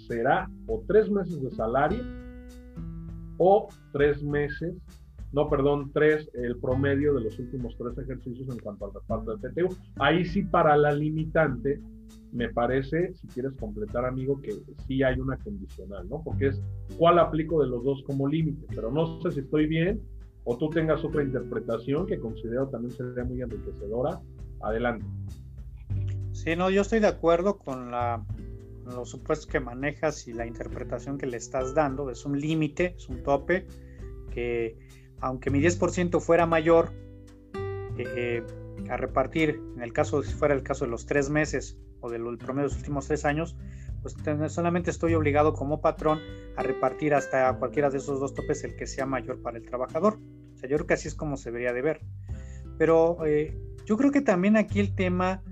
será 0.08 0.50
o 0.68 0.82
tres 0.88 1.12
meses 1.12 1.42
de 1.42 1.52
salario 1.52 2.04
o 3.38 3.68
tres 3.92 4.24
meses, 4.24 4.76
no, 5.34 5.50
perdón, 5.50 5.92
tres, 5.94 6.30
el 6.36 6.58
promedio 6.60 7.16
de 7.16 7.22
los 7.22 7.38
últimos 7.40 7.76
tres 7.78 7.98
ejercicios 7.98 8.48
en 8.50 8.60
cuanto 8.60 8.86
al 8.86 8.94
reparto 8.94 9.36
de 9.36 9.50
PTU. 9.50 9.76
Ahí 10.00 10.24
sí 10.24 10.44
para 10.44 10.78
la 10.78 10.92
limitante 10.94 11.82
me 12.32 12.50
parece, 12.50 13.14
si 13.16 13.28
quieres 13.28 13.54
completar, 13.58 14.06
amigo, 14.06 14.40
que 14.42 14.54
sí 14.88 15.04
hay 15.04 15.20
una 15.20 15.38
condicional, 15.38 16.08
¿no? 16.10 16.22
Porque 16.24 16.48
es 16.48 16.62
cuál 16.98 17.20
aplico 17.20 17.62
de 17.62 17.68
los 17.68 17.84
dos 17.84 18.04
como 18.08 18.28
límite, 18.28 18.66
pero 18.74 18.92
no 18.92 19.20
sé 19.22 19.32
si 19.32 19.40
estoy 19.42 19.68
bien 19.68 20.02
o 20.46 20.58
tú 20.58 20.70
tengas 20.70 21.04
otra 21.04 21.24
interpretación 21.24 22.06
que 22.06 22.20
considero 22.20 22.68
también 22.68 22.92
sería 22.92 23.24
muy 23.24 23.42
enriquecedora. 23.42 24.22
Adelante. 24.62 25.06
Sí, 26.32 26.56
no, 26.56 26.70
yo 26.70 26.82
estoy 26.82 27.00
de 27.00 27.08
acuerdo 27.08 27.58
con, 27.58 27.92
los 27.92 29.10
supuestos 29.10 29.48
que 29.48 29.60
manejas 29.60 30.28
y 30.28 30.34
la 30.34 30.46
interpretación 30.46 31.18
que 31.18 31.26
le 31.26 31.38
estás 31.38 31.74
dando. 31.74 32.10
Es 32.10 32.26
un 32.26 32.40
límite, 32.40 32.96
es 32.98 33.08
un 33.08 33.24
tope, 33.24 33.66
que 34.32 34.78
aunque 35.22 35.50
mi 35.50 35.62
10% 35.62 36.20
fuera 36.20 36.46
mayor, 36.46 36.92
eh, 37.98 38.44
a 38.90 38.98
repartir, 38.98 39.62
en 39.76 39.82
el 39.82 39.94
caso, 39.94 40.22
si 40.24 40.34
fuera 40.34 40.54
el 40.54 40.64
caso 40.64 40.86
de 40.86 40.92
los 40.92 41.06
tres 41.06 41.30
meses, 41.30 41.78
o 42.02 42.10
del 42.10 42.24
promedio 42.38 42.68
de 42.68 42.74
los 42.74 42.78
últimos 42.78 43.08
tres 43.08 43.24
años, 43.24 43.56
pues 44.02 44.16
solamente 44.50 44.92
estoy 44.92 45.16
obligado 45.16 45.54
como 45.54 45.80
patrón 45.80 46.20
a 46.58 46.64
repartir 46.64 47.14
hasta 47.14 47.58
cualquiera 47.58 47.90
de 47.90 47.98
esos 48.00 48.20
dos 48.20 48.34
topes 48.34 48.64
el 48.66 48.76
que 48.76 48.86
sea 48.86 49.06
mayor 49.06 49.42
para 49.42 49.58
el 49.58 49.66
trabajador. 49.66 50.20
Yo 50.68 50.78
creo 50.78 50.88
que 50.88 50.94
así 50.94 51.08
es 51.08 51.16
como 51.16 51.38
se 51.38 51.50
debería 51.50 51.74
de 51.74 51.82
ver. 51.82 52.02
Pero 52.78 53.26
eh, 53.26 53.58
yo 53.86 53.98
creo 53.98 54.12
que 54.12 54.22
también 54.22 54.58
aquí 54.58 54.80
el 54.80 54.96
tema, 54.96 55.44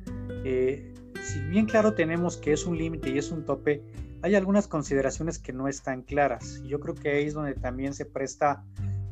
eh, 0.43 0.93
si 1.21 1.39
bien 1.41 1.65
claro 1.65 1.93
tenemos 1.93 2.37
que 2.37 2.53
es 2.53 2.65
un 2.65 2.77
límite 2.77 3.09
y 3.09 3.17
es 3.17 3.31
un 3.31 3.45
tope, 3.45 3.83
hay 4.23 4.35
algunas 4.35 4.67
consideraciones 4.67 5.39
que 5.39 5.53
no 5.53 5.67
están 5.67 6.03
claras. 6.03 6.61
Yo 6.63 6.79
creo 6.79 6.95
que 6.95 7.09
ahí 7.09 7.25
es 7.25 7.33
donde 7.33 7.53
también 7.55 7.93
se 7.93 8.05
presta 8.05 8.63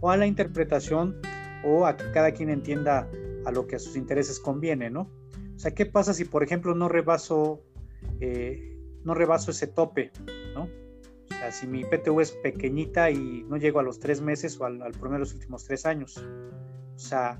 o 0.01 0.11
a 0.11 0.17
la 0.17 0.27
interpretación 0.27 1.19
o 1.63 1.85
a 1.85 1.97
que 1.97 2.11
cada 2.11 2.31
quien 2.31 2.49
entienda 2.49 3.09
a 3.45 3.51
lo 3.51 3.67
que 3.67 3.75
a 3.75 3.79
sus 3.79 3.95
intereses 3.95 4.39
conviene, 4.39 4.89
¿no? 4.89 5.09
O 5.55 5.59
sea, 5.59 5.73
¿qué 5.73 5.85
pasa 5.85 6.13
si, 6.13 6.23
por 6.23 6.43
ejemplo, 6.43 6.73
no 6.73 6.87
rebaso, 6.87 7.61
eh, 8.21 8.77
no 9.03 9.13
rebaso 9.13 9.51
ese 9.51 9.67
tope? 9.67 10.11
¿no? 10.53 10.69
Si 11.51 11.67
mi 11.67 11.83
PTU 11.83 12.21
es 12.21 12.31
pequeñita 12.31 13.09
y 13.09 13.43
no 13.49 13.57
llego 13.57 13.79
a 13.79 13.83
los 13.83 13.99
tres 13.99 14.21
meses 14.21 14.59
o 14.59 14.65
al, 14.65 14.81
al 14.81 14.91
promedio 14.91 15.15
de 15.15 15.19
los 15.19 15.33
últimos 15.33 15.65
tres 15.65 15.85
años. 15.85 16.17
O 16.95 16.99
sea, 16.99 17.39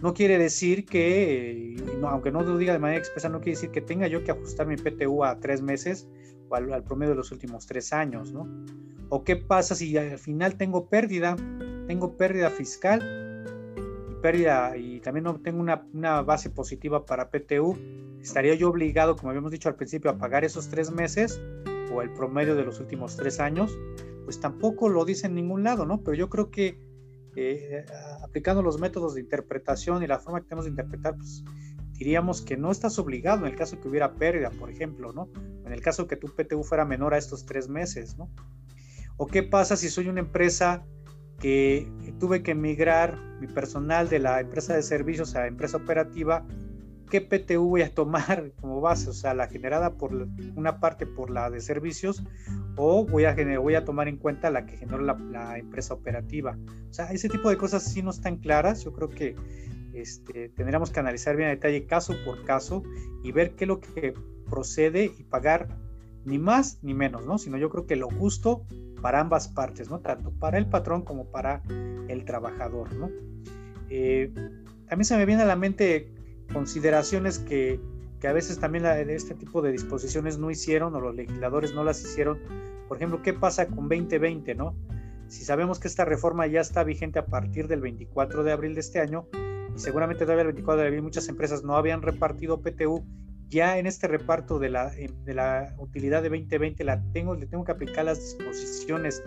no 0.00 0.14
quiere 0.14 0.38
decir 0.38 0.86
que, 0.86 1.76
aunque 2.02 2.30
no 2.30 2.42
lo 2.42 2.56
diga 2.56 2.72
de 2.72 2.78
manera 2.78 2.98
expresa, 2.98 3.28
no 3.28 3.40
quiere 3.40 3.56
decir 3.56 3.70
que 3.70 3.80
tenga 3.80 4.06
yo 4.06 4.24
que 4.24 4.30
ajustar 4.30 4.66
mi 4.66 4.76
PTU 4.76 5.24
a 5.24 5.38
tres 5.38 5.60
meses 5.60 6.08
o 6.48 6.54
al, 6.54 6.72
al, 6.72 6.82
promedio 6.82 7.10
de 7.10 7.16
los 7.16 7.30
últimos 7.30 7.66
tres 7.66 7.92
años, 7.92 8.32
¿no? 8.32 8.48
O 9.10 9.24
qué 9.24 9.36
pasa 9.36 9.74
si 9.74 9.96
al 9.96 10.18
final 10.18 10.56
tengo 10.56 10.88
pérdida, 10.88 11.36
tengo 11.86 12.16
pérdida 12.16 12.48
fiscal 12.50 13.00
pérdida 14.22 14.76
y 14.76 15.00
también 15.00 15.24
no 15.24 15.34
tengo 15.40 15.60
una, 15.60 15.84
una, 15.92 16.22
base 16.22 16.48
positiva 16.48 17.04
para 17.04 17.28
PTU, 17.28 17.76
¿estaría 18.20 18.54
yo 18.54 18.70
obligado, 18.70 19.16
como 19.16 19.30
habíamos 19.30 19.50
dicho 19.50 19.68
al 19.68 19.74
principio, 19.74 20.10
a 20.10 20.16
pagar 20.16 20.44
esos 20.44 20.68
tres 20.68 20.90
meses 20.90 21.38
o 21.92 22.02
el 22.02 22.12
promedio 22.12 22.54
de 22.54 22.64
los 22.64 22.80
últimos 22.80 23.16
tres 23.16 23.40
años? 23.40 23.76
Pues 24.24 24.40
tampoco 24.40 24.88
lo 24.88 25.04
dice 25.04 25.26
en 25.26 25.34
ningún 25.34 25.64
lado, 25.64 25.86
¿no? 25.86 26.02
Pero 26.02 26.14
yo 26.14 26.28
creo 26.28 26.50
que 26.50 26.78
eh, 27.34 27.86
aplicando 28.22 28.62
los 28.62 28.78
métodos 28.78 29.14
de 29.14 29.20
interpretación 29.20 30.02
y 30.02 30.06
la 30.06 30.18
forma 30.18 30.40
que 30.40 30.48
tenemos 30.48 30.64
de 30.66 30.70
interpretar, 30.70 31.16
pues 31.16 31.44
diríamos 31.92 32.42
que 32.42 32.56
no 32.56 32.70
estás 32.70 32.98
obligado 32.98 33.46
en 33.46 33.52
el 33.52 33.56
caso 33.56 33.80
que 33.80 33.88
hubiera 33.88 34.14
pérdida, 34.14 34.50
por 34.50 34.70
ejemplo, 34.70 35.12
¿no? 35.12 35.28
En 35.64 35.72
el 35.72 35.80
caso 35.80 36.06
que 36.06 36.16
tu 36.16 36.28
PTU 36.28 36.62
fuera 36.62 36.84
menor 36.84 37.14
a 37.14 37.18
estos 37.18 37.46
tres 37.46 37.68
meses, 37.68 38.16
¿no? 38.16 38.30
¿O 39.16 39.26
qué 39.26 39.42
pasa 39.42 39.76
si 39.76 39.88
soy 39.88 40.08
una 40.08 40.20
empresa 40.20 40.84
que 41.38 41.90
tuve 42.20 42.42
que 42.42 42.54
migrar 42.54 43.18
mi 43.40 43.46
personal 43.48 44.08
de 44.08 44.20
la 44.20 44.40
empresa 44.40 44.74
de 44.74 44.82
servicios 44.82 45.34
a 45.34 45.40
la 45.40 45.46
empresa 45.48 45.76
operativa, 45.76 46.46
¿qué 47.12 47.20
PTU 47.20 47.68
voy 47.68 47.82
a 47.82 47.92
tomar 47.92 48.52
como 48.60 48.80
base? 48.80 49.10
O 49.10 49.12
sea, 49.12 49.34
la 49.34 49.46
generada 49.46 49.92
por 49.98 50.28
una 50.56 50.80
parte 50.80 51.06
por 51.06 51.28
la 51.28 51.50
de 51.50 51.60
servicios 51.60 52.24
o 52.76 53.04
voy 53.04 53.26
a, 53.26 53.36
voy 53.60 53.74
a 53.74 53.84
tomar 53.84 54.08
en 54.08 54.16
cuenta 54.16 54.50
la 54.50 54.64
que 54.64 54.78
generó 54.78 55.02
la, 55.02 55.58
empresa 55.58 55.92
operativa. 55.92 56.56
O 56.88 56.92
sea, 56.92 57.12
ese 57.12 57.28
tipo 57.28 57.50
de 57.50 57.58
cosas 57.58 57.84
sí 57.84 58.02
no 58.02 58.10
están 58.10 58.38
claras. 58.38 58.84
Yo 58.84 58.94
creo 58.94 59.10
que 59.10 59.36
este, 59.92 60.48
tendríamos 60.48 60.90
que 60.90 61.00
analizar 61.00 61.36
bien 61.36 61.48
a 61.48 61.52
detalle 61.52 61.84
caso 61.84 62.14
por 62.24 62.44
caso 62.44 62.82
y 63.22 63.30
ver 63.30 63.56
qué 63.56 63.64
es 63.64 63.68
lo 63.68 63.80
que 63.80 64.14
procede 64.48 65.04
y 65.04 65.22
pagar 65.24 65.68
ni 66.24 66.38
más 66.38 66.78
ni 66.80 66.94
menos, 66.94 67.26
¿no? 67.26 67.36
Sino 67.36 67.58
yo 67.58 67.68
creo 67.68 67.86
que 67.86 67.96
lo 67.96 68.08
justo 68.08 68.64
para 69.02 69.20
ambas 69.20 69.48
partes, 69.48 69.90
¿no? 69.90 70.00
Tanto 70.00 70.30
para 70.30 70.56
el 70.56 70.66
patrón 70.66 71.02
como 71.02 71.26
para 71.26 71.62
el 72.08 72.24
trabajador, 72.24 72.94
¿no? 72.94 73.10
Eh, 73.90 74.32
también 74.88 75.04
se 75.04 75.16
me 75.18 75.26
viene 75.26 75.42
a 75.42 75.46
la 75.46 75.56
mente 75.56 76.21
consideraciones 76.52 77.38
que, 77.38 77.80
que 78.20 78.28
a 78.28 78.32
veces 78.32 78.58
también 78.58 78.86
este 79.10 79.34
tipo 79.34 79.62
de 79.62 79.72
disposiciones 79.72 80.38
no 80.38 80.50
hicieron 80.50 80.94
o 80.94 81.00
los 81.00 81.14
legisladores 81.14 81.74
no 81.74 81.84
las 81.84 82.02
hicieron. 82.02 82.38
Por 82.88 82.96
ejemplo, 82.96 83.22
¿qué 83.22 83.32
pasa 83.32 83.66
con 83.66 83.88
2020, 83.88 84.54
no? 84.54 84.74
Si 85.28 85.44
sabemos 85.44 85.78
que 85.78 85.88
esta 85.88 86.04
reforma 86.04 86.46
ya 86.46 86.60
está 86.60 86.84
vigente 86.84 87.18
a 87.18 87.26
partir 87.26 87.68
del 87.68 87.80
24 87.80 88.44
de 88.44 88.52
abril 88.52 88.74
de 88.74 88.80
este 88.80 89.00
año, 89.00 89.26
y 89.74 89.78
seguramente 89.78 90.24
todavía 90.24 90.42
el 90.42 90.48
24 90.48 90.82
de 90.82 90.88
abril 90.88 91.02
muchas 91.02 91.28
empresas 91.28 91.64
no 91.64 91.76
habían 91.76 92.02
repartido 92.02 92.60
PTU 92.60 93.04
ya 93.52 93.78
en 93.78 93.86
este 93.86 94.08
reparto 94.08 94.58
de 94.58 94.70
la, 94.70 94.90
de 94.90 95.34
la 95.34 95.74
utilidad 95.78 96.22
de 96.22 96.30
2020 96.30 96.84
la 96.84 97.02
tengo, 97.12 97.34
le 97.34 97.46
tengo 97.46 97.64
que 97.64 97.72
aplicar 97.72 98.06
las 98.06 98.18
disposiciones 98.18 99.22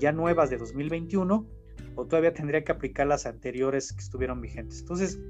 ya 0.00 0.10
nuevas 0.10 0.50
de 0.50 0.56
2021 0.56 1.46
o 1.94 2.06
todavía 2.06 2.34
tendría 2.34 2.64
que 2.64 2.72
aplicar 2.72 3.06
las 3.06 3.24
anteriores 3.24 3.92
que 3.92 4.00
estuvieron 4.00 4.40
vigentes. 4.40 4.80
Entonces, 4.80 5.20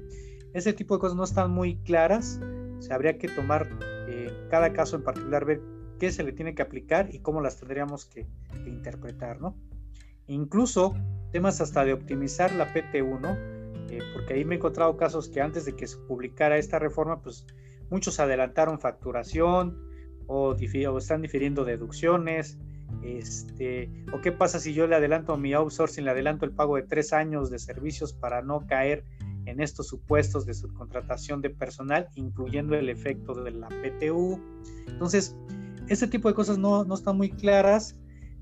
ese 0.53 0.73
tipo 0.73 0.95
de 0.95 1.01
cosas 1.01 1.17
no 1.17 1.23
están 1.23 1.51
muy 1.51 1.77
claras. 1.77 2.39
se 2.79 2.93
habría 2.93 3.17
que 3.17 3.27
tomar 3.27 3.67
eh, 4.07 4.31
cada 4.49 4.73
caso 4.73 4.95
en 4.95 5.03
particular, 5.03 5.45
ver 5.45 5.61
qué 5.99 6.11
se 6.11 6.23
le 6.23 6.31
tiene 6.31 6.53
que 6.53 6.61
aplicar 6.61 7.13
y 7.13 7.19
cómo 7.19 7.41
las 7.41 7.57
tendríamos 7.57 8.05
que, 8.05 8.27
interpretar, 8.65 9.41
¿no? 9.41 9.55
Incluso 10.27 10.95
temas 11.31 11.59
hasta 11.61 11.83
de 11.85 11.93
optimizar 11.93 12.53
la 12.53 12.73
PTU, 12.73 13.19
¿no? 13.19 13.35
Eh, 13.89 13.99
porque 14.13 14.33
ahí 14.33 14.45
me 14.45 14.55
he 14.55 14.57
encontrado 14.57 14.95
casos 14.97 15.29
que 15.29 15.41
antes 15.41 15.65
de 15.65 15.75
que 15.75 15.87
se 15.87 15.97
publicara 15.97 16.57
esta 16.57 16.79
reforma, 16.79 17.21
pues 17.21 17.45
muchos 17.89 18.19
adelantaron 18.19 18.79
facturación 18.79 19.77
o, 20.27 20.55
están 20.55 21.21
difiriendo 21.21 21.65
deducciones. 21.65 22.57
Este, 23.01 23.89
o 24.13 24.21
qué 24.21 24.31
pasa 24.31 24.59
si 24.59 24.73
yo 24.73 24.87
le 24.87 24.95
adelanto 24.95 25.33
a 25.33 25.37
mi 25.37 25.53
outsourcing, 25.53 26.05
le 26.05 26.11
adelanto 26.11 26.45
el 26.45 26.51
pago 26.51 26.75
de 26.75 26.83
tres 26.83 27.11
años 27.11 27.49
de 27.49 27.59
servicios 27.59 28.13
para 28.13 28.41
no 28.41 28.65
caer 28.67 29.03
en 29.45 29.61
estos 29.61 29.87
supuestos 29.87 30.45
de 30.45 30.53
subcontratación 30.53 31.41
de 31.41 31.49
personal, 31.49 32.09
incluyendo 32.15 32.75
el 32.75 32.89
efecto 32.89 33.33
de 33.33 33.51
la 33.51 33.67
PTU. 33.67 34.39
Entonces, 34.87 35.35
este 35.87 36.07
tipo 36.07 36.27
de 36.27 36.35
cosas 36.35 36.57
no, 36.57 36.83
no 36.85 36.95
están 36.95 37.17
muy 37.17 37.29
claras. 37.29 37.99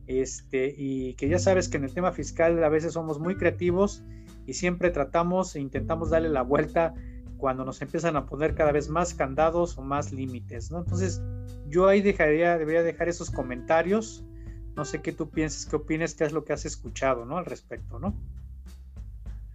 Este, 0.08 0.74
y 0.78 1.14
que 1.14 1.30
ya 1.30 1.39
sabes 1.39 1.70
que 1.70 1.78
en 1.78 1.86
el 1.86 1.93
tema 1.93 2.12
fiscal 2.12 2.62
a 2.64 2.70
veces 2.70 2.93
somos 2.93 3.20
muy 3.20 3.38
creativos 3.38 4.04
y 4.45 4.54
siempre 4.54 4.89
tratamos 4.89 5.56
e 5.56 5.62
intentamos 5.62 6.10
darle 6.10 6.28
la 6.30 6.41
vuelta 6.41 6.93
cuando 7.38 7.64
nos 7.66 7.82
empiezan 7.82 8.16
a 8.16 8.26
poner 8.26 8.54
cada 8.54 8.72
vez 8.72 8.89
más 8.89 9.14
candados 9.14 9.78
o 9.78 9.82
más 9.82 10.12
límites, 10.12 10.70
¿no? 10.70 10.80
Entonces, 10.80 11.22
yo 11.68 11.88
ahí 11.88 12.02
dejaría, 12.02 12.58
debería 12.58 12.84
dejar 12.84 13.10
esos 13.10 13.32
comentarios 13.32 14.26
No 14.76 14.86
sé 14.86 15.02
qué 15.02 15.12
tú 15.12 15.30
piensas, 15.30 15.66
qué 15.66 15.76
opinas, 15.76 16.14
qué 16.14 16.24
es 16.24 16.32
lo 16.32 16.43
que 16.43 16.54
has 16.54 16.66
escuchado, 16.66 17.26
¿no? 17.26 17.38
Al 17.38 17.45
respecto, 17.45 17.99
¿no? 17.99 18.16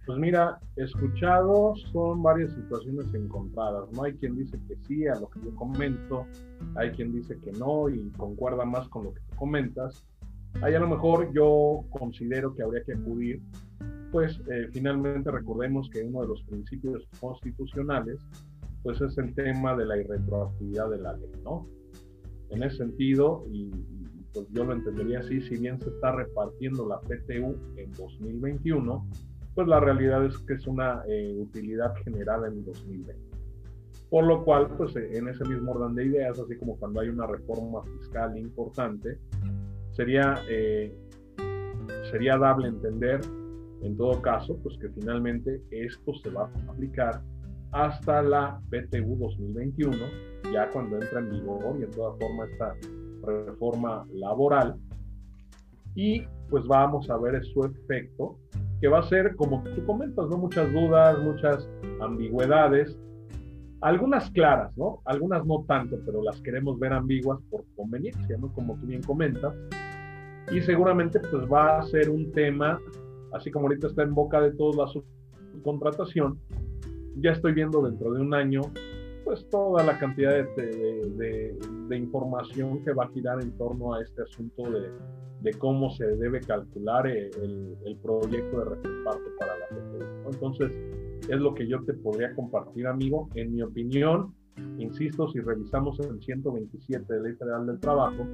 Pues 0.07 0.19
mira, 0.19 0.57
escuchado 0.77 1.75
son 1.91 2.23
varias 2.23 2.53
situaciones 2.53 3.13
encontradas, 3.13 3.91
¿no? 3.91 4.03
Hay 4.03 4.13
quien 4.13 4.37
dice 4.37 4.57
que 4.65 4.77
sí 4.87 5.05
a 5.05 5.15
lo 5.15 5.29
que 5.29 5.41
yo 5.41 5.53
comento, 5.53 6.25
hay 6.75 6.91
quien 6.91 7.11
dice 7.11 7.37
que 7.41 7.51
no 7.51 7.89
y 7.89 8.09
concuerda 8.11 8.63
más 8.63 8.87
con 8.87 9.03
lo 9.03 9.13
que 9.13 9.19
tú 9.19 9.35
comentas. 9.35 10.07
Ahí 10.61 10.75
a 10.75 10.79
lo 10.79 10.87
mejor 10.87 11.33
yo 11.33 11.83
considero 11.89 12.55
que 12.55 12.63
habría 12.63 12.85
que 12.85 12.93
acudir, 12.93 13.41
pues 14.13 14.39
eh, 14.49 14.69
finalmente 14.71 15.29
recordemos 15.29 15.89
que 15.89 16.03
uno 16.03 16.21
de 16.21 16.29
los 16.29 16.41
principios 16.43 17.05
constitucionales, 17.19 18.17
pues 18.83 19.01
es 19.01 19.17
el 19.17 19.35
tema 19.35 19.75
de 19.75 19.87
la 19.87 19.97
irretroactividad 19.97 20.89
de 20.89 20.99
la 20.99 21.17
ley, 21.17 21.31
¿no? 21.43 21.67
En 22.51 22.63
ese 22.63 22.77
sentido, 22.77 23.43
y 23.51 23.71
pues 24.33 24.47
yo 24.53 24.63
lo 24.63 24.71
entendería 24.71 25.19
así, 25.19 25.41
si 25.41 25.57
bien 25.57 25.77
se 25.81 25.89
está 25.89 26.13
repartiendo 26.13 26.87
la 26.87 27.01
PTU 27.01 27.57
en 27.75 27.91
2021, 27.91 29.05
pues 29.57 29.67
la 29.67 29.79
realidad 29.79 30.23
es 30.23 30.37
que 30.37 30.53
es 30.53 30.67
una 30.67 31.01
eh, 31.07 31.35
utilidad 31.35 31.91
generada 32.03 32.47
en 32.47 32.63
2020. 32.63 33.15
Por 34.07 34.25
lo 34.25 34.45
cual, 34.45 34.67
pues 34.77 34.95
eh, 34.95 35.17
en 35.17 35.29
ese 35.29 35.43
mismo 35.45 35.71
orden 35.71 35.95
de 35.95 36.05
ideas, 36.05 36.37
así 36.37 36.55
como 36.57 36.77
cuando 36.77 36.99
hay 36.99 37.09
una 37.09 37.25
reforma 37.25 37.81
fiscal 37.81 38.37
importante, 38.37 39.17
sería, 39.93 40.35
eh, 40.47 40.95
sería 42.11 42.37
dable 42.37 42.67
entender, 42.67 43.19
en 43.81 43.97
todo 43.97 44.21
caso, 44.21 44.59
pues 44.61 44.77
que 44.77 44.89
finalmente 44.89 45.59
esto 45.71 46.13
se 46.13 46.29
va 46.29 46.43
a 46.43 46.71
aplicar 46.71 47.23
hasta 47.71 48.21
la 48.21 48.61
PTU 48.69 49.17
2021, 49.17 49.97
ya 50.53 50.69
cuando 50.69 50.97
entra 50.97 51.19
en 51.19 51.31
vigor 51.31 51.77
y 51.79 51.83
en 51.83 51.89
toda 51.89 52.15
forma 52.17 52.45
esta 52.45 52.75
reforma 53.23 54.05
laboral. 54.13 54.75
Y 55.95 56.21
pues 56.47 56.63
vamos 56.67 57.09
a 57.09 57.17
ver 57.17 57.43
su 57.43 57.63
efecto 57.65 58.37
que 58.81 58.87
va 58.87 58.99
a 58.99 59.03
ser, 59.03 59.35
como 59.35 59.63
tú 59.63 59.85
comentas, 59.85 60.27
¿no? 60.29 60.37
Muchas 60.37 60.71
dudas, 60.71 61.17
muchas 61.19 61.69
ambigüedades, 61.99 62.97
algunas 63.81 64.29
claras, 64.31 64.75
¿no? 64.77 65.01
Algunas 65.05 65.45
no 65.45 65.63
tanto, 65.67 65.97
pero 66.05 66.23
las 66.23 66.41
queremos 66.41 66.79
ver 66.79 66.93
ambiguas 66.93 67.39
por 67.49 67.63
conveniencia, 67.75 68.37
¿no? 68.37 68.51
Como 68.53 68.75
tú 68.79 68.87
bien 68.87 69.01
comentas. 69.03 69.53
Y 70.51 70.61
seguramente 70.61 71.19
pues 71.19 71.43
va 71.51 71.79
a 71.79 71.83
ser 71.83 72.09
un 72.09 72.31
tema, 72.31 72.79
así 73.33 73.51
como 73.51 73.67
ahorita 73.67 73.87
está 73.87 74.03
en 74.03 74.15
boca 74.15 74.41
de 74.41 74.51
todos 74.51 74.75
la 74.77 74.87
subcontratación, 74.87 76.39
ya 77.17 77.31
estoy 77.31 77.53
viendo 77.53 77.81
dentro 77.81 78.13
de 78.13 78.21
un 78.21 78.33
año 78.33 78.61
pues 79.25 79.45
toda 79.49 79.83
la 79.83 79.99
cantidad 79.99 80.31
de, 80.31 81.57
de, 81.89 81.97
información 81.97 82.81
que 82.85 82.93
va 82.93 83.05
a 83.05 83.09
girar 83.09 83.41
en 83.41 83.51
torno 83.57 83.93
a 83.93 84.01
este 84.01 84.21
asunto 84.21 84.63
de, 84.71 84.89
de 85.41 85.53
cómo 85.53 85.91
se 85.91 86.05
debe 86.05 86.39
calcular 86.41 87.07
eh, 87.07 87.29
el, 87.41 87.75
el 87.85 87.97
proyecto 87.97 88.59
de 88.59 88.65
reparto 88.65 89.29
para 89.39 89.57
la 89.57 89.67
PTU. 89.67 90.29
Entonces, 90.31 90.71
es 91.29 91.39
lo 91.39 91.53
que 91.53 91.67
yo 91.67 91.83
te 91.83 91.93
podría 91.93 92.33
compartir, 92.35 92.87
amigo. 92.87 93.29
En 93.35 93.53
mi 93.53 93.61
opinión, 93.61 94.33
insisto, 94.77 95.27
si 95.29 95.39
revisamos 95.39 95.99
el 95.99 96.21
127 96.21 97.13
de 97.13 97.21
Ley 97.21 97.33
Federal 97.33 97.67
del 97.67 97.79
Trabajo, 97.79 98.25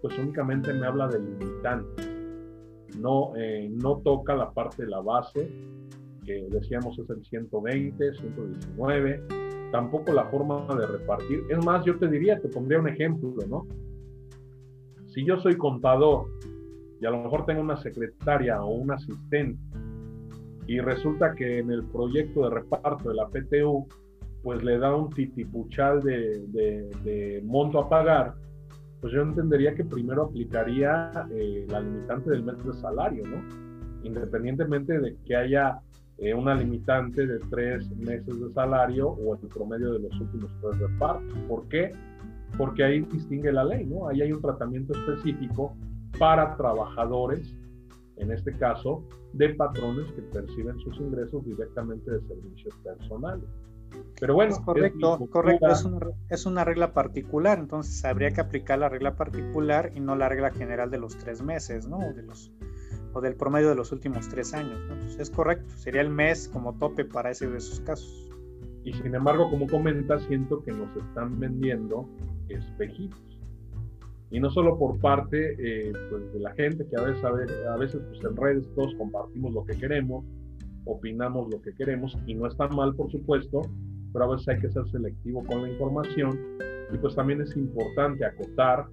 pues 0.00 0.18
únicamente 0.18 0.72
me 0.72 0.86
habla 0.86 1.08
de 1.08 1.18
limitantes. 1.18 2.08
No, 3.00 3.34
eh, 3.36 3.68
no 3.70 3.98
toca 3.98 4.34
la 4.34 4.52
parte 4.52 4.84
de 4.84 4.90
la 4.90 5.00
base, 5.00 5.50
que 6.24 6.46
decíamos 6.50 6.98
es 6.98 7.10
el 7.10 7.24
120, 7.24 8.14
119, 8.14 9.22
tampoco 9.72 10.12
la 10.12 10.24
forma 10.26 10.66
de 10.74 10.86
repartir. 10.86 11.42
Es 11.50 11.64
más, 11.64 11.84
yo 11.84 11.98
te 11.98 12.08
diría, 12.08 12.40
te 12.40 12.48
pondría 12.48 12.78
un 12.78 12.88
ejemplo, 12.88 13.34
¿no? 13.48 13.66
Si 15.08 15.24
yo 15.24 15.38
soy 15.38 15.56
contador 15.56 16.26
y 17.00 17.06
a 17.06 17.10
lo 17.10 17.22
mejor 17.22 17.44
tengo 17.44 17.60
una 17.60 17.76
secretaria 17.76 18.62
o 18.62 18.74
un 18.74 18.90
asistente 18.90 19.60
y 20.66 20.80
resulta 20.80 21.34
que 21.34 21.58
en 21.58 21.70
el 21.70 21.84
proyecto 21.84 22.44
de 22.44 22.50
reparto 22.50 23.08
de 23.08 23.14
la 23.14 23.28
PTU 23.28 23.86
pues 24.42 24.62
le 24.62 24.78
da 24.78 24.94
un 24.94 25.10
titipuchal 25.10 26.02
de, 26.02 27.42
monto 27.44 27.80
a 27.80 27.88
pagar, 27.88 28.34
pues 29.00 29.12
yo 29.12 29.22
entendería 29.22 29.74
que 29.74 29.84
primero 29.84 30.24
aplicaría 30.24 31.10
eh, 31.32 31.66
la 31.68 31.80
limitante 31.80 32.30
del 32.30 32.44
mes 32.44 32.64
de 32.64 32.72
salario, 32.74 33.24
¿no? 33.26 33.42
Independientemente 34.04 35.00
de 35.00 35.16
que 35.24 35.34
haya 35.34 35.80
eh, 36.18 36.32
una 36.32 36.54
limitante 36.54 37.26
de 37.26 37.40
tres 37.50 37.90
meses 37.96 38.40
de 38.40 38.52
salario 38.52 39.08
o 39.08 39.34
el 39.34 39.48
promedio 39.48 39.94
de 39.94 40.00
los 40.00 40.20
últimos 40.20 40.50
tres 40.60 40.78
repartos. 40.78 41.38
¿Por 41.48 41.66
qué? 41.68 41.92
porque 42.56 42.84
ahí 42.84 43.00
distingue 43.00 43.52
la 43.52 43.64
ley, 43.64 43.84
¿no? 43.84 44.08
Ahí 44.08 44.22
hay 44.22 44.32
un 44.32 44.40
tratamiento 44.40 44.92
específico 44.94 45.76
para 46.18 46.56
trabajadores, 46.56 47.54
en 48.16 48.32
este 48.32 48.56
caso, 48.56 49.04
de 49.32 49.50
patrones 49.50 50.10
que 50.12 50.22
perciben 50.22 50.78
sus 50.80 50.98
ingresos 50.98 51.44
directamente 51.44 52.10
de 52.10 52.20
servicios 52.22 52.74
personales. 52.82 53.44
Pero 54.18 54.34
bueno, 54.34 54.52
es 54.52 54.58
correcto, 54.60 55.18
correcto, 55.30 55.68
es 55.68 55.84
una, 55.84 56.00
es 56.28 56.46
una, 56.46 56.64
regla 56.64 56.92
particular, 56.92 57.58
entonces 57.58 58.04
habría 58.04 58.30
que 58.30 58.40
aplicar 58.40 58.78
la 58.78 58.88
regla 58.88 59.14
particular 59.14 59.92
y 59.94 60.00
no 60.00 60.16
la 60.16 60.28
regla 60.28 60.50
general 60.50 60.90
de 60.90 60.98
los 60.98 61.16
tres 61.16 61.42
meses, 61.42 61.86
¿no? 61.86 61.98
O, 61.98 62.12
de 62.12 62.22
los, 62.22 62.52
o 63.12 63.20
del 63.20 63.36
promedio 63.36 63.68
de 63.68 63.74
los 63.74 63.92
últimos 63.92 64.28
tres 64.28 64.54
años, 64.54 64.80
¿no? 64.88 64.94
Entonces 64.94 65.20
es 65.20 65.30
correcto, 65.30 65.68
sería 65.76 66.00
el 66.00 66.10
mes 66.10 66.48
como 66.48 66.74
tope 66.78 67.04
para 67.04 67.30
ese 67.30 67.46
de 67.46 67.58
esos 67.58 67.80
casos. 67.80 68.30
Y 68.84 68.92
sin 68.92 69.14
embargo, 69.14 69.50
como 69.50 69.66
comenta, 69.66 70.18
siento 70.20 70.62
que 70.62 70.72
nos 70.72 70.94
están 70.96 71.38
vendiendo 71.38 72.08
espejitos. 72.48 73.35
Y 74.30 74.40
no 74.40 74.50
solo 74.50 74.78
por 74.78 74.98
parte 74.98 75.54
eh, 75.58 75.92
pues, 76.10 76.32
de 76.32 76.40
la 76.40 76.52
gente, 76.54 76.86
que 76.88 76.96
a 76.96 77.04
veces, 77.04 77.24
a 77.24 77.76
veces 77.76 78.00
pues, 78.08 78.24
en 78.24 78.36
redes 78.36 78.68
todos 78.74 78.94
compartimos 78.96 79.52
lo 79.52 79.64
que 79.64 79.78
queremos, 79.78 80.24
opinamos 80.84 81.48
lo 81.50 81.60
que 81.62 81.72
queremos, 81.74 82.16
y 82.26 82.34
no 82.34 82.46
está 82.46 82.68
mal, 82.68 82.94
por 82.94 83.10
supuesto, 83.10 83.62
pero 84.12 84.24
a 84.24 84.28
veces 84.28 84.48
hay 84.48 84.60
que 84.60 84.70
ser 84.70 84.88
selectivo 84.90 85.44
con 85.44 85.62
la 85.62 85.70
información. 85.70 86.38
Y 86.92 86.98
pues 86.98 87.14
también 87.14 87.40
es 87.40 87.56
importante 87.56 88.24
acotar, 88.24 88.86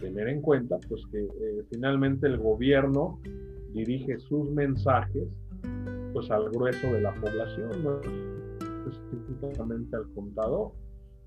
tener 0.00 0.28
en 0.28 0.40
cuenta, 0.40 0.78
pues 0.88 1.02
que 1.10 1.18
eh, 1.18 1.64
finalmente 1.70 2.26
el 2.26 2.38
gobierno 2.38 3.18
dirige 3.72 4.18
sus 4.18 4.50
mensajes 4.50 5.28
pues 6.12 6.30
al 6.30 6.50
grueso 6.50 6.86
de 6.88 7.00
la 7.00 7.14
población, 7.14 7.70
no 7.82 8.00
específicamente 8.90 9.96
al 9.96 10.08
contador. 10.14 10.72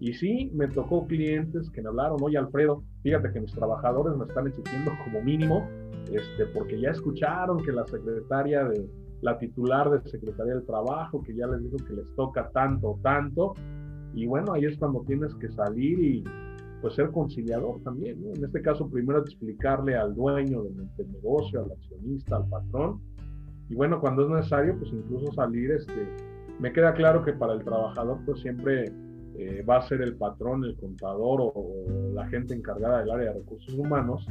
Y 0.01 0.13
sí, 0.13 0.51
me 0.55 0.67
tocó 0.67 1.05
clientes 1.05 1.69
que 1.69 1.79
me 1.79 1.89
hablaron, 1.89 2.17
oye 2.23 2.35
Alfredo, 2.35 2.83
fíjate 3.03 3.31
que 3.31 3.39
mis 3.39 3.53
trabajadores 3.53 4.17
me 4.17 4.25
están 4.25 4.47
exigiendo 4.47 4.91
como 5.03 5.21
mínimo, 5.21 5.69
este, 6.11 6.47
porque 6.47 6.81
ya 6.81 6.89
escucharon 6.89 7.63
que 7.63 7.71
la 7.71 7.85
secretaria 7.85 8.63
de, 8.65 8.89
la 9.21 9.37
titular 9.37 9.91
de 9.91 10.09
Secretaría 10.09 10.55
del 10.55 10.65
Trabajo, 10.65 11.21
que 11.21 11.35
ya 11.35 11.45
les 11.45 11.61
dijo 11.61 11.77
que 11.87 11.93
les 11.93 12.11
toca 12.15 12.49
tanto, 12.49 12.99
tanto, 13.03 13.53
y 14.15 14.25
bueno, 14.25 14.53
ahí 14.53 14.65
es 14.65 14.75
cuando 14.79 15.01
tienes 15.01 15.35
que 15.35 15.51
salir 15.51 15.99
y 15.99 16.23
pues 16.81 16.95
ser 16.95 17.11
conciliador 17.11 17.79
también, 17.83 18.19
¿no? 18.23 18.33
En 18.33 18.43
este 18.43 18.59
caso, 18.63 18.89
primero 18.89 19.19
explicarle 19.19 19.95
al 19.95 20.15
dueño 20.15 20.63
del, 20.63 20.77
del, 20.97 21.11
negocio, 21.11 21.63
al 21.63 21.71
accionista, 21.73 22.37
al 22.37 22.49
patrón, 22.49 22.99
y 23.69 23.75
bueno, 23.75 24.01
cuando 24.01 24.23
es 24.23 24.29
necesario, 24.29 24.75
pues 24.79 24.91
incluso 24.91 25.31
salir, 25.33 25.69
este, 25.69 26.07
me 26.59 26.73
queda 26.73 26.91
claro 26.95 27.23
que 27.23 27.33
para 27.33 27.53
el 27.53 27.63
trabajador, 27.63 28.17
pues 28.25 28.41
siempre 28.41 28.91
eh, 29.37 29.63
va 29.67 29.77
a 29.77 29.81
ser 29.87 30.01
el 30.01 30.15
patrón, 30.15 30.63
el 30.63 30.75
contador 30.75 31.39
o, 31.41 32.11
la 32.13 32.27
gente 32.27 32.53
encargada 32.53 32.99
del 32.99 33.11
área 33.11 33.31
de 33.31 33.39
recursos 33.39 33.73
humanos, 33.73 34.27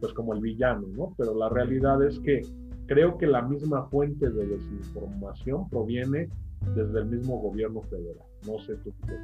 pues 0.00 0.12
como 0.12 0.34
el 0.34 0.40
villano, 0.40 0.86
¿no? 0.88 1.14
Pero 1.16 1.34
la 1.34 1.48
realidad 1.48 2.02
es 2.04 2.18
que 2.20 2.42
creo 2.86 3.18
que 3.18 3.26
la 3.26 3.42
misma 3.42 3.86
fuente 3.88 4.30
de 4.30 4.46
desinformación 4.46 5.68
proviene 5.68 6.28
desde 6.74 7.00
el 7.00 7.06
mismo 7.06 7.38
gobierno 7.38 7.82
federal. 7.82 8.24
No 8.46 8.58
sé 8.60 8.76
tú 8.76 8.92
qué 9.06 9.14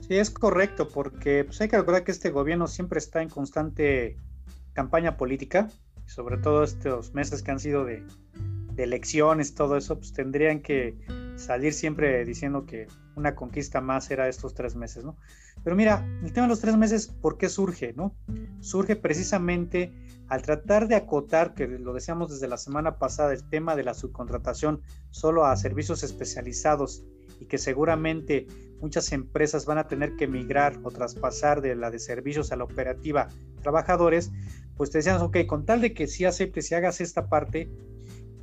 Sí, 0.00 0.16
es 0.16 0.30
correcto, 0.30 0.88
porque 0.88 1.44
pues, 1.44 1.60
hay 1.60 1.68
que 1.68 1.78
recordar 1.78 2.04
que 2.04 2.10
este 2.10 2.30
gobierno 2.30 2.66
siempre 2.66 2.98
está 2.98 3.22
en 3.22 3.28
constante 3.28 4.16
campaña 4.72 5.16
política, 5.16 5.68
sobre 6.06 6.38
todo 6.38 6.64
estos 6.64 7.14
meses 7.14 7.42
que 7.42 7.50
han 7.52 7.60
sido 7.60 7.84
de, 7.84 8.04
de 8.74 8.82
elecciones, 8.82 9.54
todo 9.54 9.76
eso, 9.76 9.96
pues 9.96 10.12
tendrían 10.12 10.60
que 10.60 10.96
salir 11.42 11.74
siempre 11.74 12.24
diciendo 12.24 12.64
que 12.64 12.86
una 13.16 13.34
conquista 13.34 13.80
más 13.80 14.10
era 14.10 14.28
estos 14.28 14.54
tres 14.54 14.74
meses, 14.76 15.04
¿no? 15.04 15.16
Pero 15.62 15.76
mira, 15.76 16.06
el 16.22 16.32
tema 16.32 16.46
de 16.46 16.50
los 16.50 16.60
tres 16.60 16.76
meses, 16.76 17.08
¿por 17.08 17.36
qué 17.36 17.48
surge, 17.48 17.92
no? 17.94 18.14
Surge 18.60 18.96
precisamente 18.96 19.92
al 20.28 20.42
tratar 20.42 20.88
de 20.88 20.94
acotar, 20.94 21.54
que 21.54 21.66
lo 21.66 21.92
decíamos 21.92 22.30
desde 22.30 22.48
la 22.48 22.56
semana 22.56 22.98
pasada, 22.98 23.32
el 23.32 23.46
tema 23.48 23.76
de 23.76 23.84
la 23.84 23.92
subcontratación 23.92 24.80
solo 25.10 25.44
a 25.44 25.54
servicios 25.56 26.02
especializados 26.02 27.04
y 27.38 27.46
que 27.46 27.58
seguramente 27.58 28.46
muchas 28.80 29.12
empresas 29.12 29.66
van 29.66 29.78
a 29.78 29.88
tener 29.88 30.16
que 30.16 30.26
migrar 30.26 30.78
o 30.84 30.90
traspasar 30.90 31.60
de 31.60 31.74
la 31.74 31.90
de 31.90 31.98
servicios 31.98 32.52
a 32.52 32.56
la 32.56 32.64
operativa 32.64 33.28
trabajadores, 33.62 34.32
pues 34.76 34.90
te 34.90 34.98
decían, 34.98 35.20
ok, 35.20 35.38
con 35.46 35.66
tal 35.66 35.80
de 35.80 35.92
que 35.92 36.06
si 36.06 36.24
aceptes 36.24 36.70
y 36.70 36.74
hagas 36.74 37.00
esta 37.00 37.28
parte, 37.28 37.68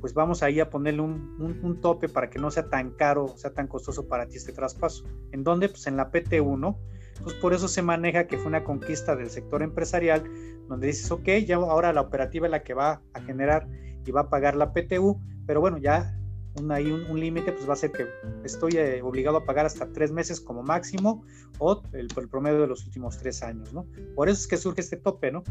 pues 0.00 0.14
vamos 0.14 0.42
ahí 0.42 0.60
a 0.60 0.70
ponerle 0.70 1.02
un, 1.02 1.78
tope 1.80 2.08
para 2.08 2.30
que 2.30 2.38
no 2.38 2.50
sea 2.50 2.68
tan 2.68 2.90
caro, 2.90 3.28
sea 3.36 3.52
tan 3.52 3.68
costoso 3.68 4.08
para 4.08 4.26
ti 4.26 4.36
este 4.36 4.52
traspaso. 4.52 5.04
¿En 5.32 5.44
dónde? 5.44 5.68
Pues 5.68 5.86
en 5.86 5.96
la 5.96 6.10
PT1, 6.10 6.76
Pues 7.22 7.34
por 7.34 7.52
eso 7.52 7.68
se 7.68 7.82
maneja 7.82 8.26
que 8.26 8.38
fue 8.38 8.46
una 8.46 8.64
conquista 8.64 9.14
del 9.14 9.30
sector 9.30 9.62
empresarial, 9.62 10.24
donde 10.68 10.88
dices, 10.88 11.10
ok, 11.10 11.28
ya 11.46 11.56
ahora 11.56 11.92
la 11.92 12.00
operativa 12.00 12.46
es 12.46 12.50
la 12.50 12.62
que 12.62 12.74
va 12.74 13.02
a 13.12 13.20
generar 13.20 13.68
y 14.04 14.10
va 14.10 14.22
a 14.22 14.30
pagar 14.30 14.56
la 14.56 14.72
PTU, 14.72 15.20
pero 15.46 15.60
bueno, 15.60 15.78
ya 15.78 16.16
un, 16.56 16.72
hay 16.72 16.90
un, 16.90 17.20
límite, 17.20 17.52
pues 17.52 17.68
va 17.68 17.74
a 17.74 17.76
ser 17.76 17.92
que 17.92 18.06
estoy 18.44 18.72
eh, 18.76 19.02
obligado 19.02 19.36
a 19.36 19.44
pagar 19.44 19.66
hasta 19.66 19.92
tres 19.92 20.10
meses 20.10 20.40
como 20.40 20.62
máximo 20.62 21.24
o 21.58 21.82
el, 21.92 22.08
el, 22.16 22.28
promedio 22.28 22.60
de 22.60 22.66
los 22.66 22.84
últimos 22.86 23.18
tres 23.18 23.42
años, 23.42 23.72
¿no? 23.72 23.86
Por 24.16 24.28
eso 24.28 24.40
es 24.40 24.48
que 24.48 24.56
surge 24.56 24.80
este 24.80 24.96
tope, 24.96 25.30
¿no? 25.30 25.44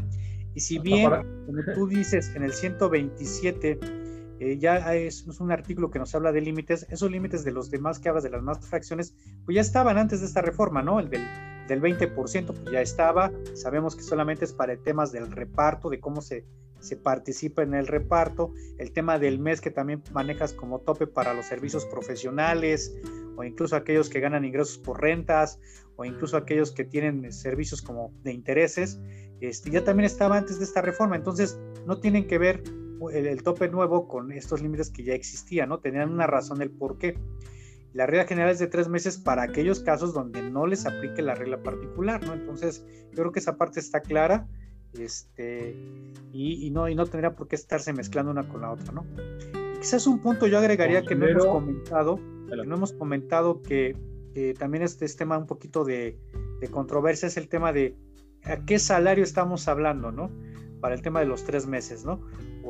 Y 0.54 0.60
si 0.60 0.78
bien, 0.78 1.10
como 1.46 1.62
tú 1.74 1.86
dices, 1.86 2.34
en 2.34 2.42
el 2.42 2.52
127 2.52 3.78
eh, 4.40 4.58
ya 4.58 4.94
es, 4.94 5.26
un 5.38 5.52
artículo 5.52 5.90
que 5.90 5.98
nos 5.98 6.14
habla 6.14 6.32
de 6.32 6.40
límites, 6.40 6.86
esos 6.90 7.10
límites 7.10 7.44
de 7.44 7.52
los 7.52 7.70
demás 7.70 7.98
que 7.98 8.08
hablas 8.08 8.24
de 8.24 8.30
las 8.30 8.42
más 8.42 8.66
fracciones, 8.66 9.14
pues 9.44 9.54
ya 9.54 9.60
estaban 9.60 9.98
antes 9.98 10.20
de 10.20 10.26
esta 10.26 10.42
reforma, 10.42 10.82
¿no? 10.82 10.98
El 10.98 11.10
del, 11.10 11.22
del 11.68 11.80
20%, 11.80 12.46
pues 12.46 12.64
ya 12.72 12.80
estaba, 12.80 13.30
sabemos 13.54 13.94
que 13.94 14.02
solamente 14.02 14.44
es 14.44 14.52
para 14.52 14.76
temas 14.76 15.12
del 15.12 15.30
reparto, 15.30 15.90
de 15.90 16.00
cómo 16.00 16.20
se 16.20 16.44
se 16.80 16.96
participa 16.96 17.62
en 17.62 17.74
el 17.74 17.86
reparto, 17.86 18.52
el 18.78 18.92
tema 18.92 19.18
del 19.18 19.38
mes 19.38 19.60
que 19.60 19.70
también 19.70 20.02
manejas 20.12 20.52
como 20.52 20.80
tope 20.80 21.06
para 21.06 21.34
los 21.34 21.46
servicios 21.46 21.84
profesionales 21.86 22.96
o 23.36 23.44
incluso 23.44 23.76
aquellos 23.76 24.08
que 24.08 24.20
ganan 24.20 24.44
ingresos 24.44 24.78
por 24.78 25.00
rentas 25.00 25.60
o 25.96 26.04
incluso 26.04 26.36
aquellos 26.36 26.72
que 26.72 26.84
tienen 26.84 27.30
servicios 27.32 27.82
como 27.82 28.12
de 28.22 28.32
intereses, 28.32 28.98
este, 29.40 29.70
ya 29.70 29.84
también 29.84 30.06
estaba 30.06 30.36
antes 30.36 30.58
de 30.58 30.64
esta 30.64 30.82
reforma, 30.82 31.16
entonces 31.16 31.58
no 31.86 32.00
tienen 32.00 32.26
que 32.26 32.38
ver 32.38 32.62
el, 33.12 33.42
tope 33.42 33.68
nuevo 33.68 34.08
con 34.08 34.32
estos 34.32 34.62
límites 34.62 34.90
que 34.90 35.02
ya 35.02 35.14
existían, 35.14 35.68
¿no? 35.68 35.78
Tenían 35.78 36.10
una 36.10 36.26
razón 36.26 36.58
del 36.58 36.70
por 36.70 36.98
qué. 36.98 37.16
La 37.92 38.06
regla 38.06 38.26
general 38.26 38.50
es 38.50 38.58
de 38.58 38.66
tres 38.66 38.88
meses 38.88 39.18
para 39.18 39.42
aquellos 39.42 39.80
casos 39.80 40.14
donde 40.14 40.42
no 40.42 40.66
les 40.66 40.86
aplique 40.86 41.22
la 41.22 41.34
regla 41.34 41.62
particular, 41.62 42.24
¿no? 42.24 42.34
Entonces, 42.34 42.84
yo 43.10 43.16
creo 43.16 43.32
que 43.32 43.40
esa 43.40 43.56
parte 43.56 43.80
está 43.80 44.00
clara 44.00 44.46
este, 44.92 45.74
y, 46.32 46.70
no, 46.70 46.88
y 46.88 46.94
no 46.94 47.06
tendría 47.06 47.34
por 47.34 47.48
qué 47.48 47.56
estarse 47.56 47.92
mezclando 47.92 48.30
una 48.30 48.48
con 48.48 48.60
la 48.60 48.72
otra, 48.72 48.92
¿no? 48.92 49.04
quizás 49.80 50.06
un 50.06 50.18
punto 50.18 50.46
yo 50.46 50.58
agregaría 50.58 51.02
que 51.02 51.14
no 51.14 51.26
hemos 51.26 51.46
comentado, 51.46 52.18
no 52.18 52.74
hemos 52.76 52.92
comentado 52.92 53.62
que, 53.62 53.96
también 54.58 54.84
este 54.84 55.04
es 55.04 55.16
tema 55.16 55.38
un 55.38 55.46
poquito 55.46 55.84
de, 55.84 56.18
controversia, 56.70 57.26
es 57.26 57.36
el 57.36 57.48
tema 57.48 57.72
de 57.72 57.96
a 58.44 58.64
qué 58.64 58.78
salario 58.78 59.24
estamos 59.24 59.68
hablando, 59.68 60.12
¿no? 60.12 60.30
Para 60.80 60.94
el 60.94 61.02
tema 61.02 61.20
de 61.20 61.26
los 61.26 61.44
tres 61.44 61.66
meses, 61.66 62.04
¿no? 62.04 62.20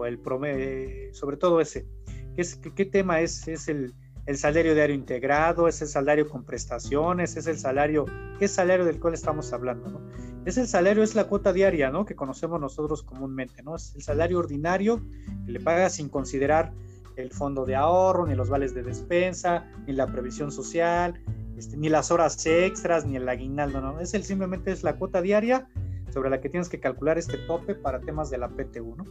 El 0.07 0.19
promedio, 0.19 1.15
sobre 1.15 1.37
todo 1.37 1.61
ese. 1.61 1.87
¿Qué, 2.35 2.43
es, 2.43 2.57
qué, 2.57 2.85
tema 2.85 3.21
es? 3.21 3.47
¿Es 3.49 3.69
el, 3.69 3.93
el 4.27 4.37
salario 4.39 4.75
diario 4.75 4.95
integrado? 4.95 5.69
¿Es 5.69 5.83
el 5.83 5.89
salario 5.89 6.29
con 6.29 6.45
prestaciones? 6.45 7.37
¿Es 7.37 7.47
el 7.47 7.59
salario? 7.59 8.07
¿Qué 8.39 8.49
salario 8.49 8.85
del 8.85 9.01
cual 9.01 9.15
estamos 9.15 9.53
hablando, 9.53 9.91
¿no? 9.91 10.01
es 10.45 10.57
el 10.57 10.67
salario, 10.67 11.03
es 11.03 11.15
la 11.15 11.25
cuota 11.25 11.53
diaria, 11.53 11.91
¿no? 11.91 12.05
Que 12.05 12.15
conocemos 12.15 12.61
nosotros 12.61 13.03
comúnmente, 13.03 13.63
¿no? 13.63 13.77
Es 13.77 13.95
el 13.95 14.03
salario 14.03 14.39
ordinario 14.39 15.03
que 15.45 15.53
le 15.53 15.61
paga 15.61 15.91
sin 15.91 16.09
considerar 16.09 16.73
el 17.17 17.31
fondo 17.31 17.67
de 17.67 17.77
ahorro, 17.77 18.27
ni 18.27 18.35
los 18.35 18.49
vales 18.49 18.75
de 18.75 18.83
despensa, 18.83 19.71
ni 19.87 19.93
la 19.93 20.07
previsión 20.07 20.51
social, 20.51 21.23
este, 21.57 21.77
ni 21.77 21.89
las 21.89 22.11
horas 22.11 22.45
extras, 22.47 23.05
ni 23.05 23.17
el 23.17 23.29
aguinaldo, 23.29 23.81
¿no? 23.81 24.01
Es 24.01 24.15
el, 24.15 24.25
simplemente 24.25 24.73
es 24.73 24.83
la 24.83 24.97
cuota 24.97 25.21
diaria 25.21 25.69
sobre 26.11 26.31
la 26.31 26.41
que 26.41 26.49
tienes 26.49 26.69
que 26.69 26.81
calcular 26.81 27.19
este 27.19 27.37
tope 27.47 27.75
para 27.75 28.01
temas 28.01 28.31
de 28.31 28.39
la 28.39 28.49
PTU, 28.49 28.97
¿no? 28.97 29.05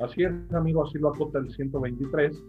Así 0.00 0.22
es, 0.22 0.32
amigo, 0.52 0.84
así 0.84 0.98
lo 0.98 1.08
acota 1.08 1.38
el 1.38 1.50
123. 1.52 2.42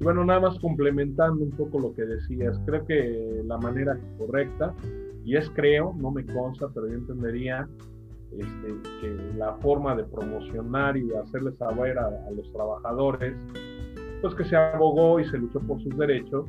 Y 0.00 0.04
bueno, 0.04 0.24
nada 0.24 0.40
más 0.40 0.58
complementando 0.58 1.44
un 1.44 1.50
poco 1.52 1.78
lo 1.78 1.94
que 1.94 2.02
decías, 2.02 2.58
creo 2.66 2.84
que 2.84 3.42
la 3.44 3.58
manera 3.58 3.98
correcta 4.18 4.74
y 5.24 5.36
es 5.36 5.48
creo, 5.50 5.94
no 5.96 6.10
me 6.10 6.24
consta, 6.26 6.68
pero 6.74 6.88
yo 6.88 6.94
entendería 6.94 7.68
este, 8.32 8.90
que 9.00 9.36
la 9.36 9.54
forma 9.54 9.94
de 9.94 10.04
promocionar 10.04 10.96
y 10.96 11.06
de 11.06 11.18
hacerles 11.18 11.56
saber 11.56 11.98
a, 11.98 12.30
los 12.30 12.50
trabajadores, 12.52 13.34
pues 14.20 14.34
que 14.34 14.44
se 14.44 14.56
abogó 14.56 15.20
y 15.20 15.24
se 15.24 15.38
luchó 15.38 15.60
por 15.60 15.80
sus 15.82 15.96
derechos, 15.96 16.46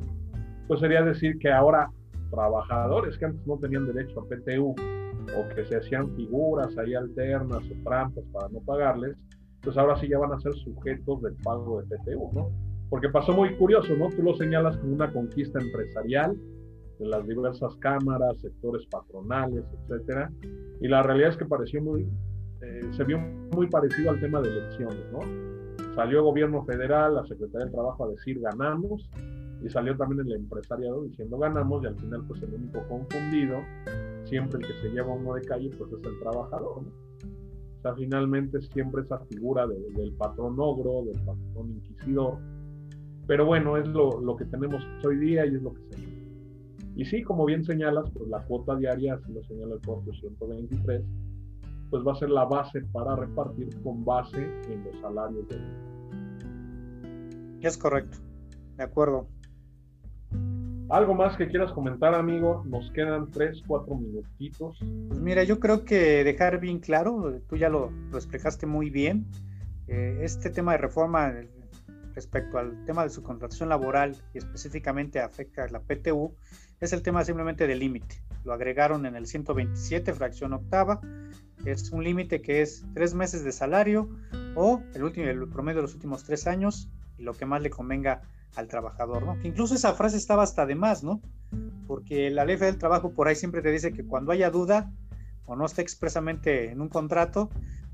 pues 0.66 0.80
sería 0.80 1.02
decir 1.02 1.38
que 1.38 1.50
ahora 1.50 1.90
trabajadores 2.30 3.16
que 3.18 3.26
antes 3.26 3.46
no 3.46 3.56
tenían 3.58 3.86
derecho 3.86 4.20
a 4.20 4.24
PTU 4.24 4.70
o 4.70 5.54
que 5.54 5.64
se 5.64 5.76
hacían 5.76 6.10
figuras 6.16 6.76
ahí 6.76 6.94
alternas 6.94 7.62
o 7.62 7.84
trampas 7.84 8.24
para 8.32 8.48
no 8.48 8.60
pagarles, 8.60 9.16
pues 9.66 9.76
ahora 9.78 9.96
sí 9.96 10.06
ya 10.06 10.16
van 10.16 10.32
a 10.32 10.38
ser 10.38 10.54
sujetos 10.54 11.22
del 11.22 11.34
pago 11.42 11.82
de 11.82 11.96
PTU, 11.96 12.30
¿no? 12.32 12.50
Porque 12.88 13.08
pasó 13.08 13.32
muy 13.32 13.52
curioso, 13.56 13.96
¿no? 13.96 14.10
Tú 14.10 14.22
lo 14.22 14.36
señalas 14.36 14.76
como 14.76 14.94
una 14.94 15.12
conquista 15.12 15.60
empresarial, 15.60 16.36
de 17.00 17.06
las 17.06 17.26
diversas 17.26 17.74
cámaras, 17.80 18.38
sectores 18.40 18.86
patronales, 18.86 19.64
etcétera. 19.82 20.30
Y 20.80 20.86
la 20.86 21.02
realidad 21.02 21.30
es 21.30 21.36
que 21.36 21.46
pareció 21.46 21.82
muy, 21.82 22.08
eh, 22.62 22.80
se 22.92 23.02
vio 23.02 23.18
muy 23.18 23.66
parecido 23.66 24.12
al 24.12 24.20
tema 24.20 24.40
de 24.40 24.50
elecciones, 24.50 25.04
¿no? 25.10 25.18
Salió 25.96 26.18
el 26.18 26.24
gobierno 26.24 26.64
federal, 26.64 27.16
la 27.16 27.26
Secretaría 27.26 27.64
del 27.64 27.72
Trabajo 27.72 28.04
a 28.04 28.10
decir 28.10 28.38
ganamos, 28.38 29.10
y 29.64 29.68
salió 29.68 29.96
también 29.96 30.28
el 30.28 30.32
empresariado 30.32 31.02
diciendo 31.02 31.38
ganamos, 31.38 31.82
y 31.82 31.86
al 31.88 31.96
final, 31.96 32.24
pues 32.28 32.40
el 32.40 32.54
único 32.54 32.86
confundido, 32.86 33.58
siempre 34.26 34.60
el 34.60 34.66
que 34.68 34.80
se 34.80 34.90
lleva 34.90 35.12
uno 35.12 35.34
de 35.34 35.42
calle, 35.42 35.70
pues 35.76 35.90
es 35.92 36.06
el 36.06 36.20
trabajador, 36.20 36.84
¿no? 36.84 37.35
Finalmente 37.94 38.60
siempre 38.62 39.02
esa 39.02 39.18
figura 39.26 39.66
del 39.66 40.12
patrón 40.18 40.56
ogro, 40.58 41.04
del 41.04 41.20
patrón 41.24 41.70
inquisidor. 41.70 42.38
Pero 43.26 43.44
bueno, 43.44 43.76
es 43.76 43.88
lo, 43.88 44.20
lo 44.20 44.36
que 44.36 44.44
tenemos 44.44 44.82
hoy 45.04 45.18
día 45.18 45.46
y 45.46 45.56
es 45.56 45.62
lo 45.62 45.74
que 45.74 45.82
se 45.90 46.16
y 46.96 47.04
sí, 47.04 47.22
como 47.22 47.44
bien 47.44 47.62
señalas, 47.62 48.10
pues 48.10 48.26
la 48.30 48.42
cuota 48.46 48.74
diaria, 48.74 49.14
así 49.14 49.30
lo 49.30 49.44
señala 49.44 49.74
el 49.74 49.80
propio 49.80 50.14
123, 50.14 51.04
pues 51.90 52.02
va 52.02 52.12
a 52.12 52.16
ser 52.16 52.30
la 52.30 52.46
base 52.46 52.80
para 52.90 53.14
repartir 53.14 53.68
con 53.82 54.02
base 54.02 54.42
en 54.70 54.82
los 54.82 54.98
salarios 55.02 55.46
de 55.48 55.58
Es 57.60 57.76
correcto, 57.76 58.16
de 58.78 58.84
acuerdo. 58.84 59.28
¿Algo 60.88 61.14
más 61.14 61.36
que 61.36 61.48
quieras 61.48 61.72
comentar, 61.72 62.14
amigo? 62.14 62.62
Nos 62.64 62.92
quedan 62.92 63.30
tres, 63.32 63.60
cuatro 63.66 63.96
minutitos. 63.96 64.78
Pues 65.08 65.20
mira, 65.20 65.42
yo 65.42 65.58
creo 65.58 65.84
que 65.84 66.22
dejar 66.22 66.60
bien 66.60 66.78
claro, 66.78 67.40
tú 67.48 67.56
ya 67.56 67.68
lo, 67.68 67.90
lo 68.10 68.16
explicaste 68.16 68.66
muy 68.66 68.88
bien, 68.90 69.26
eh, 69.88 70.20
este 70.22 70.48
tema 70.48 70.72
de 70.72 70.78
reforma 70.78 71.34
respecto 72.14 72.58
al 72.58 72.84
tema 72.84 73.02
de 73.02 73.10
su 73.10 73.24
contratación 73.24 73.68
laboral 73.68 74.16
y 74.32 74.38
específicamente 74.38 75.20
afecta 75.20 75.64
a 75.64 75.68
la 75.68 75.80
PTU, 75.80 76.34
es 76.80 76.92
el 76.92 77.02
tema 77.02 77.24
simplemente 77.24 77.66
del 77.66 77.80
límite. 77.80 78.22
Lo 78.44 78.52
agregaron 78.52 79.06
en 79.06 79.16
el 79.16 79.26
127, 79.26 80.12
fracción 80.14 80.52
octava. 80.52 81.00
Es 81.64 81.90
un 81.90 82.04
límite 82.04 82.42
que 82.42 82.62
es 82.62 82.84
tres 82.94 83.12
meses 83.12 83.42
de 83.42 83.50
salario 83.50 84.08
o 84.54 84.80
el, 84.94 85.02
último, 85.02 85.26
el 85.26 85.48
promedio 85.48 85.78
de 85.78 85.82
los 85.82 85.94
últimos 85.94 86.22
tres 86.22 86.46
años 86.46 86.88
y 87.18 87.24
lo 87.24 87.34
que 87.34 87.44
más 87.44 87.60
le 87.60 87.70
convenga 87.70 88.22
al 88.56 88.68
trabajador, 88.68 89.24
¿no? 89.24 89.38
Que 89.38 89.48
incluso 89.48 89.74
esa 89.74 89.94
frase 89.94 90.16
estaba 90.16 90.42
hasta 90.42 90.66
de 90.66 90.74
más, 90.74 91.04
¿no? 91.04 91.20
Porque 91.86 92.30
la 92.30 92.44
ley 92.44 92.56
del 92.56 92.78
trabajo 92.78 93.12
por 93.12 93.28
ahí 93.28 93.36
siempre 93.36 93.62
te 93.62 93.70
dice 93.70 93.92
que 93.92 94.04
cuando 94.04 94.32
haya 94.32 94.50
duda 94.50 94.92
o 95.44 95.54
no 95.54 95.66
esté 95.66 95.82
expresamente 95.82 96.70
en 96.70 96.80
un 96.80 96.88
contrato, 96.88 97.50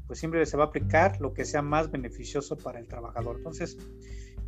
pues 0.06 0.18
siempre 0.18 0.44
se 0.46 0.56
va 0.56 0.64
a 0.64 0.66
aplicar 0.68 1.20
lo 1.20 1.34
que 1.34 1.44
sea 1.44 1.62
más 1.62 1.90
beneficioso 1.90 2.56
para 2.56 2.78
el 2.78 2.88
trabajador. 2.88 3.36
Entonces, 3.36 3.76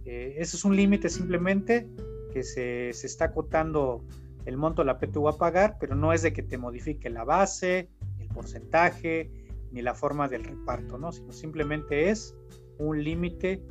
eh, 0.05 0.37
eso 0.39 0.57
es 0.57 0.65
un 0.65 0.77
límite 0.77 1.09
simplemente 1.09 1.89
que 2.33 2.43
se, 2.43 2.93
se 2.93 3.07
está 3.07 3.27
acotando 3.27 4.05
el 4.45 4.57
monto 4.57 4.83
de 4.83 4.87
la 4.87 4.99
PTU 4.99 5.29
a 5.29 5.37
pagar, 5.39 5.77
pero 5.81 5.95
no 5.95 6.13
es 6.13 6.23
de 6.23 6.33
que 6.33 6.43
te 6.43 6.59
modifique 6.59 7.11
la 7.11 7.25
base, 7.25 7.91
el 8.19 8.29
porcentaje, 8.29 9.31
ni 9.73 9.83
la 9.83 9.95
forma 9.95 10.29
del 10.29 10.45
reparto, 10.45 10.99
¿no? 10.99 11.13
Sino 11.13 11.33
simplemente 11.33 12.11
es 12.11 12.35
un 12.79 13.03
límite 13.03 13.63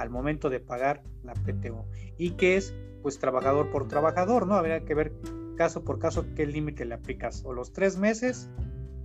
al 0.00 0.10
momento 0.10 0.50
de 0.50 0.60
pagar 0.60 1.02
la 1.22 1.34
PTU. 1.34 1.84
Y 2.18 2.32
que 2.32 2.56
es, 2.56 2.74
pues, 3.02 3.18
trabajador 3.18 3.70
por 3.70 3.88
trabajador, 3.88 4.46
¿no? 4.46 4.54
Habría 4.54 4.84
que 4.84 4.94
ver 4.94 5.12
caso 5.56 5.84
por 5.84 5.98
caso 5.98 6.24
qué 6.34 6.46
límite 6.46 6.84
le 6.84 6.94
aplicas, 6.94 7.44
o 7.44 7.52
los 7.52 7.72
tres 7.72 7.98
meses, 7.98 8.50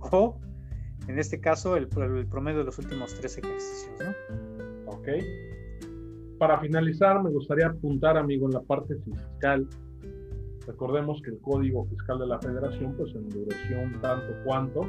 o 0.12 0.38
en 1.06 1.18
este 1.18 1.40
caso 1.40 1.76
el, 1.76 1.88
promedio 1.88 2.58
de 2.58 2.64
los 2.64 2.78
últimos 2.78 3.14
tres 3.14 3.38
ejercicios, 3.38 3.94
¿no? 4.00 4.92
Ok. 4.92 5.08
Para 6.38 6.60
finalizar, 6.60 7.22
me 7.22 7.30
gustaría 7.30 7.68
apuntar, 7.68 8.16
amigo, 8.16 8.46
en 8.46 8.54
la 8.54 8.60
parte 8.60 8.94
fiscal 8.96 9.68
Recordemos 10.66 11.22
que 11.22 11.30
el 11.30 11.38
Código 11.40 11.86
Fiscal 11.86 12.18
de 12.18 12.26
la 12.26 12.40
Federación 12.40 12.94
pues 12.96 13.14
endureció 13.14 13.80
un 13.80 14.00
tanto 14.00 14.34
cuanto 14.44 14.80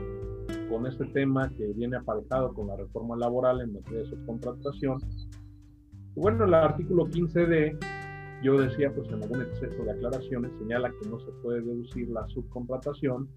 con 0.70 0.88
este 0.88 1.06
tema 1.06 1.50
que 1.56 1.68
viene 1.74 1.98
aparejado 1.98 2.54
con 2.54 2.68
la 2.68 2.76
reforma 2.76 3.16
laboral 3.16 3.62
en 3.62 3.74
materia 3.74 4.00
de 4.00 4.10
subcontratación. 4.10 5.00
Bueno, 6.18 6.46
el 6.46 6.54
artículo 6.56 7.06
15D, 7.06 7.78
yo 8.42 8.60
decía, 8.60 8.92
pues 8.92 9.08
en 9.10 9.22
algún 9.22 9.44
exceso 9.44 9.84
de 9.84 9.92
aclaraciones, 9.92 10.52
señala 10.58 10.90
que 10.90 11.08
no 11.08 11.20
se 11.20 11.32
puede 11.44 11.62
deducir 11.62 12.10
la 12.10 12.28
subcontratación, 12.30 13.30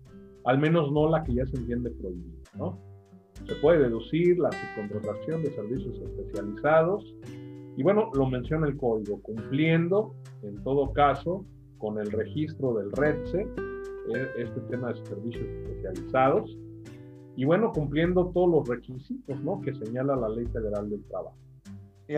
al 0.46 0.58
menos 0.58 0.90
no 0.90 1.06
la 1.10 1.22
que 1.22 1.34
ya 1.34 1.44
se 1.44 1.58
entiende 1.58 1.90
prohibida, 1.90 2.38
¿no? 2.56 2.78
Se 3.46 3.54
puede 3.56 3.80
deducir 3.80 4.38
la 4.38 4.50
subcontratación 4.50 5.42
de 5.42 5.50
servicios 5.50 5.94
especializados, 6.00 7.14
y 7.76 7.82
bueno, 7.82 8.10
lo 8.14 8.26
menciona 8.26 8.66
el 8.66 8.78
código, 8.78 9.20
cumpliendo, 9.20 10.14
en 10.42 10.64
todo 10.64 10.94
caso, 10.94 11.44
con 11.76 11.98
el 11.98 12.10
registro 12.10 12.72
del 12.78 12.92
REDSE 12.92 13.42
e, 13.42 14.42
este 14.42 14.60
tema 14.70 14.90
de 14.94 15.04
servicios 15.04 15.44
especializados 15.44 16.58
y 17.36 17.44
bueno, 17.44 17.72
cumpliendo 17.72 18.30
todos 18.32 18.50
los 18.50 18.68
requisitos 18.68 19.38
¿no? 19.42 19.60
que 19.60 19.74
señala 19.74 20.16
la 20.16 20.30
Ley 20.30 20.46
Federal 20.46 20.88
del 20.88 21.02
Trabajo. 21.04 21.36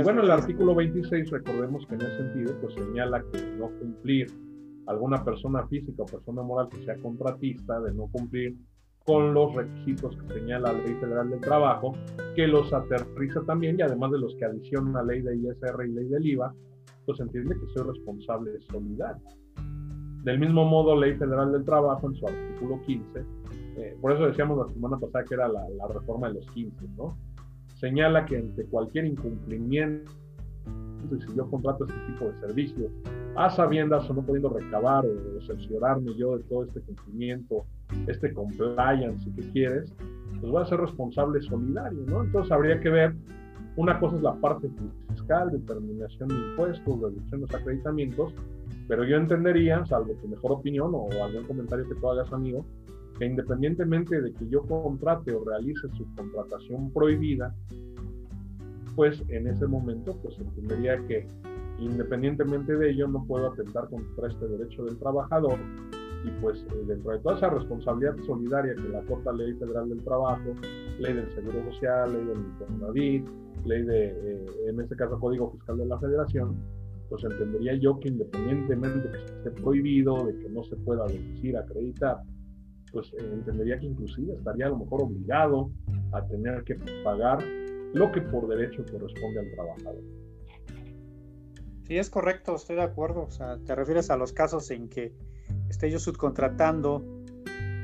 Bueno, 0.00 0.22
el 0.22 0.30
artículo 0.30 0.74
26, 0.74 1.30
recordemos 1.30 1.86
que 1.86 1.96
en 1.96 2.00
ese 2.00 2.16
sentido, 2.16 2.54
pues 2.62 2.74
señala 2.74 3.22
que 3.30 3.42
no 3.58 3.68
cumplir 3.78 4.26
alguna 4.86 5.22
persona 5.22 5.66
física 5.68 6.02
o 6.02 6.06
persona 6.06 6.42
moral 6.42 6.68
que 6.70 6.82
sea 6.84 6.96
contratista, 6.96 7.78
de 7.80 7.92
no 7.92 8.08
cumplir 8.10 8.56
con 9.04 9.34
los 9.34 9.54
requisitos 9.54 10.16
que 10.16 10.34
señala 10.34 10.72
la 10.72 10.78
Ley 10.78 10.94
Federal 10.94 11.28
del 11.28 11.40
Trabajo, 11.40 11.92
que 12.34 12.46
los 12.46 12.72
aterriza 12.72 13.42
también 13.42 13.78
y 13.78 13.82
además 13.82 14.12
de 14.12 14.20
los 14.20 14.34
que 14.36 14.46
adiciona 14.46 15.02
la 15.02 15.12
ley 15.12 15.20
de 15.20 15.36
ISR 15.36 15.86
y 15.86 15.92
ley 15.92 16.08
del 16.08 16.26
IVA, 16.26 16.54
pues 17.04 17.20
entiende 17.20 17.54
que 17.54 17.66
soy 17.74 17.86
responsable 17.92 18.52
solidario. 18.70 19.22
Del 20.24 20.38
mismo 20.38 20.64
modo, 20.64 20.98
Ley 20.98 21.14
Federal 21.16 21.52
del 21.52 21.64
Trabajo, 21.64 22.08
en 22.08 22.14
su 22.14 22.26
artículo 22.26 22.80
15, 22.86 23.24
eh, 23.76 23.96
por 24.00 24.12
eso 24.12 24.26
decíamos 24.26 24.66
la 24.66 24.72
semana 24.72 24.98
pasada 24.98 25.24
que 25.24 25.34
era 25.34 25.48
la, 25.48 25.68
la, 25.68 25.88
reforma 25.88 26.28
de 26.28 26.34
los 26.34 26.46
15, 26.52 26.76
¿no? 26.96 27.16
Señala 27.82 28.24
que 28.26 28.36
ante 28.36 28.64
cualquier 28.66 29.06
incumplimiento, 29.06 30.12
y 31.10 31.20
si 31.20 31.36
yo 31.36 31.50
contrato 31.50 31.84
este 31.84 31.98
tipo 32.12 32.26
de 32.26 32.38
servicios, 32.38 32.92
a 33.34 33.50
sabiendas 33.50 34.08
o 34.08 34.14
no 34.14 34.22
pudiendo 34.22 34.50
recabar 34.50 35.04
o 35.04 35.40
cerciorarme 35.40 36.14
yo 36.14 36.38
de 36.38 36.44
todo 36.44 36.62
este 36.62 36.80
cumplimiento, 36.80 37.66
este 38.06 38.32
compliance, 38.32 39.28
si 39.34 39.50
quieres, 39.50 39.92
pues 40.40 40.52
voy 40.52 40.62
a 40.62 40.66
ser 40.66 40.78
responsable 40.78 41.42
solidario, 41.42 42.04
¿no? 42.06 42.22
Entonces 42.22 42.52
habría 42.52 42.78
que 42.78 42.88
ver, 42.88 43.16
una 43.74 43.98
cosa 43.98 44.14
es 44.14 44.22
la 44.22 44.34
parte 44.36 44.70
fiscal, 45.08 45.50
determinación 45.50 46.28
de 46.28 46.36
impuestos, 46.36 47.00
reducciones, 47.00 47.52
acreditamientos, 47.52 48.32
pero 48.86 49.02
yo 49.02 49.16
entendería, 49.16 49.84
salvo 49.86 50.12
tu 50.22 50.28
mejor 50.28 50.52
opinión 50.52 50.92
o 50.94 51.08
algún 51.20 51.42
comentario 51.48 51.88
que 51.88 51.96
tú 51.96 52.08
hagas, 52.08 52.32
amigo, 52.32 52.64
independientemente 53.26 54.20
de 54.20 54.32
que 54.32 54.48
yo 54.48 54.62
contrate 54.62 55.32
o 55.32 55.44
realice 55.44 55.88
su 55.96 56.06
contratación 56.14 56.90
prohibida, 56.92 57.54
pues 58.96 59.22
en 59.28 59.46
ese 59.48 59.66
momento 59.66 60.16
pues 60.22 60.38
entendería 60.38 60.98
que 61.06 61.26
independientemente 61.78 62.76
de 62.76 62.90
ello 62.90 63.08
no 63.08 63.24
puedo 63.24 63.52
atentar 63.52 63.88
contra 63.88 64.28
este 64.28 64.46
derecho 64.46 64.84
del 64.84 64.98
trabajador 64.98 65.58
y 66.24 66.30
pues 66.40 66.64
eh, 66.70 66.84
dentro 66.86 67.12
de 67.12 67.18
toda 67.18 67.36
esa 67.36 67.50
responsabilidad 67.50 68.16
solidaria 68.26 68.74
que 68.74 68.88
la 68.88 69.02
corta 69.02 69.32
ley 69.32 69.54
federal 69.54 69.88
del 69.88 70.02
trabajo, 70.04 70.54
ley 70.98 71.14
del 71.14 71.34
seguro 71.34 71.64
social, 71.72 72.12
ley 72.12 72.24
del 72.24 72.38
Infonavit, 72.38 73.26
ley 73.64 73.82
de, 73.82 74.06
eh, 74.06 74.46
en 74.68 74.80
este 74.80 74.94
caso 74.94 75.18
Código 75.18 75.50
Fiscal 75.52 75.78
de 75.78 75.86
la 75.86 75.98
Federación, 75.98 76.56
pues 77.08 77.24
entendería 77.24 77.74
yo 77.74 77.98
que 77.98 78.08
independientemente 78.08 79.08
de 79.08 79.18
que 79.18 79.24
esté 79.24 79.50
prohibido, 79.50 80.26
de 80.26 80.38
que 80.38 80.48
no 80.48 80.62
se 80.64 80.76
pueda 80.76 81.06
deducir, 81.06 81.56
acreditar, 81.56 82.22
pues 82.92 83.12
eh, 83.14 83.30
entendería 83.32 83.78
que 83.78 83.86
inclusive 83.86 84.34
estaría 84.34 84.66
a 84.66 84.70
lo 84.70 84.78
mejor 84.78 85.02
obligado 85.02 85.70
a 86.12 86.24
tener 86.26 86.62
que 86.64 86.76
pagar 87.02 87.42
lo 87.94 88.12
que 88.12 88.20
por 88.20 88.48
derecho 88.48 88.84
corresponde 88.90 89.40
al 89.40 89.50
trabajador. 89.54 90.02
Sí, 91.84 91.98
es 91.98 92.10
correcto, 92.10 92.54
estoy 92.54 92.76
de 92.76 92.82
acuerdo. 92.82 93.22
O 93.22 93.30
sea, 93.30 93.58
te 93.58 93.74
refieres 93.74 94.10
a 94.10 94.16
los 94.16 94.32
casos 94.32 94.70
en 94.70 94.88
que 94.88 95.12
esté 95.68 95.90
yo 95.90 95.98
subcontratando 95.98 97.04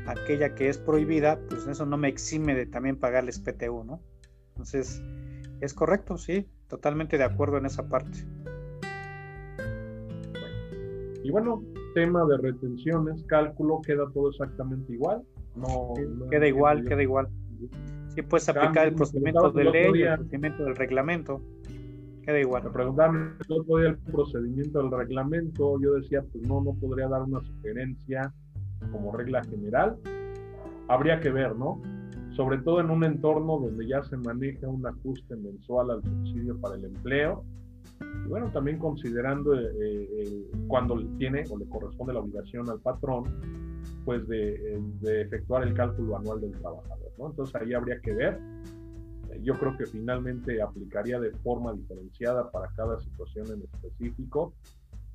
aquella 0.07 0.55
que 0.55 0.69
es 0.69 0.79
prohibida, 0.79 1.39
pues 1.49 1.67
eso 1.67 1.85
no 1.85 1.99
me 1.99 2.09
exime 2.09 2.55
de 2.55 2.67
también 2.67 2.99
pagarles 2.99 3.41
PTU, 3.41 3.85
¿no? 3.85 4.01
Entonces, 4.51 5.03
es 5.61 5.75
correcto, 5.75 6.17
sí, 6.17 6.49
totalmente 6.69 7.19
de 7.19 7.25
acuerdo 7.25 7.59
en 7.59 7.67
esa 7.67 7.89
parte. 7.89 8.19
y 11.29 11.31
bueno, 11.31 11.63
tema 11.95 12.25
de 12.27 12.37
retenciones, 12.39 13.25
cálculo, 13.25 13.81
queda 13.83 14.09
todo 14.13 14.31
exactamente 14.31 14.93
igual. 14.93 15.23
No, 15.57 15.95
queda 16.31 16.47
igual, 16.47 16.85
queda 16.85 17.03
igual. 17.03 17.29
Sí, 18.09 18.23
puedes 18.23 18.49
aplicar 18.49 18.89
el 18.89 18.95
procedimiento 18.95 19.51
de 19.51 19.65
ley, 19.65 20.03
el 20.03 20.17
procedimiento 20.17 20.65
del 20.65 20.77
reglamento. 20.77 21.43
Queda 22.23 22.41
igual. 22.41 22.65
Me 22.65 22.71
preguntaban 22.71 23.37
el 23.49 23.61
otro 23.61 23.79
día 23.79 23.89
el 23.89 23.99
procedimiento 23.99 24.83
del 24.83 24.91
reglamento. 24.91 25.81
Yo 25.81 25.95
decía, 25.95 26.23
pues 26.31 26.47
no, 26.47 26.63
no 26.63 26.75
podría 26.75 27.09
dar 27.09 27.23
una 27.23 27.41
sugerencia 27.41 28.33
como 28.93 29.13
regla 29.13 29.43
general. 29.45 29.97
Habría 30.89 31.21
que 31.21 31.31
ver, 31.31 31.57
¿no? 31.57 31.81
Sobre 32.33 32.59
todo 32.59 32.81
en 32.81 32.91
un 32.91 33.03
entorno 33.05 33.59
donde 33.59 33.87
ya 33.87 34.03
se 34.03 34.17
maneja 34.17 34.69
un 34.69 34.87
ajuste 34.87 35.37
mensual 35.37 35.91
al 35.91 36.03
subsidio 36.03 36.61
para 36.61 36.77
el 36.77 36.85
empleo 36.85 37.45
y 38.01 38.29
bueno, 38.29 38.51
también 38.53 38.79
considerando 38.79 39.55
eh, 39.55 39.71
eh, 39.81 40.51
cuando 40.67 41.03
tiene 41.19 41.45
o 41.51 41.59
le 41.59 41.69
corresponde 41.69 42.13
la 42.13 42.21
obligación 42.21 42.69
al 42.69 42.81
patrón, 42.81 43.25
pues 44.05 44.27
de, 44.29 44.81
de, 45.01 45.23
efectuar 45.23 45.63
el 45.63 45.75
cálculo 45.75 46.17
anual 46.17 46.41
del 46.41 46.53
trabajador, 46.53 47.13
¿no? 47.19 47.31
Entonces 47.31 47.55
ahí 47.57 47.75
habría 47.75 48.01
que 48.01 48.13
ver. 48.13 48.41
Yo 49.43 49.55
creo 49.55 49.77
que 49.77 49.87
finalmente 49.87 50.61
aplicaría 50.61 51.21
de 51.21 51.31
forma 51.31 51.73
diferenciada 51.73 52.51
para 52.51 52.69
cada 52.75 52.99
situación 52.99 53.47
en 53.53 53.63
específico, 53.63 54.53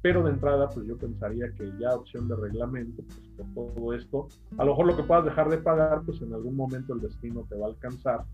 pero 0.02 0.22
de 0.24 0.32
entrada, 0.32 0.70
pues 0.70 0.86
yo 0.86 0.98
pensaría 0.98 1.52
que 1.54 1.72
ya 1.80 1.96
opción 1.96 2.28
de 2.28 2.36
reglamento, 2.36 3.04
pues 3.04 3.48
por 3.54 3.74
todo 3.74 3.94
esto, 3.94 4.28
a 4.58 4.66
lo 4.66 4.72
mejor 4.72 4.88
lo 4.88 4.98
que 4.98 5.04
puedas 5.04 5.26
dejar 5.26 5.50
de 5.50 5.58
pagar, 5.58 6.04
pues 6.06 6.22
en 6.22 6.34
algún 6.34 6.56
momento 6.56 6.94
el 6.94 7.02
destino 7.02 7.46
te 7.50 7.56
va 7.56 7.68
a 7.68 7.70
alcanzar 7.70 8.26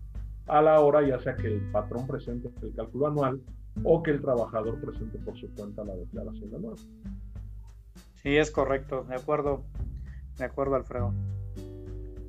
a 0.46 0.60
la 0.62 0.80
hora, 0.80 1.06
ya 1.06 1.18
sea 1.20 1.36
que 1.36 1.46
el 1.46 1.60
patrón 1.70 2.08
presente 2.08 2.50
el 2.62 2.74
cálculo 2.74 3.06
anual 3.06 3.40
o 3.84 4.02
que 4.02 4.10
el 4.12 4.20
trabajador 4.20 4.80
presente 4.80 5.18
por 5.18 5.38
su 5.38 5.52
cuenta 5.54 5.84
la 5.84 5.96
declaración 5.96 6.54
anual. 6.54 6.76
Sí, 8.14 8.36
es 8.36 8.50
correcto, 8.50 9.04
de 9.04 9.14
acuerdo, 9.14 9.64
de 10.36 10.44
acuerdo, 10.44 10.74
Alfredo. 10.76 11.14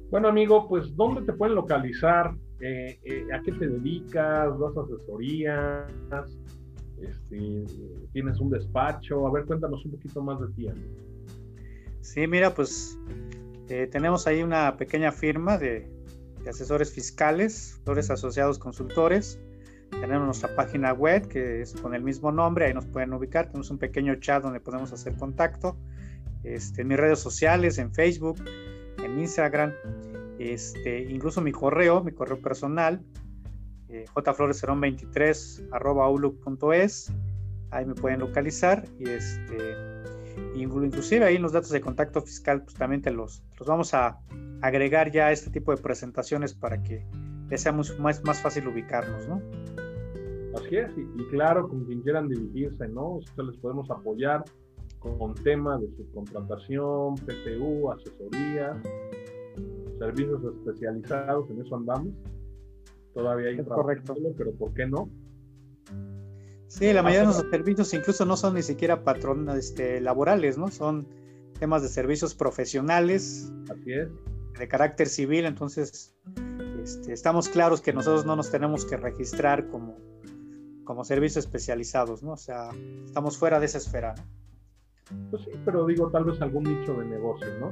Bueno, 0.10 0.28
amigo, 0.28 0.68
pues 0.68 0.96
¿dónde 0.96 1.22
te 1.22 1.34
pueden 1.34 1.56
localizar? 1.56 2.36
Eh, 2.60 3.00
eh, 3.04 3.28
¿A 3.34 3.42
qué 3.42 3.52
te 3.54 3.68
dedicas? 3.68 4.60
¿Das 4.60 4.78
asesorías? 4.78 5.90
Este, 7.02 7.66
¿Tienes 8.14 8.40
un 8.40 8.50
despacho? 8.50 9.26
A 9.28 9.32
ver, 9.32 9.46
cuéntanos 9.46 9.84
un 9.86 9.92
poquito 9.92 10.22
más 10.22 10.40
de 10.42 10.48
ti. 10.54 10.68
Sí, 12.02 12.28
mira, 12.28 12.54
pues 12.54 13.00
eh, 13.70 13.88
tenemos 13.88 14.28
ahí 14.28 14.44
una 14.44 14.78
pequeña 14.78 15.12
firma 15.12 15.58
de, 15.58 15.90
de 16.44 16.50
asesores 16.50 16.94
fiscales, 16.94 17.80
Flores 17.84 18.12
Asociados 18.12 18.60
Consultores. 18.60 19.40
Tenemos 19.92 20.26
nuestra 20.26 20.56
página 20.56 20.94
web 20.94 21.28
que 21.28 21.62
es 21.62 21.74
con 21.74 21.94
el 21.94 22.04
mismo 22.04 22.32
nombre, 22.32 22.66
ahí 22.66 22.74
nos 22.74 22.86
pueden 22.86 23.14
ubicar. 23.14 23.48
Tenemos 23.48 23.70
un 23.70 23.78
pequeño 23.78 24.16
chat 24.16 24.42
donde 24.42 24.60
podemos 24.60 24.92
hacer 24.94 25.16
contacto. 25.16 25.78
Este, 26.44 26.82
en 26.82 26.88
mis 26.88 26.98
redes 26.98 27.20
sociales, 27.20 27.78
en 27.78 27.94
Facebook, 27.94 28.44
en 29.04 29.20
Instagram, 29.20 29.74
este, 30.40 31.04
incluso 31.04 31.42
mi 31.42 31.52
correo, 31.52 32.04
mi 32.04 32.14
correo 32.14 32.42
personal, 32.42 33.04
eh, 33.90 34.06
jflores23 34.16 37.14
ahí 37.72 37.86
me 37.86 37.96
pueden 37.96 38.20
localizar 38.20 38.86
y 39.00 39.10
este 39.10 39.76
inclusive 40.56 41.26
ahí 41.26 41.38
los 41.38 41.52
datos 41.52 41.72
de 41.72 41.82
contacto 41.82 42.22
fiscal 42.22 42.64
pues 42.64 42.76
también 42.76 43.02
te 43.02 43.12
los, 43.12 43.44
los 43.60 43.68
vamos 43.68 43.94
a 43.94 44.20
agregar 44.62 45.12
ya 45.12 45.32
este 45.32 45.50
tipo 45.50 45.76
de 45.76 45.82
presentaciones 45.82 46.54
para 46.54 46.82
que 46.84 47.06
les 47.50 47.62
sea 47.62 47.74
más, 47.74 48.24
más 48.24 48.42
fácil 48.42 48.68
ubicarnos, 48.68 49.28
¿no? 49.28 49.42
Así 50.56 50.76
es, 50.76 50.92
y, 50.98 51.24
claro, 51.30 51.68
con 51.68 51.86
quien 51.86 52.02
quieran 52.02 52.28
dirigirse, 52.28 52.88
¿no? 52.90 53.16
O 53.16 53.44
les 53.44 53.58
podemos 53.58 53.90
apoyar 53.90 54.44
con 55.00 55.34
temas 55.36 55.82
de 55.82 55.88
subcontratación, 55.96 57.16
PTU, 57.16 57.92
asesoría, 57.92 58.80
servicios 59.98 60.42
especializados, 60.44 61.50
en 61.50 61.62
eso 61.62 61.76
andamos. 61.76 62.14
Todavía 63.14 63.50
hay 63.50 63.64
correcto, 63.64 64.16
pero 64.38 64.52
¿por 64.54 64.74
qué 64.74 64.86
no? 64.86 65.10
Sí, 66.68 66.94
la 66.94 67.04
mayoría 67.04 67.22
de 67.22 67.26
nuestros 67.26 67.52
servicios 67.52 67.94
incluso 67.94 68.26
no 68.26 68.38
son 68.38 68.54
ni 68.54 68.62
siquiera 68.62 69.04
patrones 69.04 69.58
este, 69.58 70.00
laborales, 70.00 70.58
¿no? 70.58 70.70
Son 70.70 71.06
temas 71.60 71.82
de 71.82 71.90
servicios 71.90 72.34
profesionales. 72.34 73.52
Así 73.70 73.92
es. 73.92 74.08
De 74.58 74.68
carácter 74.68 75.08
civil, 75.08 75.46
entonces 75.46 76.16
este, 76.82 77.12
estamos 77.12 77.50
claros 77.50 77.82
que 77.82 77.92
nosotros 77.92 78.26
no 78.26 78.36
nos 78.36 78.52
tenemos 78.52 78.86
que 78.86 78.98
registrar 78.98 79.68
como 79.68 79.98
como 80.84 81.04
servicios 81.04 81.46
especializados, 81.46 82.24
¿no? 82.24 82.34
O 82.34 82.38
sea, 82.38 82.70
estamos 83.06 83.38
fuera 83.38 83.60
de 83.60 83.66
esa 83.66 83.78
esfera, 83.78 84.16
Pues 85.30 85.44
sí, 85.44 85.52
pero 85.66 85.86
digo, 85.86 86.10
tal 86.10 86.26
vez 86.26 86.42
algún 86.42 86.64
nicho 86.64 86.94
de 86.94 87.06
negocio, 87.06 87.48
¿no? 87.60 87.72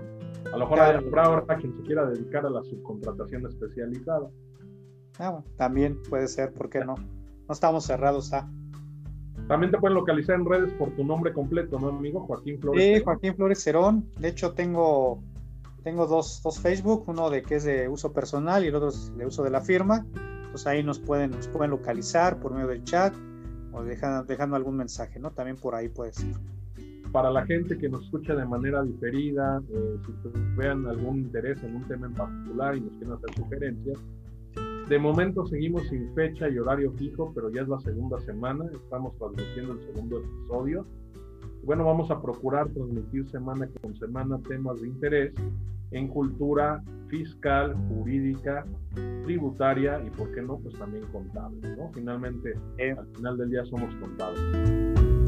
A 0.54 0.58
lo 0.58 0.66
mejor 0.66 0.80
habrá 0.80 1.24
ahora 1.24 1.58
quien 1.58 1.76
se 1.76 1.84
quiera 1.84 2.06
dedicar 2.06 2.46
a 2.46 2.50
la 2.50 2.64
subcontratación 2.64 3.46
especializada. 3.46 4.30
Ah, 5.18 5.32
bueno, 5.32 5.46
también 5.58 6.02
puede 6.10 6.28
ser, 6.28 6.54
¿por 6.54 6.70
qué 6.70 6.80
no? 6.80 6.96
No 6.96 7.54
estamos 7.54 7.86
cerrados 7.86 8.34
a. 8.34 8.50
También 9.48 9.72
te 9.72 9.80
pueden 9.80 9.96
localizar 9.96 10.36
en 10.36 10.46
redes 10.46 10.72
por 10.74 10.96
tu 10.96 11.04
nombre 11.04 11.34
completo, 11.34 11.80
¿no, 11.80 11.90
amigo? 11.90 12.22
Joaquín 12.22 12.60
Flores. 12.60 12.84
Sí, 12.84 13.04
Joaquín 13.04 13.36
Flores 13.36 13.64
Cerón. 13.64 14.10
De 14.20 14.28
hecho, 14.28 14.54
tengo, 14.54 15.24
tengo 15.84 16.06
dos, 16.06 16.42
dos 16.44 16.60
Facebook, 16.60 17.06
uno 17.08 17.30
de 17.30 17.42
que 17.42 17.56
es 17.56 17.64
de 17.64 17.90
uso 17.90 18.14
personal 18.14 18.64
y 18.64 18.68
el 18.68 18.76
otro 18.76 18.90
es 18.90 19.16
de 19.18 19.26
uso 19.26 19.44
de 19.44 19.50
la 19.50 19.62
firma 19.62 20.06
pues 20.52 20.66
ahí 20.68 20.84
nos 20.84 21.00
pueden, 21.00 21.32
nos 21.32 21.48
pueden 21.48 21.72
localizar 21.72 22.40
por 22.40 22.54
medio 22.54 22.68
del 22.68 22.84
chat 22.84 23.14
o 23.72 23.84
dejando, 23.84 24.56
algún 24.56 24.78
mensaje, 24.78 25.20
¿no? 25.20 25.32
También 25.32 25.58
por 25.58 25.76
ahí 25.76 25.90
puede 25.90 26.14
ser. 26.14 26.34
para 27.12 27.32
la 27.32 27.46
gente 27.46 27.78
que 27.78 27.90
nos 27.90 28.04
escucha 28.06 28.36
de 28.36 28.46
manera 28.46 28.84
diferida, 28.84 29.62
eh, 29.70 29.98
si 30.06 30.30
vean 30.56 30.86
algún 30.88 31.20
interés 31.20 31.64
en 31.64 31.76
un 31.76 31.88
tema 31.88 32.08
en 32.08 32.14
particular 32.14 32.76
y 32.76 32.82
nos 32.82 32.92
quieren 32.92 33.14
hacer 33.14 33.36
sugerencias, 33.36 34.00
de 34.90 34.98
momento 34.98 35.46
seguimos 35.46 35.88
sin 35.88 36.14
fecha 36.16 36.50
y 36.50 36.58
horario 36.58 36.92
fijo, 36.94 37.32
pero 37.34 37.52
ya 37.52 37.62
es 37.62 37.68
la 37.68 37.80
segunda 37.80 38.20
semana, 38.22 38.66
estamos 38.74 39.16
transmitiendo 39.18 39.74
el 39.74 39.82
segundo 39.82 40.18
episodio. 40.18 40.86
Bueno, 41.64 41.86
vamos 41.86 42.10
a 42.10 42.20
procurar 42.20 42.70
transmitir 42.70 43.30
semana 43.30 43.70
con 43.82 43.96
semana 43.96 44.40
temas 44.48 44.82
de 44.82 44.88
interés 44.88 45.34
en 45.92 46.08
cultura 46.08 46.84
fiscal, 47.08 47.76
jurídica, 47.90 48.66
tributaria 49.24 50.02
y, 50.06 50.10
¿por 50.12 50.32
qué 50.34 50.42
no?, 50.42 50.58
pues 50.60 50.76
también 50.76 51.06
contable, 51.12 51.76
¿no? 51.76 51.90
Finalmente, 51.94 52.54
al 52.80 53.08
final 53.16 53.38
del 53.38 53.50
día 53.50 53.66
somos 53.66 53.94
contables. 53.96 55.19